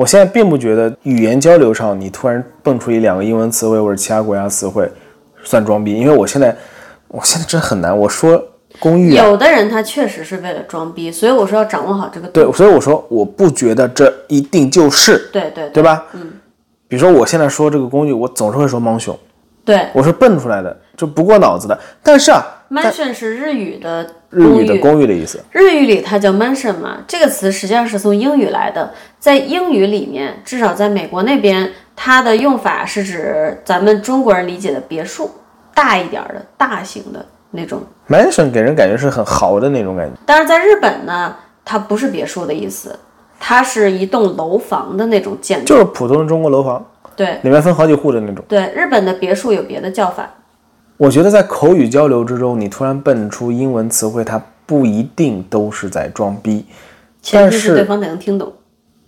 [0.00, 4.90] 我现在并不觉得语言交流上你突然蹦出一两个英文词汇或者其他国家词汇
[5.44, 6.56] 算装逼，因为我现在
[7.08, 8.42] 我现在真很难，我说。
[8.78, 12.28] 公寓有的人他确实是为了装逼，所以我说要掌握好这个。
[12.28, 16.06] 对，所以我说我不觉得这一定就是对对对吧？
[16.14, 16.32] 嗯，
[16.88, 19.16] 比如说我现在说这个公寓，我总是会说 mansion，
[19.66, 21.78] 对，我是蹦出来的，就不过脑子的。
[22.02, 35.30] 但是啊，mansion 是日语的日语的公寓的意思，日语里它叫 mansion 嘛，这个词实际上是从英语来的，在英语里面，至少在美国那边，它的用法是指咱们中国人理解的别墅，
[35.74, 37.26] 大一点的大型的。
[37.52, 41.34] 那种 mansion 给人感觉是很豪的那种感觉，但是在日本呢，
[41.64, 42.96] 它不是别墅的意思，
[43.40, 46.86] 它是一栋楼房的那种建筑，就是普通的中国楼房，
[47.16, 48.44] 对，里面分好几户的那种。
[48.46, 50.30] 对，日本的别墅有别的叫法。
[51.00, 56.66] 我觉得在口语交流之中，你突然蹦出英文词汇，它不一定都是在装逼，
[57.22, 58.52] 前提是对方得能听懂。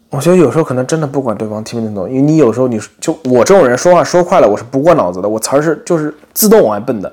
[0.08, 7.12] 我觉得有时候可能真的不管对方听不听懂，因为你有时候你就我这种人说话说快了，我是不过脑子的，我词儿是就是自动往外蹦的。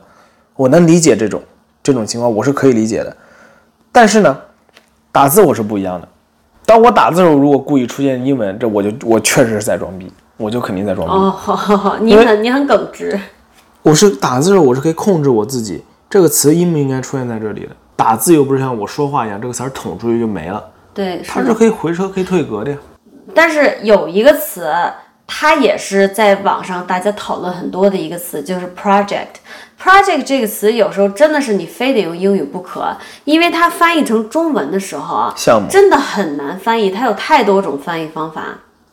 [0.56, 1.42] 我能理解这种
[1.84, 3.14] 这种情况，我是可以理解的。
[3.92, 4.38] 但是呢，
[5.12, 6.08] 打字我是不一样的。
[6.66, 11.14] 当我打字的时候，如果故意出现英文，这我就我确实是在装逼，我就肯定在装逼。
[11.14, 13.20] 哦，好好好，你很你很耿直。
[13.82, 17.70] 我是打字的时候，我是可以控制我自己，这个词应不应该出现在这里的。
[17.96, 20.64] 打字又不是像我说话一样，这个词儿捅出去就没了。
[20.94, 22.78] 对，它是可以回车可以退格的呀。
[23.34, 24.70] 但是有一个词，
[25.26, 29.28] 它也是在网上大家讨论很多的一个词，就是 project。
[29.82, 32.94] project 这个词有时候真的是你非得用英语不可，
[33.24, 38.44] 因为它翻译成中文的时候啊，项目真的很难翻译，它有太多种翻译方法，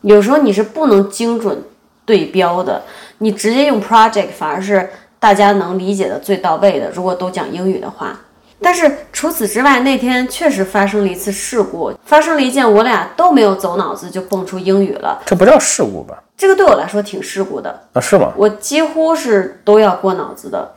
[0.02, 1.60] 有时候你是不能精准
[2.04, 2.82] 对标的，
[3.18, 6.90] 你直接用 project 反而是大家能理解的最到位的。
[6.90, 8.18] 如果都讲英语的话。
[8.59, 15.20] 但是除此之外，那天确实发生了一次事故，发生了一件我俩都没有走脑子就蹦出英语了。
[15.26, 16.22] 这不叫事故吧？
[16.38, 18.01] 这个对我来说挺事故的啊？
[18.01, 18.32] 是吗？
[18.34, 20.72] 我几乎是都要过脑子的。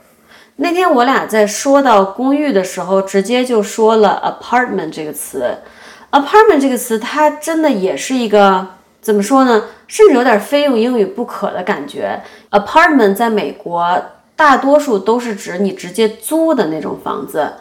[0.58, 5.60] 那天我俩在说到公寓的时候，直接就说了 apartment 这个词。
[6.12, 8.68] apartment 这个词，它真的也是一个
[9.02, 9.64] 怎么说呢？
[9.88, 12.22] 甚至有点非用英语不可的感觉。
[12.52, 14.02] apartment 在美国
[14.36, 17.54] 大多数都是指你直接租的那种房子。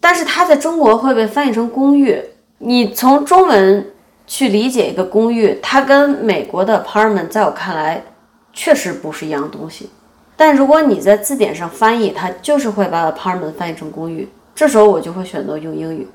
[0.00, 2.22] 但是它在中国会被翻译成公寓。
[2.58, 3.86] 你从中文
[4.26, 8.02] 去理解一个公寓，它跟美国的 apartment 在我看来
[8.52, 9.90] 确实不是一样东西。
[10.36, 14.28] 但如果你在字典上翻译，它就是会把 apartment 翻译成公寓。
[14.54, 16.06] 这时候我就会选择用英语。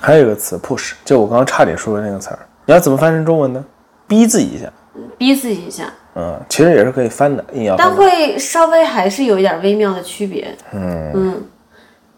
[0.00, 3.64] 还有一个词 push，就我刚刚差点说的那个词儿，你要怎么翻译成中文呢？
[4.10, 4.70] 逼自己一下。
[5.16, 5.84] 逼自己一下。
[6.16, 7.76] 嗯，其实也是可以翻的，硬要。
[7.76, 10.52] 但会稍微还是有一点微妙的区别。
[10.72, 11.44] 嗯嗯。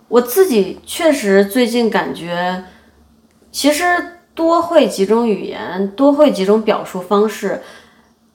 [0.09, 2.65] 我自己确实最近感觉，
[3.51, 3.85] 其实
[4.35, 7.61] 多会几种语言，多会几种表述方式，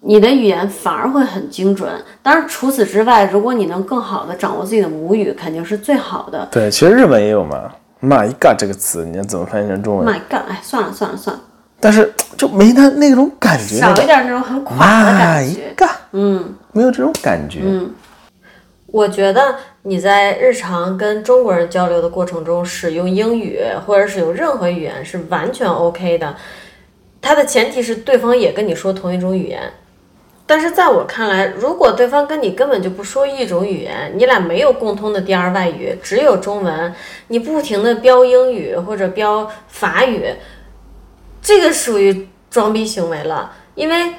[0.02, 1.92] 你的语言反而会很精准。
[2.22, 6.48] 当然，除此之外，如果你能更好的掌握自己的母语，肯定是最好的。
[6.52, 7.72] 对，其实日本也有嘛
[8.02, 11.42] ，“my god” 这个词，你要怎么翻译成中文？“my god”，哎，算了算了算了，
[11.80, 15.74] 但是就没他那种感觉，少一点那种很垮的感觉。
[16.12, 17.60] 嗯，没有这种感觉。
[17.64, 17.94] 嗯，
[18.88, 26.36] 我觉得你在日常跟中国人交流的过程中，使用英语或者使用任何语言是完全 OK 的。
[27.22, 29.62] 它的前提是对方也跟你说同一种语言。
[30.46, 36.94] 但是在我看来，如果对方跟你根本就不说一种语言，你俩没有共通的第二外语，只有中文，
[37.28, 40.24] 你不停的标英语或者标法语，
[41.48, 43.54] 这个属于装逼行为了。
[43.74, 44.16] 因为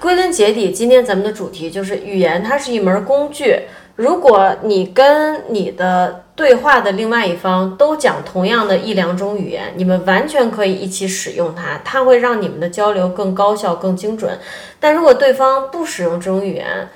[0.00, 3.60] 归根结底，今天咱们的主题就是语言，它是一门工具。
[3.94, 14.36] 如果你跟你的对话的另外一方都讲同样的一两种语言，你们完全可以一起使用它，它会让你们的交流更高效、更精准。
[14.80, 16.88] 但如果对方不使用这种语言，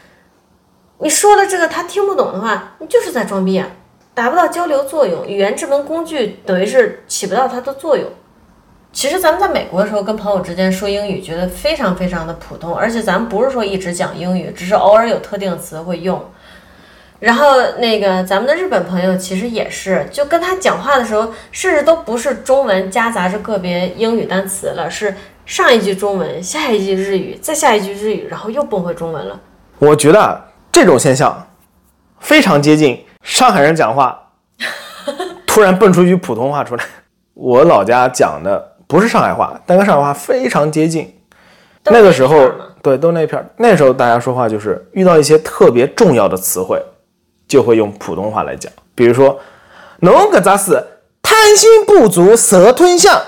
[0.99, 3.69] 你说的这个他听不懂的话，你就是在装逼啊，
[4.13, 5.25] 达不到交流作用。
[5.25, 7.61] 语言这门工具等于是起不到它。
[7.61, 8.11] 的作用。
[8.99, 16.21] 其实咱们在美国的时候，跟朋友之间说英语，觉得非常非常的普通，而且咱们不是说一直讲英语，只是偶尔有特定词会用。
[17.21, 25.15] 然后那个咱们的日本朋友其实也是，就跟他讲话的时候，甚至都不是中文夹杂着个别英语单词了，是
[25.47, 29.39] 上一句中文，下一句日语，再下一句日语，然后又蹦回中文了。
[29.79, 31.47] 我觉得啊，这种现象
[32.19, 34.31] 非常接近上海人讲话，
[35.47, 36.85] 突然蹦出一句普通话出来。
[37.35, 41.15] 我老家讲的不是上海话，但跟上海话非常接近。
[41.85, 42.51] 那个时候，
[42.83, 43.47] 对，都那片儿。
[43.59, 46.83] 那时候大家说话就是遇到一些特别重要的词汇。
[47.47, 49.41] 就会用普通话来讲，比如说
[50.01, 50.85] “侬搿咋是
[51.23, 53.19] 贪心不足蛇吞象”，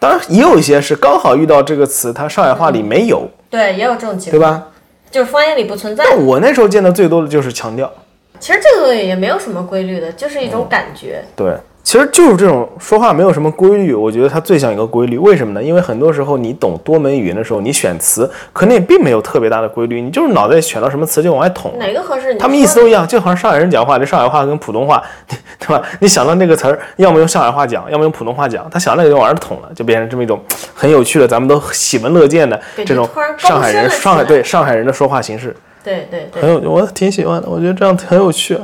[0.00, 3.28] 当然也有一些是刚好遇到这个词，它上海话里没有。
[3.50, 4.68] 对，也有这种情况，对吧？
[5.10, 6.06] 就是方言里不存在。
[6.16, 7.92] 我那时候见的最多的就是强调。
[8.40, 11.22] 其实这个东西也没有什么规律的，就是一种感觉。
[11.36, 11.54] 对。
[11.86, 15.16] 其实就是这种说话没有什么规律，我觉得它最像一个规律。
[15.18, 15.62] 为什么呢？
[15.62, 21.78] 因为很多时候你懂多门语言的时候，你选词可能也并没有特别大的规律，你就是脑袋选到什么词就往外捅。
[21.78, 22.34] 哪个合适？
[22.34, 25.00] 他们意思都一样，就好像上海人讲话，这上海话跟普通话，
[25.60, 25.80] 对吧？
[26.00, 30.42] 你想到那个词儿，要么用上海话讲，要么用普通话讲，他想那个就往上捅了，就变成这么一种
[30.74, 33.08] 很有趣的，咱们都喜闻乐见的这种
[33.38, 35.54] 上海人上海对上海人的说话形式。
[35.84, 38.58] 对对对，很有，我挺喜欢的，我觉得这样很有趣。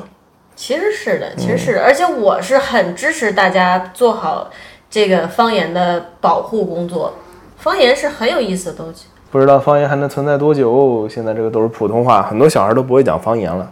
[0.65, 4.49] 其实是的，其实是的，而且我是很支持大家做好
[4.89, 7.15] 这个方言的保护工作。
[7.59, 9.07] 方言是很有意思的东西。
[9.33, 11.09] 不知道方言还能存在多久？
[11.09, 13.69] 现在这个都是普通话，很多小孩都不会讲方言了。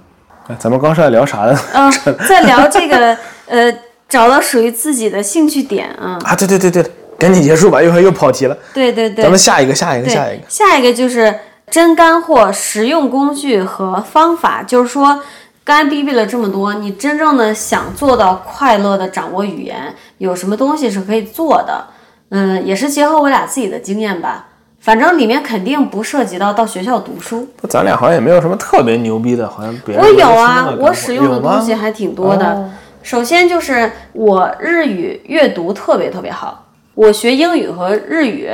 [0.49, 1.57] 哎，咱们刚是在聊啥呢？
[1.75, 1.93] 嗯，
[2.29, 3.73] 在聊这个，呃，
[4.09, 6.19] 找到属于自己的兴趣点啊。
[6.25, 6.85] 啊，对对对对，
[7.17, 8.59] 赶紧结束吧，一会儿又跑题了。
[8.75, 11.33] 对对对，咱们下一个，下一个，下一个，下一个就是
[11.71, 15.23] 真干货、实用工具和方法，就是说。
[15.71, 21.87] 刚才逼逼了这么多，你真正的想做到快乐的掌握语言，有什么东西是可以做的？
[22.31, 24.49] 嗯，也是结合我俩自己的经验吧。
[24.81, 27.47] 反正里面肯定不涉及到到学校读书。
[27.69, 32.69] 咱俩好像也没有什么特别牛逼的，好像别人我有啊，我使用的东西还挺多的。
[33.05, 36.67] 首先就是我日语阅读特别特别好，
[36.97, 38.51] 我学英语和日语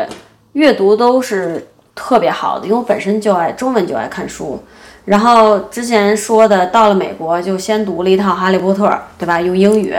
[0.52, 4.62] 阅读都是特别好的，因为我本身就爱中文，就爱看书。
[5.06, 9.40] 然后之前说的，到了美国就先读了一套《哈利波特》，对吧？
[9.40, 9.94] 用英语，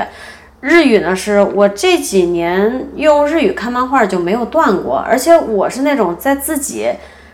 [0.59, 6.89] 日语呢是我这几年用日语看漫画就没有断过，而且我是那种在自己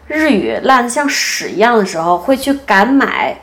[0.08, 3.41] 日语烂得像屎一样的时候会去敢买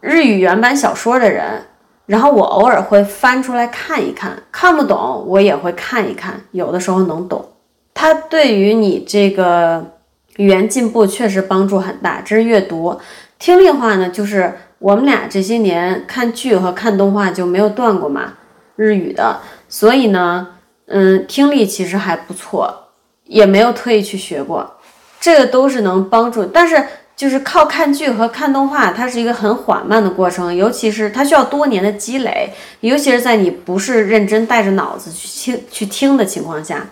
[0.00, 1.62] 日语原版小说的人。
[2.04, 7.48] 然后我偶尔会翻出来看一看，看不懂我也会看一看，有的时候能懂。
[7.94, 9.92] 它对于你这个
[10.36, 12.98] 语言进步确实帮助很大，这是阅读。
[13.40, 18.34] 听力的话呢，就是我们俩这些年看剧和看动画就没有断过嘛，
[18.76, 20.46] 日语的，所以呢，
[20.86, 22.90] 嗯，听力其实还不错，
[23.24, 24.76] 也没有特意去学过，
[25.18, 26.44] 这个都是能帮助。
[26.44, 26.84] 但是
[27.16, 36.86] 就是靠看剧和看动画，它是一个很缓慢的过程，尤其是它需要多年的积累，尤其是在你不是认真带着脑子去听去听的情况下，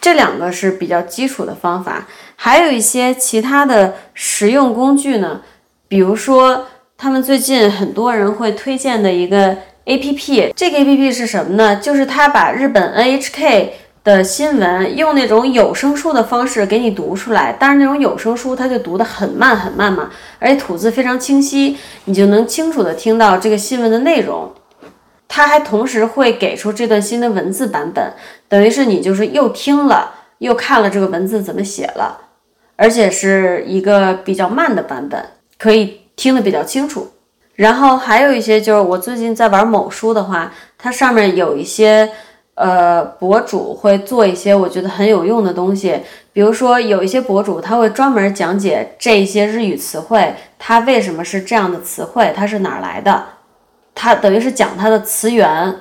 [0.00, 2.06] 这两个是比较基础的方法，
[2.36, 5.42] 还有一些其他的实用工具呢。
[5.88, 6.66] 比如说，
[6.96, 11.76] 他们最近很多人会推荐的一个 A P P，这个 A P P 是什么呢？
[11.76, 24.52] 就是他把日本 N H K 的新闻用那种有声书的方式给你读出来，但是那种有声书它就读得很慢很慢嘛，而且吐字非常清晰，你就能清楚的听到这个新闻的内容。
[25.26, 28.12] 它还同时会给出这段新的文字版本，
[28.48, 32.18] 等于是你就是又听了又看了这个文字怎么写了，
[32.76, 35.24] 而且是一个比较慢的版本。
[35.64, 37.10] 可以听得比较清楚，
[37.54, 42.06] 然后还有一些就是我最近在玩某书的话，它上面有一些
[42.54, 45.98] 呃博主会做一些我觉得很有用的东西，
[46.34, 53.24] 比如说有一些博主他会专门讲解这些日语词汇，它为什么是这样的词汇，它是哪儿来的，
[53.94, 55.74] 它等于是讲它的词源。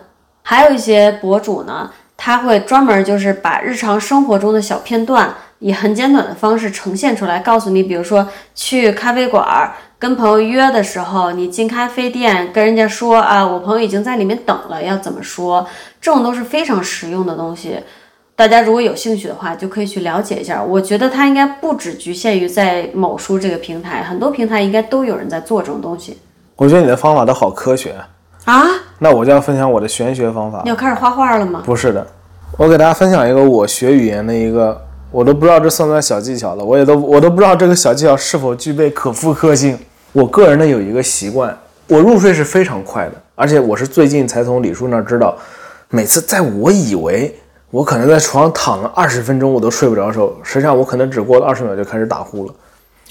[0.43, 5.33] 还有一些博主呢，他会专门就是把日常生活中的小片段
[5.63, 15.65] 以很简短的方式呈现出来，告诉你，比如说去咖啡馆儿跟朋友约的时候，你进咖啡店跟人家说啊，我朋友已经在里面等了，要怎么说？
[16.01, 17.79] 这种都是非常实用的东西。
[18.35, 20.61] 大家如果有兴趣的话，就可以去了解一下。
[20.61, 26.17] 我觉得它应该不只局限于在某书这个平台，很多平台应该都有人在做这种东西
[26.57, 27.95] 我觉得你的方法都好科学。
[28.43, 28.63] 啊。
[28.99, 30.69] 那我就要分享我的玄学方法你。
[30.69, 31.61] 要开始画画了吗？
[31.65, 32.05] 不是的，
[32.57, 34.81] 我给大家分享一个我学语言的一个，
[35.13, 39.77] 我都不知道这算不算小技巧了，我也都我都不知道这个小技巧是否具备可复刻性。
[40.11, 41.55] 我个人呢有一个习惯，
[41.87, 45.37] 我入睡是非常快的，而且我是最近才从李叔那儿知道，
[45.89, 52.53] 每次在我以为我可能在床上躺了二十分钟我都睡不着的时候，实际上我可能只过了二十秒就开始打呼了。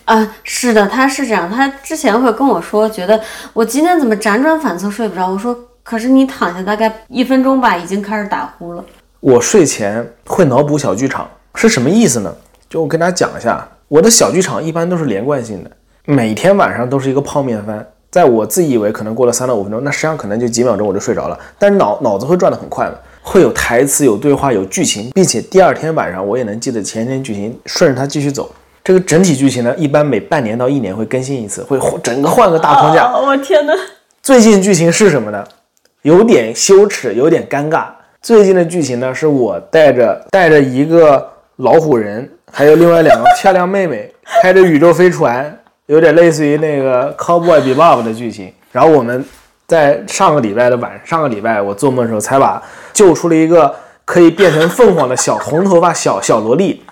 [0.05, 1.49] 啊，是的，他是这样。
[1.49, 3.21] 他之前会跟我说，觉得
[3.53, 5.31] 我今天怎么辗转反侧睡不着。
[5.31, 8.85] 我说，可是你躺下大概一分钟吧，已经开始打呼了。
[9.21, 12.35] 我睡前会脑补小剧场，是什么意思呢？
[12.69, 15.71] 就我跟大家讲一下，我的小剧场一般都是连贯性的，
[16.07, 17.87] 每天晚上都是一个泡面番。
[18.11, 28.55] 在我自以为可能过了三到五分钟，那实际上可能就几秒钟我就睡着了，但是脑脑子会转得很快的，会有台词、有对话、有剧情，并且第二天晚上我也能记得前一天剧情，顺着它继续走。
[28.85, 33.05] 这个整体剧情呢，一般每半年到一年会更新一次，会换整个换个大框架。
[33.05, 33.73] 啊我天哪！
[34.23, 35.43] 最近剧情是什么呢？
[36.03, 37.87] 有点羞耻，有点尴尬。
[38.21, 41.27] 最近的剧情呢，是我带着带着一个
[41.57, 44.11] 老虎人，还有另外两个漂亮妹妹，
[44.43, 48.53] 开着宇宙飞船，有点类似于那个《Cowboy Bebop》的剧情。
[48.73, 49.25] 然后我们
[49.67, 52.63] 在上个礼拜的晚上个礼拜，我做梦的时候才把
[52.93, 53.73] 救出了一个
[54.05, 56.83] 可以变成凤凰的小红头发小小萝莉，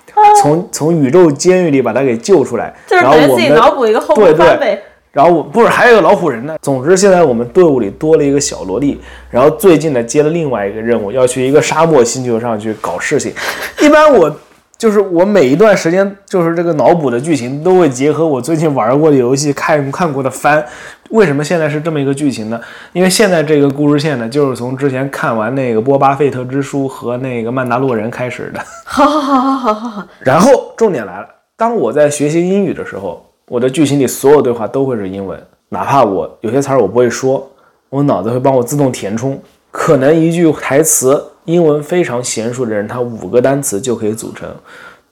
[0.42, 2.74] 从从宇宙监狱里把她给救出来。
[2.86, 4.78] 就是然后我们脑补一个后对对。
[5.12, 6.56] 然后我不是还有个老虎人呢。
[6.62, 9.00] 总之，现在我们队伍里多了一个小萝莉。
[9.28, 13.34] 然后最近呢，接了另外一个任务，要去一个沙漠星球上去搞事情。
[13.80, 14.32] 一般我
[14.80, 20.64] 就是我每一段时间，就是这个脑补的剧情都会结合我最近玩过的游戏、看看过的番。
[21.10, 22.58] 为什么现在是这么一个剧情呢？
[22.94, 28.60] 因为现在这个故事线呢，就是从之前看完那个《波巴费特之书》和那个《曼达洛人》开始的。
[28.86, 31.26] 好好好好好好好，然后重点来了，
[31.58, 35.38] 当我在学习英语的时候，我的剧情里所有对话都会是英文，
[35.68, 37.46] 哪怕我有些词儿我不会说，
[37.90, 39.38] 我脑子会帮我自动填充。
[39.70, 44.48] 可能一句台词，英文非常娴熟的人，他五个单词就可以组成。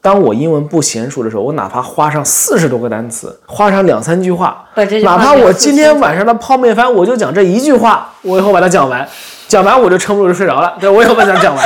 [0.00, 4.64] 当我英文不娴熟的时候，我哪怕花上四十多个单词，花上两三句话，
[5.02, 9.06] 哪怕我今天晚上的泡面番，我就讲这一句话，我以后把它讲完，
[9.48, 11.64] 讲完我就撑不住就睡着了，对我以后把它讲完。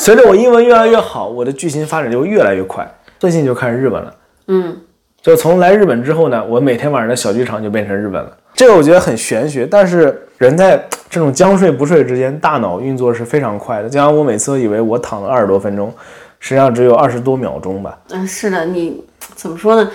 [0.00, 2.90] 随着我英文越来越好，我的剧情发展就越来越快。
[3.20, 4.14] 最近就开始日本了，
[4.48, 4.78] 嗯，
[5.22, 8.36] 就从来日本之后呢，我每天晚上的小剧场就变成日本了。
[8.54, 10.76] 这个我觉得很玄学，但是人在
[11.08, 13.88] 这种将睡不睡之间，大脑运作是非常快的。
[13.88, 15.94] 就像我每次都以为我躺了二十多分钟，
[16.40, 17.96] 实际上只有二十多秒钟吧。
[18.10, 19.02] 嗯，是的，你
[19.36, 19.88] 怎么说呢？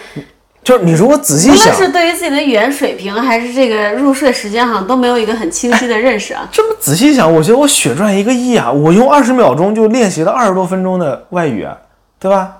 [0.63, 6.47] 就是你如果仔细无论想，是对于自己的语言水平，还是这个入睡时间，好像都没有一个很清晰的认识啊。
[6.51, 8.69] 这么仔细想，我觉得我血赚一个亿啊！
[8.71, 11.77] 我用二十秒钟就练习了二十多分钟的外语啊，
[12.19, 12.57] 对吧？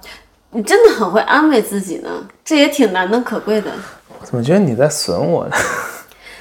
[0.51, 2.09] 你真的很会安慰自己呢，
[2.43, 3.69] 这也挺难能可贵的。
[4.19, 5.55] 我怎么觉得你在损我呢？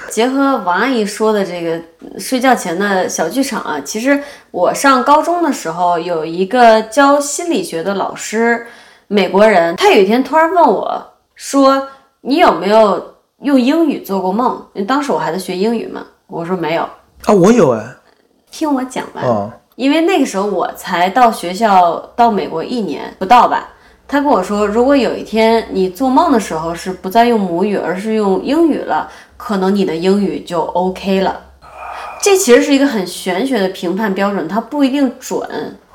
[0.08, 1.72] 结合王阿姨说的这个
[2.12, 4.22] 呃睡觉前的小剧场啊，其实
[4.52, 8.66] 我上高中的时候有一个教心理学的老师，
[9.08, 11.04] 美国人，他有一天突然问我
[11.34, 11.88] 说
[12.22, 16.82] ：“你有没有用英语做过梦？”因为当时我还在学英语嘛，我说没有。
[17.24, 17.84] 啊，我有哎，
[18.50, 23.68] 听我讲完，啊，因为那个时候我才到学校到美国一年不到吧。
[24.08, 31.40] 他跟我说，如果有一天你做梦的时候是不再用母语，而是用英语了，可能你的英语就 OK 了。
[32.22, 35.40] 这其实是一个很玄学的评判标准，它不一定准。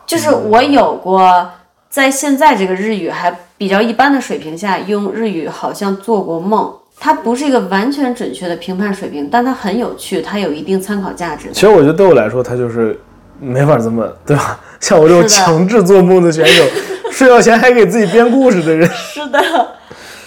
[0.06, 1.50] 就是我有过
[1.90, 6.74] 在现在这个日语还比较一般的水平下，用日语好像做过梦。
[7.00, 11.50] 它不是一个完全准确的评判水平，但它很有趣，它有一定参考价值。
[11.52, 13.00] 其实我觉得对我来说，它就是
[13.40, 14.60] 没法这么，对吧？
[14.80, 16.64] 像我这种强制做梦的选手，
[17.12, 19.40] 睡觉前还给自己编故事的人， 是的，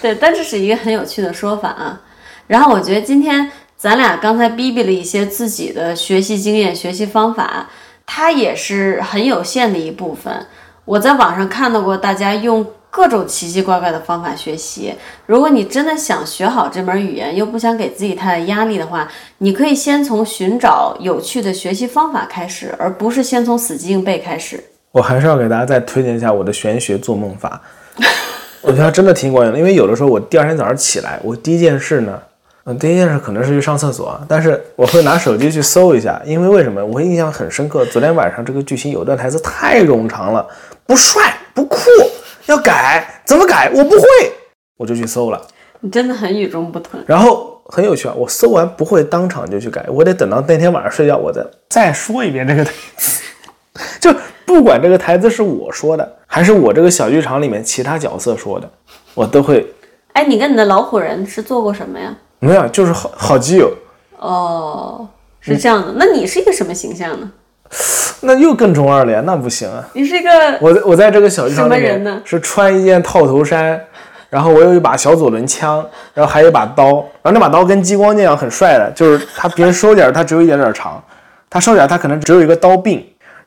[0.01, 2.01] 对，但这是一个很有趣的说法啊。
[2.47, 7.69] 然后我觉得今天咱俩刚才逼逼了一些自己的学习经验、学习方法，
[8.07, 10.47] 它也是很有限的一部分。
[10.85, 14.95] 我在网上看到过大家用各种奇奇怪怪的方法学习。
[15.25, 19.09] 如果你真的想学好这门语言，又不想给自己太大压力的话，
[19.39, 24.63] 你可以先从寻找有趣的学习方法开始，而不是先从死记硬背开始。
[24.95, 27.61] 我还是要给大家再推荐一下我的玄学做梦法，
[28.61, 29.59] 我觉得真的挺管用的。
[29.59, 32.17] 因为有的时候我第二天早上起来，我第一件事呢，
[32.63, 36.87] 嗯，第一件事可能是去上厕所，但是我会拿手机去搜一下，因为为什么？
[36.87, 40.47] 我印象很深刻，昨天晚上这个剧情有段台词太冗长了，
[40.87, 41.81] 不帅不酷，
[42.47, 43.69] 要改怎么改？
[43.75, 44.07] 我不会，
[44.77, 45.43] 我就去搜了。
[45.81, 47.01] 你真的很与众不同。
[47.05, 53.23] 然后很有趣啊，我搜完不会当场就去改，我得等到那天晚上睡觉，我再再说一遍这个台词。
[54.01, 54.15] 就
[54.45, 58.69] 不管这个台词是我说的，还是我这个小剧场里面其他角色说的，
[59.15, 59.67] 我都会
[60.13, 62.15] 哎，你跟你的老虎人是做过什么呀？
[62.39, 63.73] 没有，就是好好基友，
[64.19, 65.09] 哦，
[65.41, 65.95] 是这样的。
[65.97, 67.31] 那你是一个什么形象呢？
[68.21, 69.83] 那又更中二了呀，那不行啊！
[69.95, 70.31] 你是一个
[70.61, 73.79] 我在我在这个小剧场里什么人呢面是穿一件套头衫，
[74.31, 76.93] 然后我有一把小左轮枪，然后还有一把刀，
[77.23, 81.03] 然后那把刀跟激光剑一样很帅的，就是它别人收点儿它只有一点点长，
[81.51, 83.05] 它收点儿它可能只有一个刀柄，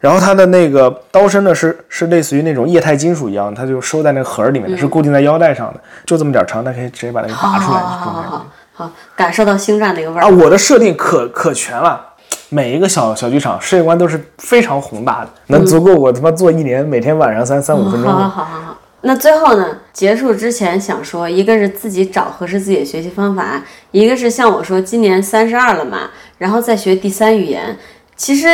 [0.07, 7.77] 然后它的那个刀身呢是是类似于那种液态金属一样，它就收在那个盒儿里面的，是固定在腰带上的，就这么点儿长，它可以直接把它给拔出来。
[7.77, 10.33] 好好好好感觉好好，感受到星战那个味儿啊，儿。
[10.33, 12.01] 我的设定可可全了，
[12.47, 18.29] 每一个小小剧场世界观都是非常宏大的，能足够我他妈做一年，每天晚上三三五分钟好好。
[18.29, 18.77] 好好好。
[19.01, 19.77] 那最后呢？
[19.91, 23.61] 结束之前想说，一个是自己找合适自己的学习方法，
[23.91, 27.77] 一个是像我说，今年三十二了嘛，然后再学第三语言，
[28.15, 28.47] 其实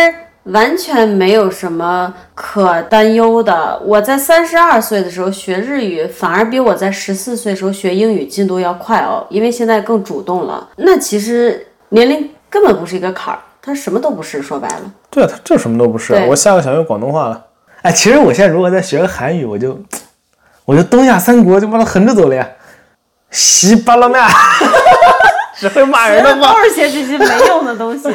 [0.44, 3.80] 完全没有什么可担忧的。
[3.86, 10.70] 我在三十二岁的时候学日语，反而比我在十四岁时候学英语进度要快哦，因为现在更主动了。
[10.78, 14.41] 那其实年龄根本不是一个坎儿，它什么都不是。
[14.41, 14.82] 说白了。
[15.10, 16.14] 对，它这什么都不是。
[16.28, 17.45] 我下个想用广东话了。
[17.82, 19.80] 哎，其实我现在如果再学个韩语，我就
[20.65, 22.48] 我就东亚三国就把它横着走了呀。
[23.32, 24.30] 西巴拉麦，
[25.57, 26.53] 只会骂人的吗？
[26.53, 28.10] 都是些这些没用的东西。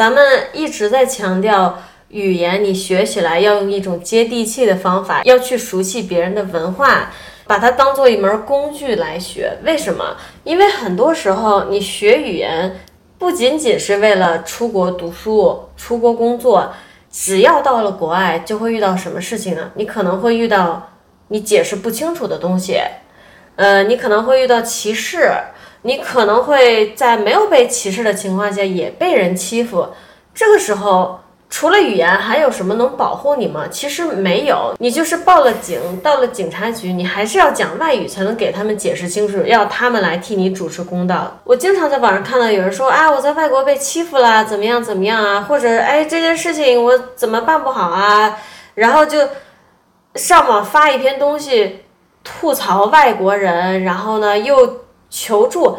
[0.00, 0.24] 咱们
[0.54, 1.78] 一直在强调
[2.08, 7.10] 语言，你学起来要用一种接地气的方法，要去熟悉别人的文化，
[7.46, 9.58] 把它当做一门工具来学。
[9.62, 10.16] 为什么？
[10.42, 12.80] 因为很多时候你学语言
[13.18, 16.72] 不仅仅是为了出国读书、出国工作，
[17.12, 19.72] 只要到了国外，就会遇到什么事情呢？
[19.74, 20.92] 你可能会遇到
[21.28, 22.78] 你解释不清楚的东西，
[23.56, 25.30] 呃，你可能会遇到歧视，
[25.82, 29.88] 你可能会在没有被歧视的情况下也被人欺负。
[30.34, 33.66] 这个时候，除了语言，还有什么能保护你吗？
[33.68, 41.40] 其实没有，你就是报了警，到了警察局，你还是要讲外语才能给他们解释清楚，要他们来替你主持公道。
[41.42, 48.38] 我经常在网上看到有人说，啊，我在外国被欺负啦，怎么样怎么样啊，或者哎这件事情我怎么办不好啊，
[48.74, 49.28] 然后就
[50.14, 51.80] 上网发一篇东西
[52.22, 54.79] 吐槽外国人，然后呢又
[55.10, 55.76] 求助，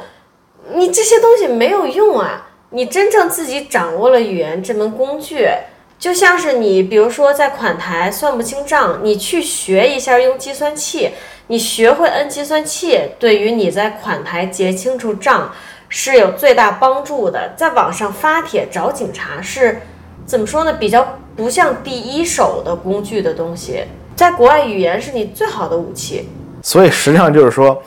[0.76, 2.50] 你这些东西没有用啊！
[2.72, 5.50] 你真正自己掌握了语言这门工具，
[5.98, 11.12] 就像是你比如说在款台算不清账，你去学一下用计算器，
[11.48, 15.54] 你学会摁计算器，对于你在款台结清楚账
[15.90, 17.54] 是有最大帮助的。
[17.58, 19.82] 在网上发帖找警察是
[20.26, 20.74] 怎么说呢？
[20.74, 23.84] 比较不像第一手的工具的东西，
[24.16, 26.30] 在国外语言是你最好的武器。
[26.64, 27.84] 所以实际上就是说，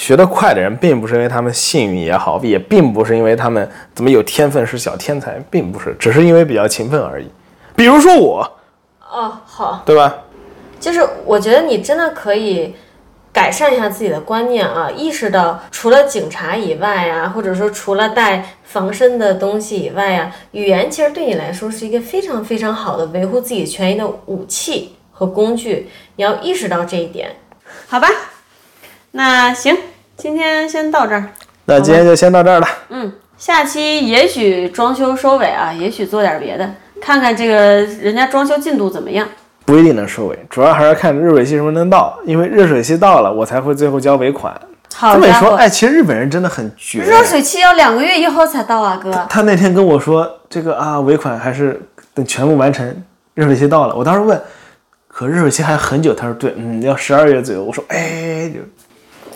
[0.00, 7.28] 学得快的人，并不是因为他们幸运也好，也并不是因为他们怎么有天分是小天才，并不是，只是因为比较勤奋而已。
[7.76, 8.50] 比如说我，
[9.10, 10.16] 哦，好，对吧？
[10.80, 12.74] 就是我觉得你真的可以
[13.30, 27.36] 改善一下自己的观念啊，意识到除了警察以外啊，或者说除了带防身的东西以外啊，语言其实对你来说是一个非常非常好的维护自己权益的武器和工具，你要意识到这一点，
[27.86, 28.08] 好吧？
[29.12, 29.76] 那行，
[30.20, 31.24] 今天先到这儿。
[31.64, 32.68] 那今天就先到这儿了。
[32.90, 36.70] 嗯，下期也许装修收尾啊，也许做点别的，
[37.00, 37.54] 看看这个
[38.02, 39.26] 人家装修进度怎么样。
[39.64, 44.54] 不一定能收尾，主要还是看热水器什么能到，因为热水器到了，我才会最后交尾款。
[44.94, 47.00] 好家这么一说，伙，哎，其实日本人真的很绝。
[47.00, 49.10] 热水器要两个月以后才到啊，哥。
[49.30, 51.80] 他那天跟我说，这个啊尾款还是
[52.12, 52.94] 等全部完成，
[53.32, 53.94] 热水器到了。
[53.96, 54.38] 我当时问，
[55.08, 56.12] 可热水器还很久。
[56.12, 57.64] 他说对，嗯，要十二月左右。
[57.64, 58.58] 我说，哎，就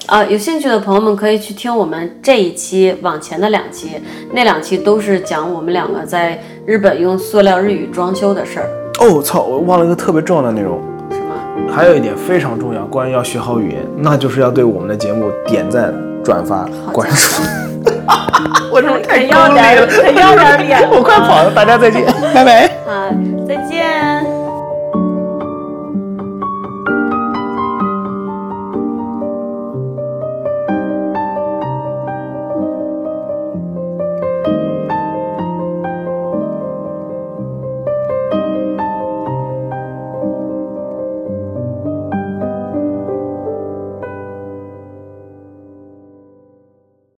[0.06, 3.92] 啊，有兴趣的朋友们可以去听我们这一期往前的两期，
[4.32, 8.68] 那两期都是讲我们两个在日本用塑料日语装修的事儿，
[9.00, 10.78] 哦操，我忘了一个特别重要的内容。
[11.10, 11.72] 什么？
[11.72, 17.42] 还有一点非常重要，关于要学好语言，那就是要对我们的节目点赞、转发、关注。
[18.70, 20.88] 我是不是太很要脸了，太要脸儿脸。
[20.92, 22.04] 我快跑了，大家再见，
[22.34, 22.68] 拜拜。
[22.84, 23.08] 好，
[23.48, 24.13] 再见。